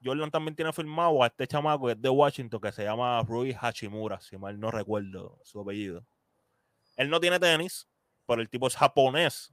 Jordan 0.04 0.32
también 0.32 0.56
tiene 0.56 0.74
firmado 0.74 1.24
a 1.24 1.28
este 1.28 1.48
chamaco 1.48 1.88
que 1.88 1.94
es 1.94 2.02
de 2.02 2.10
Washington 2.10 2.60
que 2.60 2.72
se 2.72 2.84
llama 2.84 3.22
Rui 3.24 3.56
Hachimura, 3.60 4.20
si 4.20 4.38
mal 4.38 4.60
no 4.60 4.72
recuerdo 4.72 5.40
su 5.44 5.60
apellido. 5.60 6.06
Él 6.98 7.10
no 7.10 7.20
tiene 7.20 7.40
tenis, 7.40 7.88
pero 8.26 8.42
el 8.42 8.50
tipo 8.50 8.68
es 8.68 8.76
japonés 8.76 9.52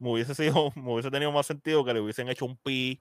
me 0.00 0.10
hubiese 0.10 0.34
sido, 0.34 0.72
me 0.74 0.92
hubiese 0.92 1.10
tenido 1.10 1.30
más 1.30 1.46
sentido 1.46 1.84
que 1.84 1.94
le 1.94 2.00
hubiesen 2.00 2.28
hecho 2.28 2.46
un 2.46 2.56
pi 2.56 3.00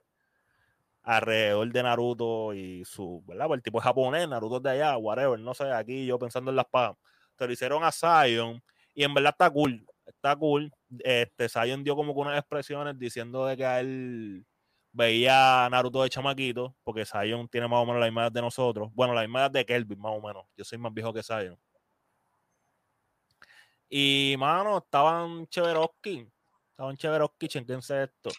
alrededor 1.01 1.71
de 1.71 1.81
Naruto 1.81 2.53
y 2.53 2.85
su, 2.85 3.23
¿verdad? 3.25 3.47
Pues 3.47 3.57
el 3.57 3.63
tipo 3.63 3.79
es 3.79 3.83
japonés, 3.83 4.27
Naruto 4.27 4.57
es 4.57 4.63
de 4.63 4.69
allá, 4.71 4.97
whatever, 4.97 5.39
no 5.39 5.53
sé, 5.55 5.71
aquí 5.71 6.05
yo 6.05 6.19
pensando 6.19 6.51
en 6.51 6.57
las 6.57 6.67
pagas. 6.67 6.97
Se 7.37 7.47
lo 7.47 7.53
hicieron 7.53 7.83
a 7.83 7.91
Zion 7.91 8.61
y 8.93 9.03
en 9.03 9.13
verdad 9.13 9.31
está 9.31 9.49
cool, 9.49 9.87
está 10.05 10.35
cool. 10.35 10.71
Este, 10.99 11.47
Zion 11.49 11.83
dio 11.83 11.95
como 11.95 12.13
que 12.13 12.19
unas 12.19 12.37
expresiones 12.37 12.99
diciendo 12.99 13.45
de 13.45 13.57
que 13.57 13.65
a 13.65 13.79
él 13.79 14.45
veía 14.91 15.65
a 15.65 15.69
Naruto 15.69 16.03
de 16.03 16.09
chamaquito, 16.09 16.75
porque 16.83 17.05
Zion 17.05 17.47
tiene 17.47 17.67
más 17.67 17.79
o 17.79 17.85
menos 17.85 17.99
la 18.01 18.07
imagen 18.07 18.33
de 18.33 18.41
nosotros. 18.41 18.89
Bueno, 18.93 19.13
la 19.13 19.23
imagen 19.23 19.51
de 19.51 19.65
Kelvin, 19.65 19.99
más 19.99 20.13
o 20.15 20.21
menos. 20.21 20.45
Yo 20.55 20.63
soy 20.63 20.77
más 20.77 20.93
viejo 20.93 21.13
que 21.13 21.23
Zion. 21.23 21.57
Y, 23.89 24.35
mano, 24.37 24.77
estaban 24.77 25.47
chéveroski 25.47 26.27
Estaban 26.71 26.95
chéveros 26.95 27.31
Kitchen, 27.37 27.65
es 27.67 27.89
esto. 27.89 28.29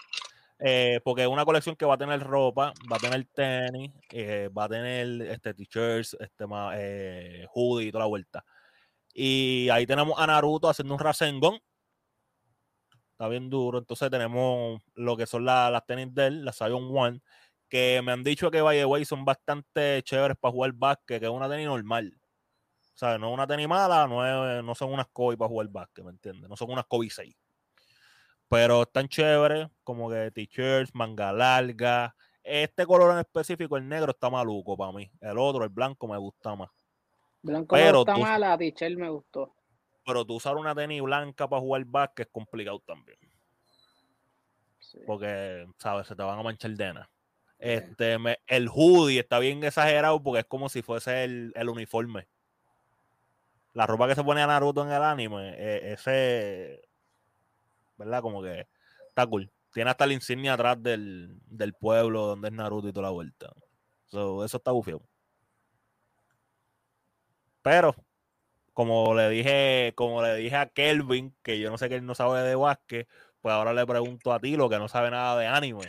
Eh, 0.58 1.00
porque 1.04 1.22
es 1.22 1.28
una 1.28 1.44
colección 1.44 1.76
que 1.76 1.84
va 1.84 1.94
a 1.94 1.98
tener 1.98 2.20
ropa, 2.20 2.72
va 2.90 2.96
a 2.96 2.98
tener 2.98 3.26
tenis, 3.34 3.90
eh, 4.10 4.48
va 4.48 4.64
a 4.64 4.68
tener 4.68 5.22
este 5.22 5.52
t-shirts, 5.52 6.16
este 6.20 6.44
eh, 6.74 7.46
hoodie 7.52 7.88
y 7.88 7.92
toda 7.92 8.04
la 8.04 8.08
vuelta. 8.08 8.44
Y 9.12 9.68
ahí 9.70 9.86
tenemos 9.86 10.18
a 10.18 10.26
Naruto 10.26 10.68
haciendo 10.68 10.94
un 10.94 11.00
Rasengan. 11.00 11.58
Está 13.20 13.28
bien 13.28 13.50
duro. 13.50 13.80
Entonces 13.80 14.10
tenemos 14.10 14.80
lo 14.94 15.14
que 15.14 15.26
son 15.26 15.44
las 15.44 15.84
tenis 15.84 16.14
de 16.14 16.28
él, 16.28 16.42
las 16.42 16.56
Zion 16.56 16.88
One, 16.90 17.20
que 17.68 18.00
me 18.02 18.12
han 18.12 18.24
dicho 18.24 18.50
que 18.50 18.62
by 18.62 18.78
the 18.78 18.86
way 18.86 19.04
son 19.04 19.26
bastante 19.26 20.02
chéveres 20.04 20.38
para 20.38 20.52
jugar 20.52 20.72
básquet, 20.72 21.20
que 21.20 21.26
es 21.26 21.30
una 21.30 21.46
tenis 21.46 21.66
normal. 21.66 22.18
O 22.78 22.96
sea, 22.96 23.18
no 23.18 23.28
es 23.28 23.34
una 23.34 23.46
tenis 23.46 23.68
mala, 23.68 24.06
no, 24.06 24.62
no 24.62 24.74
son 24.74 24.94
unas 24.94 25.06
Kobe 25.08 25.36
para 25.36 25.50
jugar 25.50 25.68
básquet, 25.68 26.02
¿me 26.02 26.12
entiendes? 26.12 26.48
No 26.48 26.56
son 26.56 26.70
unas 26.70 26.86
Kobe 26.86 27.10
6. 27.10 27.36
Pero 28.48 28.82
están 28.84 29.06
chéveres, 29.06 29.68
como 29.84 30.08
que 30.08 30.30
t-shirts, 30.30 30.94
manga 30.94 31.30
larga. 31.30 32.16
Este 32.42 32.86
color 32.86 33.12
en 33.12 33.18
específico, 33.18 33.76
el 33.76 33.86
negro, 33.86 34.12
está 34.12 34.30
maluco 34.30 34.78
para 34.78 34.92
mí. 34.92 35.10
El 35.20 35.36
otro, 35.36 35.62
el 35.64 35.68
blanco, 35.68 36.08
me 36.08 36.16
gusta 36.16 36.56
más. 36.56 36.70
Blanco 37.42 37.76
pero 37.76 38.02
me 38.06 38.12
gusta 38.12 38.16
más, 38.16 38.40
la 38.40 38.56
t-shirt 38.56 38.96
me 38.96 39.10
gustó. 39.10 39.54
Pero 40.04 40.24
tú 40.24 40.34
usar 40.34 40.56
una 40.56 40.74
tenis 40.74 41.02
blanca 41.02 41.48
para 41.48 41.60
jugar 41.60 41.84
básquet 41.84 42.26
es 42.26 42.32
complicado 42.32 42.80
también. 42.80 43.18
Porque, 45.06 45.66
¿sabes? 45.78 46.06
Se 46.06 46.16
te 46.16 46.22
van 46.22 46.38
a 46.38 46.42
manchar 46.42 46.70
de 46.72 47.04
Este, 47.58 48.16
el 48.46 48.68
hoodie 48.68 49.20
está 49.20 49.38
bien 49.38 49.62
exagerado 49.62 50.22
porque 50.22 50.40
es 50.40 50.46
como 50.46 50.68
si 50.68 50.82
fuese 50.82 51.24
el, 51.24 51.68
uniforme. 51.68 52.26
La 53.72 53.86
ropa 53.86 54.08
que 54.08 54.14
se 54.14 54.24
pone 54.24 54.42
a 54.42 54.46
Naruto 54.46 54.82
en 54.82 54.90
el 54.90 55.02
anime, 55.02 55.54
e, 55.56 55.92
ese, 55.92 56.88
¿verdad? 57.96 58.20
Como 58.20 58.42
que 58.42 58.66
está 59.08 59.26
cool. 59.26 59.50
Tiene 59.72 59.90
hasta 59.90 60.06
la 60.06 60.14
insignia 60.14 60.54
atrás 60.54 60.82
del, 60.82 61.40
pueblo 61.78 62.26
donde 62.26 62.48
es 62.48 62.54
Naruto 62.54 62.88
y 62.88 62.92
toda 62.92 63.06
la 63.06 63.10
vuelta. 63.10 63.52
eso 64.08 64.44
está 64.44 64.72
bufio. 64.72 65.00
Pero, 67.62 67.94
como 68.72 69.14
le 69.14 69.28
dije, 69.28 69.92
como 69.94 70.22
le 70.22 70.36
dije 70.36 70.56
a 70.56 70.66
Kelvin, 70.66 71.34
que 71.42 71.58
yo 71.58 71.70
no 71.70 71.78
sé 71.78 71.88
que 71.88 71.96
él 71.96 72.06
no 72.06 72.14
sabe 72.14 72.42
de 72.42 72.54
básquet, 72.54 73.08
pues 73.40 73.52
ahora 73.52 73.72
le 73.72 73.86
pregunto 73.86 74.32
a 74.32 74.40
ti, 74.40 74.56
lo 74.56 74.68
que 74.68 74.78
no 74.78 74.88
sabe 74.88 75.10
nada 75.10 75.38
de 75.38 75.46
anime. 75.46 75.86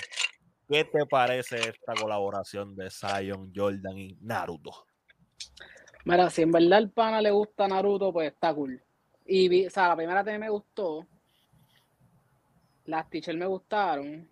¿Qué 0.68 0.86
te 0.86 1.06
parece 1.06 1.58
esta 1.58 1.94
colaboración 2.00 2.76
de 2.76 2.90
Zion, 2.90 3.52
Jordan 3.54 3.98
y 3.98 4.18
Naruto? 4.22 4.86
Mira, 6.06 6.30
si 6.30 6.42
en 6.44 6.52
verdad 6.52 6.74
al 6.74 6.90
pana 6.90 7.22
le 7.22 7.32
gusta 7.32 7.68
Naruto, 7.68 8.14
pues 8.14 8.32
está 8.32 8.54
cool. 8.54 8.82
Y 9.26 9.68
o 9.68 9.70
sea, 9.70 9.90
la 9.90 9.96
primera 9.96 10.24
TV 10.24 10.40
me 10.40 10.50
gustó. 10.50 11.06
Las 12.86 13.10
t-shirts 13.10 13.38
me 13.38 13.46
gustaron. 13.46 14.30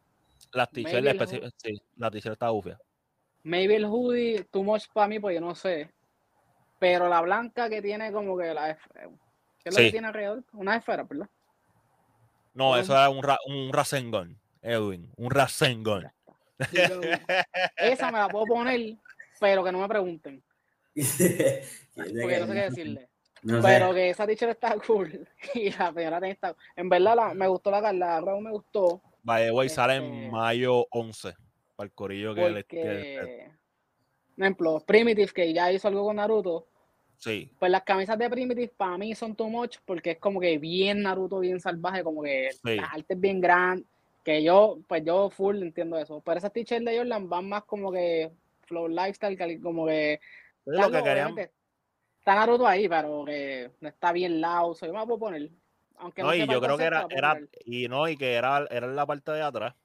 Las 0.54 0.70
t-shirts 0.72 1.54
sí, 1.58 1.82
la 1.98 2.10
t-shirt 2.10 2.34
está 2.34 2.50
bufia. 2.50 2.80
Maybe 3.44 3.76
el 3.76 3.86
hoodie, 3.86 4.44
too 4.46 4.64
much 4.64 4.84
para 4.94 5.08
mí, 5.08 5.20
pues 5.20 5.36
yo 5.36 5.42
no 5.42 5.56
sé. 5.56 5.90
Pero 6.80 7.10
la 7.10 7.22
blanca 7.22 7.70
que 7.70 7.82
tiene 7.82 8.12
como 8.12 8.38
que 8.38 8.54
la... 8.54 8.76
¿Qué 8.76 9.70
es 9.70 9.78
lo 9.78 9.84
que 9.84 9.92
tiene 9.92 10.08
alrededor? 10.08 10.44
Una 10.54 10.78
esfera, 10.78 11.04
¿verdad? 11.04 11.30
No, 12.54 12.78
eso 12.78 12.98
es 12.98 13.10
un, 13.10 13.22
un 13.54 13.74
Rasengan, 13.74 14.40
Edwin. 14.62 15.12
Un 15.18 15.30
Rasengan. 15.30 16.12
Esa 17.78 18.12
me 18.12 18.20
la 18.20 18.30
puedo 18.30 18.46
poner, 18.46 18.96
pero 19.40 19.64
que 19.64 19.72
no 19.72 19.80
me 19.80 19.88
pregunten. 19.88 20.44
Porque 21.96 22.40
no 22.40 22.48
sé 22.48 22.54
qué 22.54 22.62
decirle. 22.62 23.10
pero 23.62 23.94
que 23.94 24.10
esa 24.10 24.26
t 24.26 24.34
está 24.34 24.76
cool. 24.88 25.28
Y 25.54 25.72
la 25.72 25.92
primera 25.92 26.28
está. 26.28 26.56
En 26.76 26.90
verdad, 26.90 27.34
me 27.34 27.48
gustó 27.48 27.72
la 27.72 27.94
la 27.94 28.22
Raúl 28.22 28.44
me 28.44 28.52
gustó. 28.52 29.02
Vaya, 29.24 29.52
güey, 29.52 29.70
sale 29.70 29.96
en 29.96 30.04
este 30.14 30.32
mayo 30.32 30.88
11. 30.92 31.36
Para 31.76 31.86
el 31.86 31.94
corillo 31.94 32.36
que 32.36 32.50
le. 32.50 32.64
Que... 32.66 33.52
Por 34.40 34.46
ejemplo, 34.46 34.80
Primitive, 34.80 35.34
que 35.34 35.52
ya 35.52 35.70
hizo 35.70 35.90
algo 35.90 36.06
con 36.06 36.16
Naruto. 36.16 36.66
Sí. 37.18 37.52
Pues 37.60 37.70
las 37.70 37.84
camisas 37.84 38.18
de 38.18 38.30
Primitive 38.30 38.70
para 38.70 38.98
mí 38.98 39.14
son 39.14 39.36
too 39.36 39.50
much 39.50 39.80
porque 39.84 40.12
es 40.12 40.18
como 40.18 40.40
que 40.40 40.58
bien 40.58 41.02
Naruto, 41.02 41.40
bien 41.40 41.60
salvaje, 41.60 42.06
como 42.06 42.24
que 42.24 42.50
sí. 42.54 42.78
las 42.78 42.94
artes 42.94 43.20
bien 43.20 43.42
grandes. 43.42 43.86
Que 44.24 44.42
yo, 44.42 44.80
pues 44.88 45.04
yo 45.04 45.30
full 45.30 45.62
entiendo 45.62 45.98
eso. 45.98 46.22
Pero 46.22 46.38
esas 46.38 46.54
t-shirts 46.54 46.86
de 46.86 46.98
Jordan 46.98 47.28
van 47.28 47.50
más 47.50 47.66
como 47.66 47.92
que 47.92 48.32
flow 48.62 48.88
lifestyle, 48.88 49.62
como 49.62 49.86
que 49.88 50.22
lo 50.64 50.90
que 50.90 51.04
querían... 51.04 51.38
Está 51.38 52.36
Naruto 52.36 52.66
ahí, 52.66 52.88
pero 52.88 53.26
que 53.26 53.72
no 53.82 53.90
está 53.90 54.14
bien 54.14 54.40
loud. 54.40 54.78
Yo 54.82 54.94
me 54.94 55.06
puedo 55.06 55.20
poner. 55.20 55.50
Aunque 55.98 56.24
no, 56.24 56.34
y 56.34 56.48
yo 56.48 56.62
creo 56.62 56.78
que 56.78 56.86
era, 56.86 57.06
era 57.10 57.38
y 57.66 57.90
no, 57.90 58.08
y 58.08 58.16
que 58.16 58.36
era, 58.36 58.66
era 58.72 58.88
en 58.88 58.96
la 58.96 59.06
parte 59.06 59.34
de 59.34 59.42
atrás. 59.42 59.76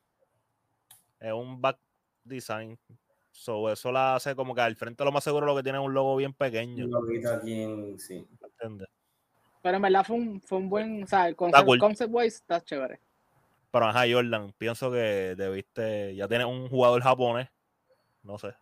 Es 1.19 1.33
un 1.33 1.61
back 1.61 1.77
design. 2.23 2.79
So, 3.35 3.71
eso 3.71 3.91
la 3.91 4.15
hace 4.15 4.37
como 4.37 4.55
que 4.55 4.61
al 4.61 4.77
frente 4.77 5.05
lo 5.05 5.11
más 5.11 5.25
seguro 5.25 5.45
lo 5.45 5.57
que 5.57 5.65
tiene 5.65 5.79
es 5.79 5.85
un 5.85 5.93
logo 5.93 6.15
bien 6.15 6.33
pequeño. 6.33 6.87
Un 6.87 7.27
aquí 7.27 7.99
sí. 7.99 8.25
¿Entiendes? 8.41 8.89
Pero 9.61 9.77
en 9.77 9.83
verdad 9.83 10.05
fue 10.05 10.17
un, 10.17 10.41
fue 10.41 10.59
un 10.59 10.71
buen, 10.71 11.03
o 11.03 11.07
sea, 11.07 11.27
el 11.27 11.35
concept, 11.35 11.81
concept 11.81 12.15
wise 12.15 12.37
está 12.37 12.63
chévere. 12.63 13.01
Pero 13.73 13.87
ajá, 13.87 14.05
Jordan, 14.09 14.55
pienso 14.57 14.91
que 14.93 15.35
debiste, 15.37 16.15
ya 16.15 16.29
tienes 16.29 16.47
un 16.47 16.69
jugador 16.69 17.03
japonés, 17.03 17.49
no 18.23 18.39
sé, 18.39 18.55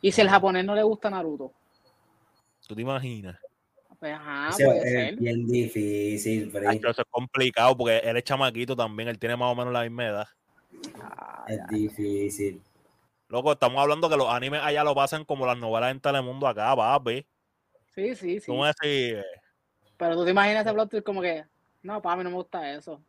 y 0.00 0.10
si 0.10 0.20
el 0.20 0.28
japonés 0.28 0.64
no 0.64 0.74
le 0.74 0.82
gusta 0.82 1.08
Naruto. 1.08 1.52
¿Tú 2.66 2.74
te 2.74 2.82
imaginas? 2.82 3.38
Pues 4.00 4.14
ajá, 4.14 4.50
puede 4.56 4.78
es 4.78 4.90
ser. 4.90 5.16
bien 5.16 5.46
difícil, 5.46 6.50
pero... 6.52 6.70
eso 6.72 6.88
es 6.88 7.08
complicado 7.08 7.76
porque 7.76 7.98
él 7.98 8.16
es 8.16 8.24
chamaquito 8.24 8.74
también, 8.74 9.08
él 9.08 9.18
tiene 9.18 9.36
más 9.36 9.52
o 9.52 9.54
menos 9.54 9.72
la 9.72 9.82
misma 9.82 10.06
edad. 10.06 10.28
Ah, 11.00 11.44
es 11.46 11.60
difícil. 11.68 12.60
Loco, 13.32 13.50
estamos 13.50 13.80
hablando 13.80 14.10
que 14.10 14.16
los 14.18 14.28
animes 14.28 14.60
allá 14.62 14.84
lo 14.84 14.94
pasan 14.94 15.24
como 15.24 15.46
las 15.46 15.56
novelas 15.56 15.90
en 15.90 16.00
Telemundo 16.00 16.46
acá, 16.46 16.76
papi. 16.76 17.26
Sí, 17.94 18.14
sí, 18.14 18.40
sí. 18.40 18.46
¿Cómo 18.46 18.66
decir? 18.66 19.24
Pero 19.96 20.16
tú 20.16 20.26
te 20.26 20.32
imaginas 20.32 20.66
ese 20.66 20.74
plot 20.74 21.02
como 21.02 21.22
que, 21.22 21.42
no, 21.82 22.02
para 22.02 22.16
mí 22.16 22.24
no 22.24 22.28
me 22.28 22.36
gusta 22.36 22.74
eso. 22.74 23.02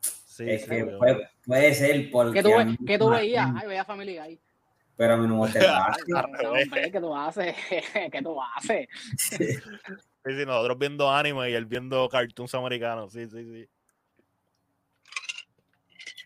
Sí, 0.00 0.44
es 0.46 0.66
que 0.66 0.84
puede, 0.84 1.30
puede, 1.46 1.74
ser 1.74 2.10
porque... 2.10 2.42
¿Qué 2.86 2.98
tú, 2.98 3.08
veías? 3.08 3.50
Ay, 3.56 3.66
veía 3.66 3.82
Family 3.86 4.18
Guy. 4.18 4.38
Pero 4.94 5.14
a 5.14 5.16
mí 5.16 5.26
no 5.26 5.36
me 5.36 5.40
gusta 5.40 5.58
¿Qué 6.92 7.00
tú 7.00 7.16
haces? 7.16 7.56
¿Qué 8.12 8.22
tú 8.22 8.36
haces? 8.38 8.88
Sí. 9.16 9.54
sí, 10.36 10.44
nosotros 10.44 10.76
viendo 10.78 11.10
anime 11.10 11.48
y 11.48 11.54
él 11.54 11.64
viendo 11.64 12.06
cartoons 12.10 12.54
americanos. 12.54 13.10
Sí, 13.14 13.26
sí, 13.26 13.42
sí. 13.42 13.68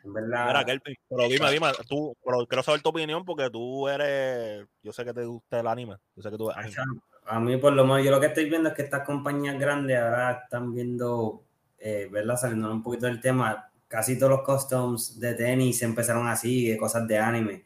En 0.04 0.12
verdad. 0.12 0.64
pero 1.08 1.28
dime, 1.28 1.50
dime, 1.50 1.68
tú, 1.88 2.16
pero 2.24 2.46
quiero 2.46 2.62
saber 2.62 2.80
tu 2.80 2.88
opinión 2.88 3.24
porque 3.24 3.50
tú 3.50 3.88
eres, 3.88 4.66
yo 4.82 4.92
sé 4.92 5.04
que 5.04 5.12
te 5.12 5.24
gusta 5.24 5.60
el 5.60 5.66
anime, 5.66 5.96
yo 6.16 6.22
sé 6.22 6.30
que 6.30 6.38
tú 6.38 6.50
A 6.50 7.40
mí 7.40 7.56
por 7.58 7.72
lo 7.72 7.84
menos, 7.84 8.04
yo 8.04 8.10
lo 8.10 8.20
que 8.20 8.26
estoy 8.26 8.48
viendo 8.48 8.70
es 8.70 8.74
que 8.74 8.82
estas 8.82 9.04
compañías 9.04 9.58
grandes 9.58 9.98
ahora 9.98 10.42
están 10.44 10.74
viendo, 10.74 11.42
eh, 11.78 12.08
¿verdad? 12.10 12.36
Saliendo 12.36 12.72
un 12.72 12.82
poquito 12.82 13.06
del 13.06 13.20
tema, 13.20 13.70
casi 13.88 14.18
todos 14.18 14.30
los 14.30 14.42
customs 14.42 15.20
de 15.20 15.34
tenis 15.34 15.82
empezaron 15.82 16.26
así, 16.28 16.68
de 16.68 16.78
cosas 16.78 17.06
de 17.06 17.18
anime. 17.18 17.64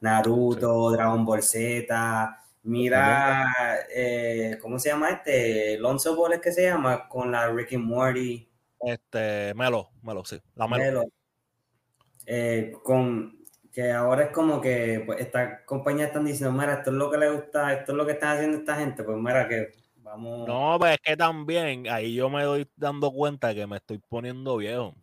Naruto, 0.00 0.90
Dragon 0.90 1.24
Ball 1.24 1.42
Z, 1.42 2.44
mira, 2.62 3.52
eh, 3.94 4.58
¿cómo 4.60 4.78
se 4.78 4.90
llama 4.90 5.10
este? 5.10 5.78
Lonzo 5.78 6.14
Ball 6.16 6.34
es 6.34 6.40
que 6.40 6.52
se 6.52 6.64
llama, 6.64 7.08
con 7.08 7.30
la 7.30 7.48
Ricky 7.48 7.76
Morty. 7.76 8.48
Este, 8.80 9.54
Melo, 9.54 9.90
Melo, 10.02 10.24
sí, 10.24 10.38
la 10.54 10.68
Melo. 10.68 11.04
Eh, 12.26 12.72
con 12.82 13.44
que 13.72 13.90
ahora 13.90 14.24
es 14.24 14.30
como 14.30 14.60
que 14.60 15.02
pues, 15.04 15.20
estas 15.20 15.62
compañías 15.64 16.08
están 16.08 16.24
diciendo, 16.24 16.56
mira, 16.56 16.74
esto 16.74 16.90
es 16.90 16.96
lo 16.96 17.10
que 17.10 17.18
le 17.18 17.30
gusta, 17.30 17.72
esto 17.72 17.92
es 17.92 17.98
lo 17.98 18.06
que 18.06 18.12
están 18.12 18.36
haciendo 18.36 18.58
esta 18.58 18.76
gente, 18.76 19.02
pues 19.02 19.18
mira 19.18 19.48
que 19.48 19.72
vamos. 19.96 20.46
No, 20.46 20.76
pues 20.78 20.92
es 20.92 21.00
que 21.02 21.16
también 21.16 21.88
ahí 21.88 22.14
yo 22.14 22.30
me 22.30 22.44
doy 22.44 22.68
dando 22.76 23.10
cuenta 23.10 23.52
que 23.52 23.66
me 23.66 23.76
estoy 23.76 23.98
poniendo 23.98 24.56
viejo. 24.56 24.94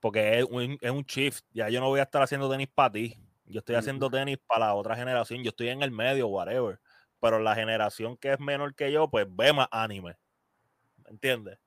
Porque 0.00 0.40
es 0.40 0.44
un, 0.44 0.76
es 0.80 0.90
un 0.90 1.02
shift, 1.02 1.44
ya 1.52 1.68
yo 1.68 1.80
no 1.80 1.88
voy 1.88 2.00
a 2.00 2.02
estar 2.02 2.20
haciendo 2.22 2.50
tenis 2.50 2.68
para 2.74 2.90
ti. 2.90 3.16
Yo 3.46 3.60
estoy 3.60 3.76
haciendo 3.76 4.10
tenis 4.10 4.38
para 4.46 4.66
la 4.66 4.74
otra 4.74 4.96
generación. 4.96 5.44
Yo 5.44 5.50
estoy 5.50 5.68
en 5.68 5.82
el 5.82 5.92
medio, 5.92 6.26
whatever. 6.26 6.80
Pero 7.20 7.38
la 7.38 7.54
generación 7.54 8.16
que 8.16 8.32
es 8.32 8.40
menor 8.40 8.74
que 8.74 8.90
yo, 8.90 9.08
pues 9.08 9.26
ve 9.30 9.52
más 9.52 9.68
anime. 9.70 10.16
¿Me 11.04 11.10
entiendes? 11.10 11.58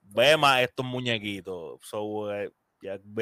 Ve 0.00 0.36
más 0.36 0.62
estos 0.62 0.84
muñequitos. 0.84 1.80
So, 1.82 2.34
eh, 2.34 2.50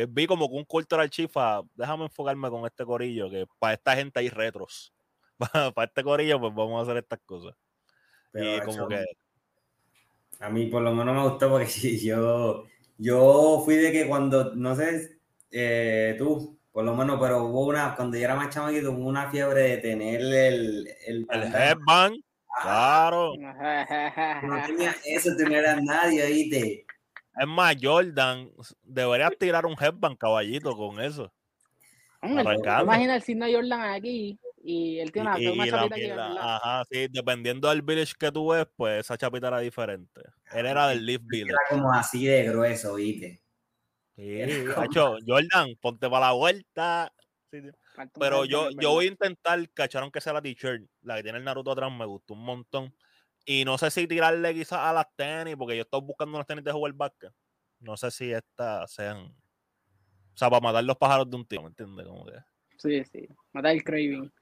vi 0.08 0.26
como 0.26 0.48
que 0.48 0.56
un 0.56 0.64
cultural 0.64 1.10
chifa. 1.10 1.62
Déjame 1.74 2.04
enfocarme 2.04 2.50
con 2.50 2.66
este 2.66 2.84
corillo, 2.84 3.30
que 3.30 3.46
para 3.58 3.74
esta 3.74 3.94
gente 3.94 4.20
hay 4.20 4.28
retros. 4.28 4.92
para 5.74 5.86
este 5.86 6.02
corillo, 6.02 6.40
pues 6.40 6.54
vamos 6.54 6.78
a 6.78 6.82
hacer 6.82 7.02
estas 7.02 7.20
cosas. 7.24 7.54
y 8.34 8.60
como 8.60 8.88
que. 8.88 9.04
A 10.40 10.48
mí 10.48 10.66
por 10.66 10.82
lo 10.82 10.94
menos 10.94 11.14
me 11.14 11.28
gustó 11.28 11.50
porque 11.50 11.98
yo, 12.02 12.64
yo 12.96 13.62
fui 13.64 13.76
de 13.76 13.92
que 13.92 14.08
cuando, 14.08 14.54
no 14.54 14.74
sé, 14.74 15.18
eh, 15.50 16.14
tú, 16.18 16.58
por 16.72 16.84
lo 16.84 16.94
menos, 16.94 17.20
pero 17.20 17.44
hubo 17.44 17.66
una, 17.66 17.94
cuando 17.94 18.16
yo 18.16 18.24
era 18.24 18.36
más 18.36 18.48
chamaquito, 18.48 18.92
hubo 18.92 19.06
una 19.06 19.30
fiebre 19.30 19.62
de 19.62 19.76
tener 19.78 20.20
el... 20.20 20.88
El, 21.06 21.26
el 21.28 21.42
headband, 21.42 22.22
claro. 22.62 23.34
No 24.42 24.62
tenía 24.66 24.96
eso, 25.04 25.30
tú 25.36 25.44
no 25.44 25.56
eras 25.56 25.82
nadie, 25.82 26.24
¿oíste? 26.24 26.86
Es 27.38 27.46
más, 27.46 27.76
Jordan, 27.80 28.50
deberías 28.82 29.32
tirar 29.38 29.66
un 29.66 29.76
headband, 29.80 30.18
caballito, 30.18 30.76
con 30.76 31.00
eso. 31.00 31.32
Imagina 32.22 33.16
el 33.16 33.22
signo 33.22 33.46
de 33.46 33.54
Jordan 33.54 33.80
aquí 33.80 34.38
y 34.62 34.98
él 34.98 35.10
tiene 35.10 35.30
una, 35.30 35.52
una 35.52 35.66
chapita 35.70 35.94
aquí. 35.94 36.10
Ajá, 36.10 36.84
sí, 36.90 37.06
dependiendo 37.10 37.68
del 37.70 37.82
village 37.82 38.12
que 38.18 38.30
tú 38.30 38.48
ves, 38.48 38.66
pues 38.76 39.00
esa 39.00 39.16
chapita 39.16 39.48
era 39.48 39.60
diferente. 39.60 40.20
Él 40.52 40.66
era 40.66 40.88
del 40.88 41.06
Leaf 41.06 41.22
Village. 41.24 41.52
Era 41.52 41.80
como 41.80 41.92
así 41.92 42.26
de 42.26 42.44
grueso, 42.44 42.94
¿viste? 42.94 43.42
Sí, 44.16 44.40
Jordan, 45.26 45.76
ponte 45.80 46.10
para 46.10 46.26
la 46.26 46.32
vuelta. 46.32 47.12
Pero 48.18 48.44
yo, 48.44 48.70
yo 48.70 48.90
voy 48.90 49.06
a 49.06 49.08
intentar 49.08 49.68
cachar 49.70 50.02
aunque 50.02 50.20
sea 50.20 50.34
la 50.34 50.42
t-shirt, 50.42 50.88
la 51.02 51.16
que 51.16 51.22
tiene 51.22 51.38
el 51.38 51.44
Naruto 51.44 51.72
atrás, 51.72 51.90
me 51.90 52.04
gustó 52.04 52.34
un 52.34 52.44
montón. 52.44 52.94
Y 53.44 53.64
no 53.64 53.78
sé 53.78 53.90
si 53.90 54.06
tirarle 54.06 54.54
quizás 54.54 54.80
a 54.80 54.92
las 54.92 55.06
tenis, 55.16 55.56
porque 55.56 55.76
yo 55.76 55.82
estoy 55.82 56.00
buscando 56.02 56.36
unas 56.36 56.46
tenis 56.46 56.64
de 56.64 56.72
jugar 56.72 56.92
básquet. 56.92 57.32
No 57.80 57.96
sé 57.96 58.10
si 58.10 58.32
estas 58.32 58.92
sean. 58.92 59.18
O 59.18 60.36
sea, 60.36 60.50
para 60.50 60.60
matar 60.60 60.84
los 60.84 60.96
pájaros 60.96 61.28
de 61.28 61.36
un 61.36 61.46
tío, 61.46 61.62
¿me 61.62 61.68
entiendes? 61.68 62.06
Como 62.06 62.26
que... 62.26 62.38
Sí, 62.76 63.04
sí. 63.04 63.28
Matar 63.52 63.72
el 63.72 63.84
craving. 63.84 64.32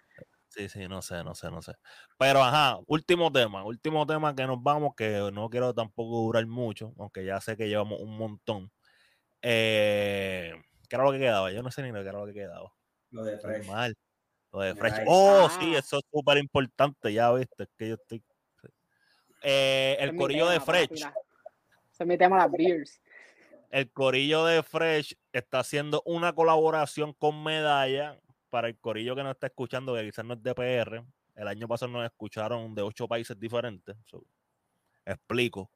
Sí, 0.49 0.69
sí, 0.69 0.89
no 0.89 1.03
sé, 1.03 1.23
no 1.23 1.35
sé, 1.35 1.51
no 1.51 1.61
sé. 1.61 1.75
Pero 2.19 2.43
ajá, 2.43 2.79
último 2.87 3.31
tema, 3.31 3.65
último 3.65 4.07
tema 4.07 4.35
que 4.35 4.47
nos 4.47 4.63
vamos, 4.63 4.95
que 4.97 5.31
no 5.33 5.51
quiero 5.51 5.75
tampoco 5.75 6.23
durar 6.23 6.47
mucho, 6.47 6.95
aunque 6.99 7.25
ya 7.25 7.41
sé 7.41 7.57
que 7.57 7.69
llevamos 7.69 8.01
un 8.01 8.17
montón. 8.17 8.73
Eh, 9.43 10.55
¿Qué 10.89 10.97
era 10.97 11.05
lo 11.05 11.13
que 11.13 11.19
quedaba? 11.19 11.53
Yo 11.53 11.63
no 11.63 11.71
sé 11.71 11.83
ni 11.83 11.93
lo 11.93 12.03
que 12.03 12.09
era 12.09 12.19
lo 12.19 12.27
que 12.27 12.33
quedaba. 12.33 12.73
Lo 13.11 13.25
de 13.25 13.39
Fresh. 13.39 13.67
Mal. 13.67 13.95
Lo 14.53 14.61
de 14.61 14.75
Fresh. 14.75 15.05
Oh, 15.07 15.49
sí, 15.51 15.75
ah. 15.75 15.79
eso 15.79 15.99
es 15.99 16.05
súper 16.11 16.39
importante, 16.39 17.13
ya 17.13 17.31
viste, 17.33 17.65
es 17.65 17.69
que 17.77 17.89
yo 17.89 17.95
estoy... 17.95 18.25
Eh, 19.43 19.97
el 20.01 20.17
corillo 20.17 20.49
de 20.49 20.61
Fresh. 20.61 21.07
Se 21.91 22.05
me 22.05 22.17
tema 22.17 22.39
las 22.39 22.51
beers. 22.51 23.01
El 23.71 23.91
corillo 23.91 24.45
de 24.47 24.63
Fresh 24.63 25.17
está 25.33 25.61
haciendo 25.61 26.03
una 26.07 26.33
colaboración 26.33 27.13
con 27.13 27.43
Medalla 27.43 28.19
para 28.51 28.69
el 28.69 28.79
corillo 28.79 29.15
que 29.15 29.23
no 29.23 29.31
está 29.31 29.49
escuchando, 29.49 29.95
que 29.95 30.05
quizás 30.05 30.25
no 30.25 30.35
es 30.35 30.43
de 30.43 30.55
PR. 30.55 31.05
El 31.35 31.49
año 31.49 31.69
pasado 31.69 31.93
nos 31.93 32.05
escucharon 32.05 32.75
de 32.75 32.83
ocho 32.83 33.07
países 33.07 33.39
diferentes. 33.39 33.97
explico. 35.05 35.71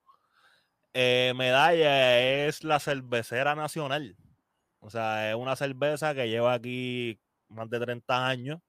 Eh, 0.94 1.32
Medalla 1.36 2.46
es 2.46 2.64
la 2.64 2.80
cervecera 2.80 3.54
nacional. 3.54 4.16
O 4.80 4.90
sea, 4.90 5.30
es 5.30 5.36
una 5.36 5.54
cerveza 5.54 6.14
que 6.14 6.28
lleva 6.28 6.54
aquí 6.54 7.20
más 7.48 7.68
de 7.70 7.78
30 7.78 8.26
años. 8.26 8.60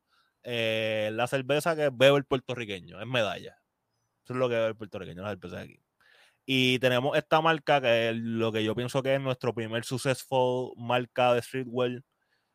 Eh, 0.43 1.09
la 1.13 1.27
cerveza 1.27 1.75
que 1.75 1.89
bebe 1.91 2.17
el 2.17 2.25
puertorriqueño, 2.25 2.99
es 2.99 3.07
Medalla. 3.07 3.57
Eso 4.24 4.34
es 4.34 4.39
lo 4.39 4.49
que 4.49 4.55
bebe 4.55 4.67
el 4.67 4.76
puertorriqueño, 4.76 5.21
la 5.21 5.30
cerveza 5.30 5.57
de 5.57 5.63
aquí. 5.63 5.80
Y 6.45 6.80
tenemos 6.80 7.17
esta 7.17 7.41
marca 7.41 7.82
que 7.82 8.09
es 8.09 8.15
lo 8.15 8.51
que 8.51 8.63
yo 8.63 8.76
pienso 8.76 9.01
que 9.01 9.15
es 9.15 9.21
nuestro 9.21 9.53
primer 9.53 9.86
successful 9.86 10.74
marca 10.78 11.34
de 11.34 11.41
streetwear 11.41 12.03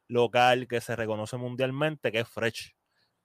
local 0.09 0.69
que 0.69 0.81
se 0.81 0.97
reconoce 0.97 1.37
mundialmente, 1.37 2.13
que 2.13 2.21
es 2.21 2.29
Fresh. 2.29 2.75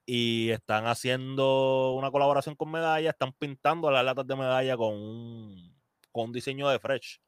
Y 0.05 0.49
están 0.51 0.85
haciendo 0.87 1.93
una 1.93 2.11
colaboración 2.11 2.55
con 2.55 2.71
Medalla, 2.71 3.11
están 3.11 3.33
pintando 3.33 3.91
las 3.91 4.05
latas 4.05 4.27
de 4.27 4.35
Medalla 4.35 4.77
con 4.77 4.93
un, 4.95 5.75
con 6.11 6.31
diseño 6.31 6.69
de 6.69 6.79
Fresh. 6.79 7.21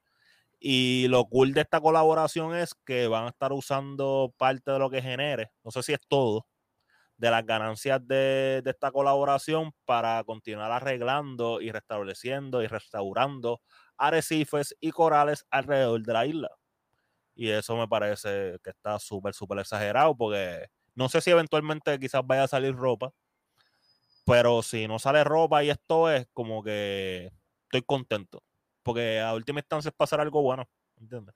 Y 0.60 1.08
lo 1.10 1.26
cool 1.26 1.54
de 1.54 1.62
esta 1.62 1.82
colaboración 1.82 2.56
es 2.56 2.74
que 2.86 3.08
van 3.08 3.26
a 3.26 3.30
estar 3.30 3.54
usando 3.54 4.34
parte 4.38 4.72
de 4.72 4.80
lo 4.80 4.90
que 4.90 5.02
genere, 5.02 5.52
no 5.64 5.72
sé 5.72 5.84
si 5.84 5.94
es 5.94 6.00
todo, 6.08 6.48
de 7.18 7.32
las 7.32 7.46
ganancias 7.46 8.06
de, 8.08 8.62
esta 8.66 8.92
colaboración 8.92 9.72
para 9.86 10.24
continuar 10.24 10.72
arreglando 10.72 11.62
y 11.62 11.72
restableciendo 11.72 12.62
y 12.62 12.68
restaurando 12.68 13.62
arrecifes 13.98 14.76
y 14.80 14.92
corales 14.92 15.46
alrededor 15.50 16.02
de 16.02 16.14
la 16.14 16.26
isla. 16.26 16.50
Y 17.36 17.50
eso 17.50 17.76
me 17.78 17.88
parece 17.88 18.58
que 18.64 18.70
está 18.70 19.00
súper, 19.00 19.34
súper 19.34 19.60
exagerado 19.60 20.16
porque 20.16 20.68
no 20.94 21.10
sé 21.10 21.22
si 21.22 21.32
eventualmente 21.32 22.00
quizás 22.00 22.22
vaya 22.26 22.44
a 22.44 22.48
salir 22.48 22.76
ropa, 22.76 23.12
pero 24.26 24.62
si 24.62 24.88
no 24.88 25.00
sale 25.00 25.24
ropa 25.24 25.64
y 25.64 25.70
esto 25.70 26.10
es 26.10 26.28
como 26.34 26.64
que 26.64 27.32
estoy 27.66 27.82
contento 27.84 28.42
porque 28.86 29.20
a 29.20 29.34
última 29.34 29.60
instancia 29.60 29.90
es 29.90 29.96
pasar 29.96 30.22
algo 30.22 30.44
bueno, 30.44 30.70
¿entiendes? 31.02 31.34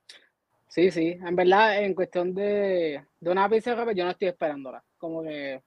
Sí, 0.68 0.92
sí, 0.92 1.18
en 1.20 1.36
verdad, 1.36 1.84
en 1.84 1.96
cuestión 1.96 2.32
de, 2.36 3.04
de 3.20 3.32
una 3.32 3.50
pieza 3.50 3.72
de 3.72 3.76
ropa, 3.78 3.92
yo 3.92 4.06
no 4.06 4.12
estoy 4.12 4.28
esperándola. 4.28 4.84
Como 5.00 5.24
que 5.24 5.64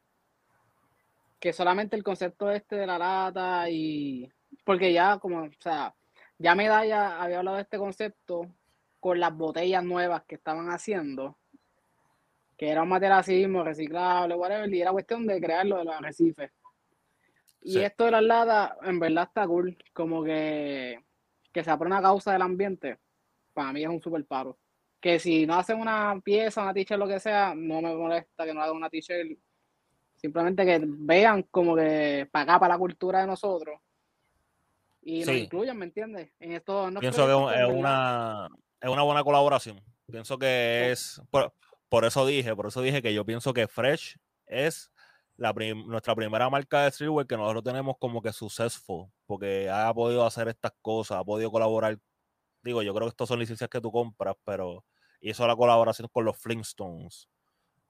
que 1.42 1.52
solamente 1.52 1.96
el 1.96 2.04
concepto 2.04 2.52
este 2.52 2.76
de 2.76 2.86
la 2.86 2.96
lata 2.96 3.68
y 3.68 4.30
porque 4.62 4.92
ya 4.92 5.18
como, 5.18 5.42
o 5.42 5.50
sea, 5.58 5.92
ya 6.38 6.54
Medalla 6.54 7.20
había 7.20 7.40
hablado 7.40 7.56
de 7.56 7.64
este 7.64 7.78
concepto 7.78 8.46
con 9.00 9.18
las 9.18 9.36
botellas 9.36 9.82
nuevas 9.82 10.22
que 10.22 10.36
estaban 10.36 10.70
haciendo, 10.70 11.36
que 12.56 12.68
era 12.68 12.84
un 12.84 12.90
material 12.90 13.18
así 13.18 13.34
mismo, 13.34 13.64
reciclable, 13.64 14.36
whatever, 14.36 14.72
y 14.72 14.82
era 14.82 14.92
cuestión 14.92 15.26
de 15.26 15.40
crearlo 15.40 15.78
de 15.78 15.84
los 15.86 15.94
arrecifes. 15.96 16.52
Y 17.60 17.80
esto 17.80 18.04
de 18.04 18.12
las 18.12 18.22
latas, 18.22 18.78
en 18.82 19.00
verdad 19.00 19.24
está 19.24 19.44
cool, 19.44 19.76
como 19.92 20.22
que, 20.22 21.00
que 21.52 21.64
se 21.64 21.70
apre 21.72 21.88
una 21.88 22.00
causa 22.00 22.34
del 22.34 22.42
ambiente, 22.42 22.98
para 23.52 23.72
mí 23.72 23.82
es 23.82 23.88
un 23.88 24.00
super 24.00 24.24
paro. 24.26 24.58
Que 25.00 25.18
si 25.18 25.44
no 25.44 25.54
hacen 25.54 25.80
una 25.80 26.20
pieza, 26.22 26.62
una 26.62 26.72
t-shirt, 26.72 27.00
lo 27.00 27.08
que 27.08 27.18
sea, 27.18 27.52
no 27.52 27.82
me 27.82 27.92
molesta 27.96 28.44
que 28.44 28.54
no 28.54 28.62
hagan 28.62 28.76
una 28.76 28.88
t-shirt 28.88 29.36
Simplemente 30.22 30.64
que 30.64 30.80
vean 30.82 31.42
como 31.50 31.74
que 31.74 32.28
para 32.30 32.44
acá, 32.44 32.60
para 32.60 32.74
la 32.74 32.78
cultura 32.78 33.20
de 33.20 33.26
nosotros. 33.26 33.80
Y 35.02 35.24
nos 35.24 35.34
incluyan, 35.34 35.76
¿me 35.76 35.86
entiendes? 35.86 36.30
En 36.38 36.52
esto 36.52 36.88
Pienso 37.00 37.26
que 37.26 37.60
es 37.60 37.68
una, 37.68 38.48
es 38.80 38.88
una 38.88 39.02
buena 39.02 39.24
colaboración. 39.24 39.80
Pienso 40.06 40.38
que 40.38 40.92
es. 40.92 41.20
Por, 41.88 42.04
eso 42.04 42.24
dije, 42.24 42.54
por 42.54 42.68
eso 42.68 42.80
dije 42.82 43.02
que 43.02 43.12
yo 43.12 43.24
pienso 43.24 43.52
que 43.52 43.66
Fresh 43.66 44.16
es 44.46 44.92
la 45.36 45.52
nuestra 45.52 46.14
primera 46.14 46.48
marca 46.48 46.84
de 46.84 46.92
streetwear 46.92 47.26
que 47.26 47.36
nosotros 47.36 47.64
tenemos 47.64 47.96
como 47.98 48.22
que 48.22 48.32
successful, 48.32 49.08
porque 49.26 49.68
ha 49.68 49.92
podido 49.92 50.24
hacer 50.24 50.46
estas 50.46 50.72
cosas, 50.80 51.18
ha 51.18 51.24
podido 51.24 51.50
colaborar. 51.50 51.98
Digo, 52.62 52.82
yo 52.82 52.94
creo 52.94 53.08
que 53.08 53.10
estas 53.10 53.26
son 53.26 53.40
licencias 53.40 53.68
que 53.68 53.80
tú 53.80 53.90
compras, 53.90 54.36
pero 54.44 54.84
hizo 55.20 55.44
la 55.48 55.56
colaboración 55.56 56.08
con 56.12 56.24
los 56.24 56.38
Flintstones. 56.38 57.28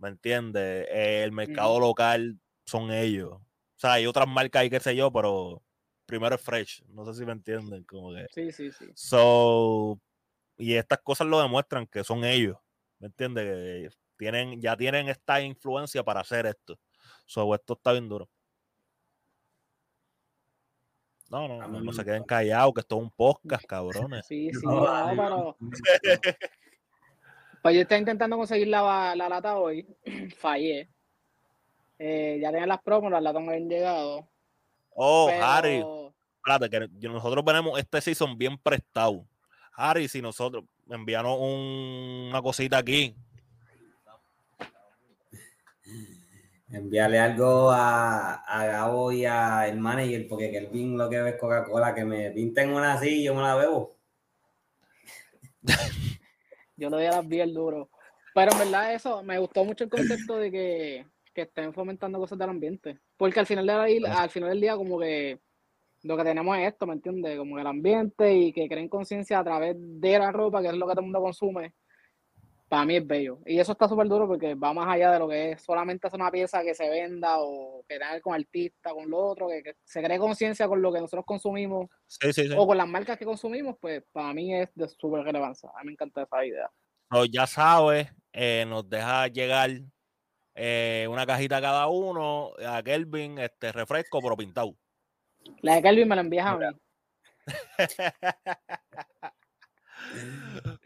¿Me 0.03 0.09
entiendes? 0.09 0.89
el 0.91 1.31
mercado 1.33 1.79
local 1.79 2.39
son 2.67 2.91
ellos. 2.91 3.35
O 3.35 3.41
sea, 3.77 3.95
hay 3.95 4.07
otras 4.07 4.29
marcas 4.29 4.63
ahí, 4.63 4.71
qué 4.71 4.81
sé 4.81 4.97
yo, 4.97 5.13
pero 5.13 5.63
primero 6.07 6.35
es 6.35 6.43
Fresh. 6.43 6.83
No 6.89 7.05
sé 7.07 7.15
si 7.15 7.25
me 7.25 7.33
entienden. 7.33 7.85
Como 7.85 8.13
que. 8.13 8.27
Sí, 8.33 8.53
sí, 8.53 8.73
sí. 8.73 8.87
So, 8.95 10.01
y 10.59 10.75
estas 10.75 10.99
cosas 10.99 11.29
lo 11.29 11.41
demuestran 11.41 11.87
que 11.87 12.03
son 12.03 12.25
ellos. 12.25 12.57
¿Me 12.99 13.07
entiendes? 13.07 13.45
Que 13.45 13.91
tienen, 14.17 14.61
ya 14.61 14.77
tienen 14.77 15.09
esta 15.09 15.41
influencia 15.41 16.03
para 16.03 16.21
hacer 16.21 16.47
esto. 16.47 16.79
So, 17.25 17.55
esto 17.55 17.75
está 17.75 17.93
bien 17.93 18.09
duro. 18.09 18.29
No, 21.31 21.49
no, 21.49 21.67
no, 21.67 21.93
se 21.93 22.05
queden 22.05 22.25
callados, 22.25 22.75
que 22.75 22.81
esto 22.81 22.97
es 22.97 23.03
un 23.03 23.11
podcast, 23.11 23.65
cabrones. 23.69 24.27
Sí, 24.27 24.51
sí, 24.53 24.67
no, 24.67 25.57
Pues 27.63 27.77
yo 27.77 27.83
estoy 27.83 27.99
intentando 27.99 28.37
conseguir 28.37 28.67
la, 28.67 29.15
la 29.15 29.29
lata 29.29 29.57
hoy. 29.57 29.87
Fallé. 30.37 30.89
Eh, 31.99 32.39
ya 32.43 32.51
tenían 32.51 32.69
las 32.69 32.83
promos, 32.83 33.13
las 33.13 33.23
latas 33.23 33.41
me 33.41 33.53
habían 33.53 33.69
llegado. 33.69 34.29
Oh, 34.91 35.31
Harry. 35.41 35.85
Espérate, 36.37 36.69
que 36.69 37.09
nosotros 37.09 37.45
venimos 37.45 37.79
este 37.79 38.01
season 38.01 38.37
bien 38.37 38.59
prestado. 38.59 39.25
Harry, 39.77 40.09
si 40.09 40.21
nosotros 40.21 40.65
enviaron 40.91 41.41
una 41.41 42.43
cosita 42.43 42.79
aquí. 42.79 43.15
Envíale 46.73 47.21
algo 47.21 47.71
a, 47.71 48.35
a 48.35 48.67
Gabo 48.67 49.13
y 49.13 49.25
a 49.25 49.69
el 49.69 49.79
manager, 49.79 50.27
porque 50.27 50.51
Kelvin 50.51 50.99
lo 50.99 51.09
que 51.09 51.21
ve 51.23 51.31
es 51.31 51.37
Coca-Cola, 51.37 51.95
que 51.95 52.05
me 52.05 52.31
pinten 52.33 52.71
una 52.71 52.95
así 52.95 53.21
y 53.21 53.25
yo 53.25 53.35
me 53.35 53.43
la 53.43 53.55
bebo. 53.55 53.95
yo 56.83 56.91
no 56.91 56.97
doy 56.97 57.07
a 57.07 57.23
las 57.23 57.31
el 57.31 57.55
duro. 57.55 57.89
Pero 58.35 58.53
en 58.53 58.59
verdad 58.59 58.95
eso, 58.95 59.23
me 59.23 59.39
gustó 59.39 59.65
mucho 59.65 59.85
el 59.85 59.91
concepto 59.91 60.37
de 60.37 60.51
que, 60.51 61.07
que 61.35 61.43
estén 61.43 61.73
fomentando 61.73 62.19
cosas 62.19 62.39
del 62.39 62.51
ambiente. 62.51 62.99
Porque 63.17 63.41
al 63.41 63.47
final, 63.47 63.67
de 63.67 64.07
al 64.07 64.31
final 64.31 64.51
del 64.51 64.61
día 64.61 64.77
como 64.77 64.99
que 64.99 65.39
lo 66.03 66.17
que 66.17 66.25
tenemos 66.25 66.59
es 66.59 66.69
esto, 66.69 66.87
¿me 66.87 66.95
entiendes? 66.95 67.39
Como 67.39 67.59
el 67.59 67.67
ambiente 67.67 68.35
y 68.35 68.53
que 68.53 68.69
creen 68.69 68.89
conciencia 68.89 69.39
a 69.39 69.45
través 69.45 69.77
de 69.79 70.19
la 70.19 70.33
ropa, 70.33 70.61
que 70.61 70.69
es 70.69 70.75
lo 70.75 70.87
que 70.87 70.93
todo 70.93 71.01
el 71.01 71.07
mundo 71.07 71.23
consume 71.23 71.75
para 72.73 72.87
mí 72.87 72.97
es 72.97 73.07
bello. 73.07 73.39
Y 73.45 73.61
eso 73.61 73.73
está 73.73 73.87
súper 73.87 74.09
duro 74.09 74.27
porque 74.27 74.55
va 74.55 74.73
más 74.73 74.89
allá 74.89 75.13
de 75.13 75.19
lo 75.19 75.29
que 75.29 75.51
es 75.51 75.61
solamente 75.61 76.07
hacer 76.07 76.19
una 76.19 76.31
pieza 76.31 76.63
que 76.63 76.75
se 76.75 76.89
venda 76.89 77.35
o 77.37 77.85
que 77.87 77.99
tenga 77.99 78.19
con 78.23 78.33
artista, 78.33 78.95
con 78.95 79.11
lo 79.11 79.19
otro, 79.19 79.49
que, 79.49 79.77
se 79.85 80.03
cree 80.03 80.19
conciencia 80.19 80.67
con 80.67 80.81
lo 80.81 80.91
que 80.91 81.01
nosotros 81.01 81.27
consumimos 81.27 81.91
o 82.57 82.67
con 82.67 82.79
las 82.79 82.89
marcas 82.89 83.19
que 83.19 83.27
consumimos, 83.27 83.77
pues 83.79 84.03
para 84.11 84.33
mí 84.33 84.55
es 84.55 84.71
de 84.75 84.89
súper 84.89 85.23
relevancia. 85.23 85.69
A 85.77 85.81
mí 85.81 85.89
me 85.89 85.93
encanta 85.93 86.23
esa 86.23 86.47
idea. 86.47 86.71
ya 87.31 87.47
sabes, 87.47 88.09
eh, 88.33 88.65
nos 88.67 88.89
deja 88.89 89.29
llegar 89.29 89.71
eh, 90.55 91.07
una 91.11 91.27
cajita 91.27 91.61
cada 91.61 91.89
uno, 91.89 92.53
a 92.67 92.83
Kelvin, 92.83 93.39
este 93.39 93.71
refresco, 93.73 94.23
pero 94.23 94.35
pintado. 94.35 94.75
La 95.61 95.75
de 95.75 95.83
Kelvin 95.83 96.09
me 96.09 96.17
la 96.17 96.23
envías 96.23 96.47
a 96.47 96.57
mí. 96.57 96.65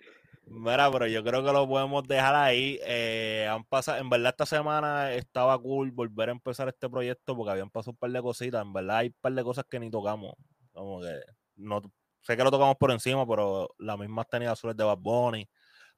Mira, 0.58 0.90
pero 0.90 1.06
yo 1.06 1.22
creo 1.22 1.44
que 1.44 1.52
lo 1.52 1.68
podemos 1.68 2.02
dejar 2.08 2.34
ahí. 2.34 2.78
Eh, 2.82 3.46
han 3.50 3.64
pasado, 3.64 3.98
en 3.98 4.08
verdad 4.08 4.30
esta 4.30 4.46
semana 4.46 5.12
estaba 5.12 5.58
cool 5.60 5.90
volver 5.90 6.30
a 6.30 6.32
empezar 6.32 6.66
este 6.68 6.88
proyecto 6.88 7.36
porque 7.36 7.50
habían 7.52 7.68
pasado 7.68 7.92
un 7.92 7.98
par 7.98 8.10
de 8.10 8.22
cositas. 8.22 8.62
En 8.62 8.72
verdad 8.72 8.98
hay 8.98 9.08
un 9.08 9.16
par 9.20 9.32
de 9.34 9.44
cosas 9.44 9.66
que 9.68 9.78
ni 9.78 9.90
tocamos. 9.90 10.34
Como 10.72 11.02
que 11.02 11.20
no 11.56 11.82
sé 12.22 12.36
que 12.38 12.42
lo 12.42 12.50
tocamos 12.50 12.76
por 12.76 12.90
encima, 12.90 13.26
pero 13.26 13.68
las 13.78 13.98
mismas 13.98 14.28
tenías 14.28 14.52
azules 14.52 14.76
de 14.76 14.84
Bad 14.84 14.98
Bunny 14.98 15.46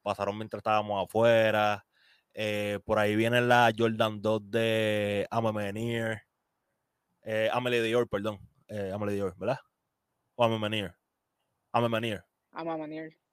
pasaron 0.03 0.37
mientras 0.37 0.61
estábamos 0.61 1.05
afuera. 1.05 1.85
Eh, 2.35 2.81
por 2.85 2.99
ahí 2.99 3.15
viene 3.15 3.41
la 3.41 3.73
Jordan 3.77 4.21
2 4.21 4.51
de 4.51 5.27
Amamenir. 5.31 6.23
Eh, 7.23 7.49
Amelie 7.53 7.83
Dior, 7.83 8.09
perdón. 8.09 8.39
Eh, 8.69 8.91
Amelie 8.93 9.15
Dior, 9.15 9.37
¿verdad? 9.37 9.59
O 10.35 10.45
Amamenir. 10.45 10.95
Amamenir. 11.73 12.25
Amamenir. 12.53 13.28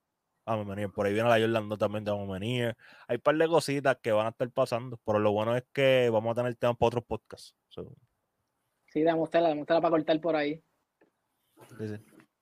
A. 0.46 0.64
Por 0.94 1.06
ahí 1.06 1.14
viene 1.14 1.30
la 1.30 1.40
Yolanda 1.40 1.78
también 1.78 2.04
de 2.04 2.12
venir. 2.28 2.78
Hay 3.08 3.16
un 3.16 3.22
par 3.22 3.36
de 3.36 3.48
cositas 3.48 3.98
que 4.02 4.12
van 4.12 4.28
a 4.28 4.30
estar 4.30 4.50
pasando, 4.52 5.00
pero 5.06 5.20
lo 5.20 5.32
bueno 5.32 5.56
es 5.56 5.64
que 5.74 6.10
vamos 6.12 6.32
a 6.32 6.42
tener 6.42 6.56
tema 6.56 6.74
para 6.74 6.88
otros 6.88 7.04
podcasts. 7.06 7.56
Sí, 8.88 9.02
demostrarla, 9.02 9.50
demostrarla 9.50 9.82
para 9.82 9.92
cortar 9.92 10.22
por 10.22 10.36
ahí. 10.36 10.64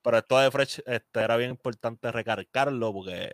Pero 0.02 0.18
esto 0.18 0.38
de 0.38 0.50
Fresh 0.50 0.82
este, 0.86 1.20
era 1.20 1.36
bien 1.36 1.50
importante 1.50 2.12
recargarlo 2.12 2.92
porque 2.92 3.32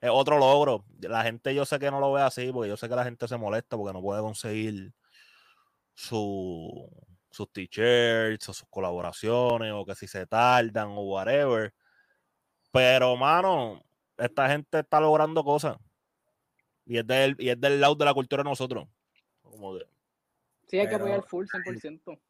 es 0.00 0.10
otro 0.10 0.38
logro. 0.38 0.84
La 1.00 1.22
gente 1.22 1.54
yo 1.54 1.64
sé 1.64 1.78
que 1.78 1.90
no 1.90 2.00
lo 2.00 2.12
ve 2.12 2.22
así, 2.22 2.50
porque 2.52 2.68
yo 2.68 2.76
sé 2.76 2.88
que 2.88 2.96
la 2.96 3.04
gente 3.04 3.28
se 3.28 3.36
molesta 3.36 3.76
porque 3.76 3.92
no 3.92 4.02
puede 4.02 4.20
conseguir 4.20 4.92
su, 5.94 6.88
sus 7.30 7.52
t-shirts 7.52 8.48
o 8.48 8.52
sus 8.52 8.68
colaboraciones 8.68 9.72
o 9.72 9.84
que 9.84 9.94
si 9.94 10.06
se 10.08 10.26
tardan 10.26 10.88
o 10.88 11.02
whatever. 11.02 11.72
Pero, 12.72 13.16
mano, 13.16 13.82
esta 14.20 14.48
gente 14.48 14.80
está 14.80 15.00
logrando 15.00 15.42
cosas. 15.44 15.76
Y 16.86 16.98
es 16.98 17.06
del, 17.06 17.36
y 17.38 17.50
es 17.50 17.60
del 17.60 17.80
lado 17.80 17.94
de 17.94 18.04
la 18.04 18.14
cultura 18.14 18.42
de 18.42 18.50
nosotros. 18.50 18.88
Como 19.42 19.78
Sí, 20.68 20.78
hay 20.78 20.88
que 20.88 20.94
apoyar 20.94 21.22
full 21.24 21.46
100%. 21.46 22.20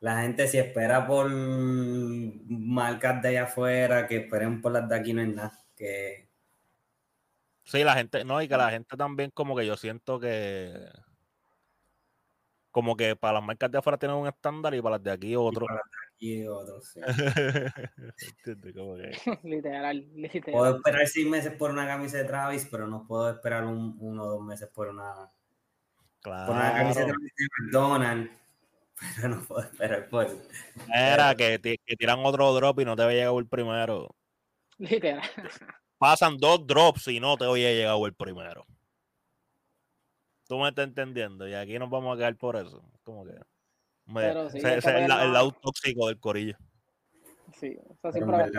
La 0.00 0.22
gente 0.22 0.48
si 0.48 0.58
espera 0.58 1.06
por 1.06 1.30
marcas 1.30 3.22
de 3.22 3.28
allá 3.28 3.44
afuera, 3.44 4.06
que 4.06 4.16
esperen 4.16 4.60
por 4.60 4.72
las 4.72 4.88
de 4.88 4.96
aquí 4.96 5.12
no 5.12 5.22
es 5.22 5.28
nada. 5.28 5.52
Que... 5.76 6.28
Sí, 7.64 7.84
la 7.84 7.94
gente, 7.94 8.24
no, 8.24 8.40
y 8.40 8.48
que 8.48 8.56
la 8.56 8.70
gente 8.70 8.96
también 8.96 9.30
como 9.30 9.54
que 9.54 9.66
yo 9.66 9.76
siento 9.76 10.18
que 10.18 10.88
como 12.70 12.96
que 12.96 13.16
para 13.16 13.34
las 13.34 13.42
marcas 13.42 13.70
de 13.70 13.78
afuera 13.78 13.98
tienen 13.98 14.16
un 14.16 14.28
estándar 14.28 14.74
y 14.74 14.80
para 14.80 14.96
las 14.96 15.02
de 15.02 15.10
aquí 15.10 15.36
otro. 15.36 15.66
para 15.66 15.80
las 15.80 15.90
de 15.90 15.99
aquí 16.20 16.46
otro, 16.46 16.82
sí. 16.82 17.00
literal, 19.42 20.06
literal. 20.14 20.52
Puedo 20.52 20.76
esperar 20.76 21.06
seis 21.06 21.26
meses 21.26 21.54
por 21.54 21.70
una 21.70 21.86
camisa 21.86 22.18
de 22.18 22.24
Travis, 22.24 22.68
pero 22.70 22.86
no 22.86 23.06
puedo 23.06 23.30
esperar 23.30 23.64
un, 23.64 23.96
uno 23.98 24.24
o 24.24 24.28
dos 24.28 24.42
meses 24.42 24.68
por 24.68 24.88
una, 24.88 25.32
claro. 26.20 26.46
por 26.46 26.56
una 26.56 26.74
camisa 26.74 27.00
de 27.00 27.06
Travis 27.06 27.32
de 27.36 27.46
McDonald's. 27.58 28.30
Pero 29.16 29.28
no 29.30 29.42
puedo 29.46 29.62
esperar 29.62 30.10
por. 30.10 30.26
Era 30.94 31.34
que, 31.34 31.58
que 31.58 31.96
tiran 31.96 32.18
otro 32.22 32.52
drop 32.52 32.80
y 32.80 32.84
no 32.84 32.96
te 32.96 33.02
había 33.02 33.16
llegado 33.16 33.38
el 33.38 33.46
primero. 33.46 34.14
Literal. 34.76 35.22
Pasan 35.96 36.36
dos 36.36 36.66
drops 36.66 37.08
y 37.08 37.18
no 37.18 37.38
te 37.38 37.46
había 37.46 37.72
llegado 37.72 38.04
el 38.04 38.12
primero. 38.12 38.66
Tú 40.46 40.58
me 40.58 40.68
estás 40.68 40.86
entendiendo 40.86 41.48
y 41.48 41.54
aquí 41.54 41.78
nos 41.78 41.88
vamos 41.88 42.14
a 42.14 42.18
quedar 42.18 42.36
por 42.36 42.56
eso. 42.56 42.84
Como 43.02 43.24
que. 43.24 43.40
Ese, 44.18 44.78
es 44.78 44.84
el, 44.86 45.08
lado 45.08 45.52
tóxico 45.52 46.08
del 46.08 46.18
corillo. 46.18 46.56
Sí, 47.58 47.78
eso 47.90 48.12
siempre 48.12 48.50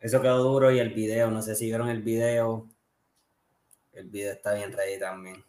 Eso 0.00 0.20
quedó 0.20 0.42
duro 0.42 0.70
y 0.72 0.78
el 0.78 0.90
video, 0.90 1.30
no 1.30 1.42
sé 1.42 1.54
si 1.54 1.66
vieron 1.66 1.88
el 1.88 2.02
video. 2.02 2.68
El 3.92 4.08
video 4.08 4.32
está 4.32 4.54
bien 4.54 4.72
ready 4.72 4.98
también. 4.98 5.44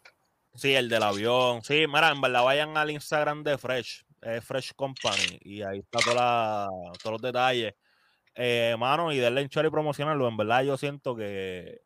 Sí, 0.54 0.74
el 0.74 0.88
del 0.88 1.02
avión. 1.02 1.62
Sí, 1.62 1.86
mira, 1.86 2.10
en 2.10 2.20
verdad 2.20 2.44
vayan 2.44 2.76
al 2.76 2.90
Instagram 2.90 3.44
de 3.44 3.58
Fresh, 3.58 4.04
Fresh 4.42 4.72
Company, 4.74 5.38
y 5.42 5.62
ahí 5.62 5.80
está 5.80 5.98
toda 6.00 6.68
todos 7.02 7.12
los 7.12 7.22
detalles. 7.22 7.74
Eh, 8.34 8.76
mano, 8.78 9.12
y 9.12 9.18
denle 9.18 9.40
en 9.40 9.48
y 9.52 9.70
promocionarlo. 9.70 10.28
En 10.28 10.36
verdad, 10.36 10.62
yo 10.62 10.76
siento 10.76 11.16
que 11.16 11.82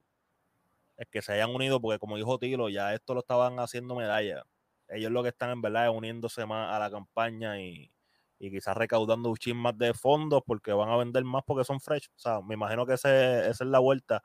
es 0.99 1.09
que 1.11 1.23
se 1.23 1.33
hayan 1.33 1.51
unido, 1.51 1.81
porque 1.81 1.99
como 1.99 2.17
dijo 2.17 2.39
Tilo, 2.39 2.69
ya 2.69 2.95
esto 2.95 3.15
lo 3.15 3.21
estaban 3.21 3.59
haciendo 3.59 3.97
medalla. 3.97 4.45
Ellos 4.93 5.11
lo 5.11 5.23
que 5.23 5.31
están 5.31 5.51
en 5.51 5.63
verdad 5.63 5.87
es 5.87 5.97
uniéndose 5.97 6.47
más 6.47 6.73
a 6.75 6.79
la 6.79 6.91
campaña 6.91 7.61
y, 7.61 7.91
quizás 8.39 8.77
recaudando 8.77 9.31
un 9.31 9.37
chin 9.37 9.57
más 9.57 9.79
de 9.79 9.95
fondos 9.95 10.43
porque 10.45 10.73
van 10.73 10.89
a 10.89 10.97
vender 10.97 11.25
más 11.25 11.45
porque 11.47 11.65
son 11.65 11.81
fresh. 11.81 12.09
O 12.17 12.19
sea, 12.19 12.41
me 12.41 12.55
imagino 12.55 12.85
que 12.85 12.95
esa 12.95 13.49
es 13.49 13.61
la 13.61 13.79
vuelta. 13.79 14.23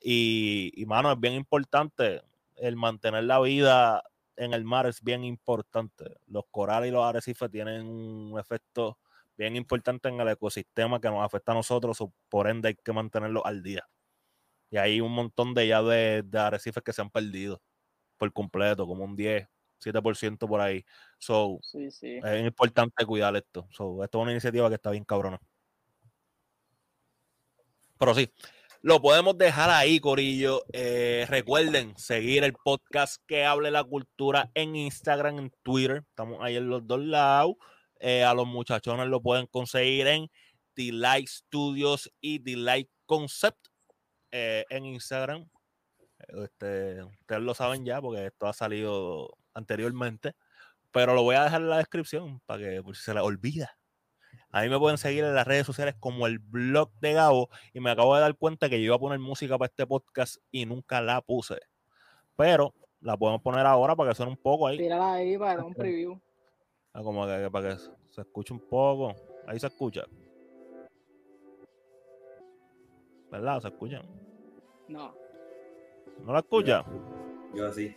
Y, 0.00 0.72
y, 0.76 0.86
mano, 0.86 1.10
es 1.10 1.18
bien 1.18 1.34
importante 1.34 2.22
el 2.56 2.76
mantener 2.76 3.24
la 3.24 3.40
vida 3.40 4.04
en 4.36 4.54
el 4.54 4.64
mar, 4.64 4.86
es 4.86 5.02
bien 5.02 5.24
importante. 5.24 6.18
Los 6.26 6.44
corales 6.50 6.88
y 6.90 6.92
los 6.92 7.04
arrecifes 7.04 7.50
tienen 7.50 7.86
un 7.86 8.38
efecto 8.38 8.98
bien 9.38 9.56
importante 9.56 10.08
en 10.08 10.20
el 10.20 10.28
ecosistema 10.28 11.00
que 11.00 11.08
nos 11.08 11.24
afecta 11.24 11.52
a 11.52 11.54
nosotros, 11.54 11.98
por 12.28 12.48
ende 12.48 12.68
hay 12.68 12.74
que 12.74 12.92
mantenerlo 12.92 13.46
al 13.46 13.62
día. 13.62 13.88
Y 14.70 14.76
hay 14.76 15.00
un 15.00 15.12
montón 15.12 15.54
de 15.54 15.68
ya 15.68 15.82
de, 15.82 16.24
arrecifes 16.34 16.82
que 16.82 16.92
se 16.92 17.00
han 17.00 17.10
perdido 17.10 17.62
por 18.18 18.32
completo, 18.32 18.86
como 18.86 19.04
un 19.04 19.16
10, 19.16 19.48
7% 19.80 20.48
por 20.48 20.60
ahí. 20.60 20.84
So, 21.18 21.60
Es 21.72 22.46
importante 22.46 23.04
cuidar 23.04 23.36
esto. 23.36 23.68
So, 23.70 24.02
esto 24.04 24.18
es 24.18 24.22
una 24.22 24.32
iniciativa 24.32 24.68
que 24.68 24.76
está 24.76 24.90
bien 24.90 25.04
cabrona. 25.04 25.40
Pero 27.98 28.14
sí, 28.14 28.30
lo 28.80 29.02
podemos 29.02 29.36
dejar 29.36 29.70
ahí, 29.70 29.98
Corillo. 29.98 30.62
Eh, 30.72 31.26
recuerden 31.28 31.96
seguir 31.98 32.44
el 32.44 32.52
podcast 32.52 33.20
que 33.26 33.44
hable 33.44 33.72
la 33.72 33.82
cultura 33.82 34.50
en 34.54 34.76
Instagram, 34.76 35.38
en 35.38 35.52
Twitter. 35.64 36.04
Estamos 36.08 36.38
ahí 36.40 36.56
en 36.56 36.68
los 36.68 36.86
dos 36.86 37.00
lados. 37.00 37.56
Eh, 37.98 38.22
a 38.22 38.34
los 38.34 38.46
muchachones 38.46 39.08
lo 39.08 39.20
pueden 39.20 39.46
conseguir 39.46 40.06
en 40.06 40.30
Delight 40.76 41.26
Studios 41.26 42.08
y 42.20 42.38
Delight 42.38 42.88
Concept. 43.04 43.58
Eh, 44.30 44.64
en 44.68 44.84
Instagram. 44.84 45.48
Este, 46.28 47.02
ustedes 47.02 47.42
lo 47.42 47.54
saben 47.54 47.84
ya 47.84 48.00
porque 48.00 48.26
esto 48.26 48.46
ha 48.46 48.52
salido 48.52 49.36
anteriormente. 49.58 50.34
Pero 50.90 51.14
lo 51.14 51.22
voy 51.22 51.36
a 51.36 51.44
dejar 51.44 51.60
en 51.60 51.68
la 51.68 51.78
descripción 51.78 52.40
para 52.46 52.60
que 52.60 52.82
por 52.82 52.96
si 52.96 53.02
se 53.02 53.14
les 53.14 53.22
olvida. 53.22 53.78
A 54.50 54.62
mí 54.62 54.68
me 54.70 54.78
pueden 54.78 54.96
seguir 54.96 55.24
en 55.24 55.34
las 55.34 55.46
redes 55.46 55.66
sociales 55.66 55.94
como 56.00 56.26
el 56.26 56.38
blog 56.38 56.90
de 57.00 57.12
Gabo. 57.12 57.50
Y 57.74 57.80
me 57.80 57.90
acabo 57.90 58.14
de 58.14 58.22
dar 58.22 58.34
cuenta 58.36 58.70
que 58.70 58.78
yo 58.78 58.86
iba 58.86 58.96
a 58.96 59.00
poner 59.00 59.18
música 59.18 59.58
para 59.58 59.68
este 59.68 59.86
podcast 59.86 60.36
y 60.50 60.64
nunca 60.64 61.00
la 61.02 61.20
puse. 61.20 61.60
Pero 62.36 62.72
la 63.00 63.16
podemos 63.16 63.42
poner 63.42 63.66
ahora 63.66 63.94
para 63.94 64.10
que 64.10 64.16
suene 64.16 64.32
un 64.32 64.38
poco 64.38 64.66
ahí. 64.66 64.78
Tírala 64.78 65.14
ahí 65.14 65.36
para 65.36 65.56
dar 65.56 65.64
un 65.64 65.74
preview. 65.74 66.18
Ah, 66.94 67.02
como 67.02 67.26
que, 67.26 67.50
para 67.50 67.68
que 67.68 67.80
se 68.10 68.20
escuche 68.22 68.54
un 68.54 68.60
poco. 68.60 69.14
Ahí 69.46 69.60
se 69.60 69.66
escucha. 69.66 70.04
¿Verdad? 73.30 73.60
¿Se 73.60 73.68
escuchan? 73.68 74.02
No. 74.88 75.14
¿No 76.24 76.32
la 76.32 76.38
escucha? 76.38 76.84
Yo 77.54 77.70
sí. 77.72 77.94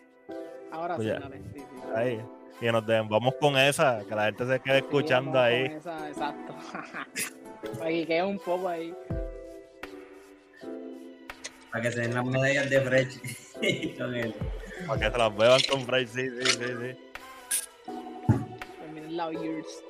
Ahora 0.71 0.97
sí, 0.97 1.07
dale. 1.07 1.41
Sí, 1.53 1.63
Ahí. 1.95 2.21
Y 2.61 2.65
nos 2.71 2.85
den, 2.85 3.09
vamos 3.09 3.33
con 3.39 3.57
esa, 3.57 4.03
que 4.07 4.15
la 4.15 4.25
gente 4.25 4.45
se 4.45 4.59
quede 4.59 4.77
escuchando 4.79 5.39
ahí. 5.39 5.67
Con 5.67 5.77
esa, 5.77 6.07
exacto. 6.07 6.55
Para 7.77 7.89
que 7.89 8.05
quede 8.05 8.23
un 8.23 8.39
poco 8.39 8.67
ahí. 8.67 8.93
Para 11.71 11.83
que 11.83 11.91
se 11.91 12.01
den 12.01 12.13
las 12.13 12.25
medallas 12.25 12.69
de 12.69 12.81
Fresh 12.81 13.97
con 13.97 14.15
él. 14.15 14.35
Para 14.87 14.99
que 14.99 15.11
se 15.11 15.17
las 15.17 15.37
beban 15.37 15.61
con 15.69 15.81
Fresh, 15.85 16.09
sí, 16.09 16.29
sí, 16.29 16.45
sí, 16.45 16.65
sí. 16.65 16.97
Terminen 18.79 19.17
la 19.17 19.31
years. 19.31 19.83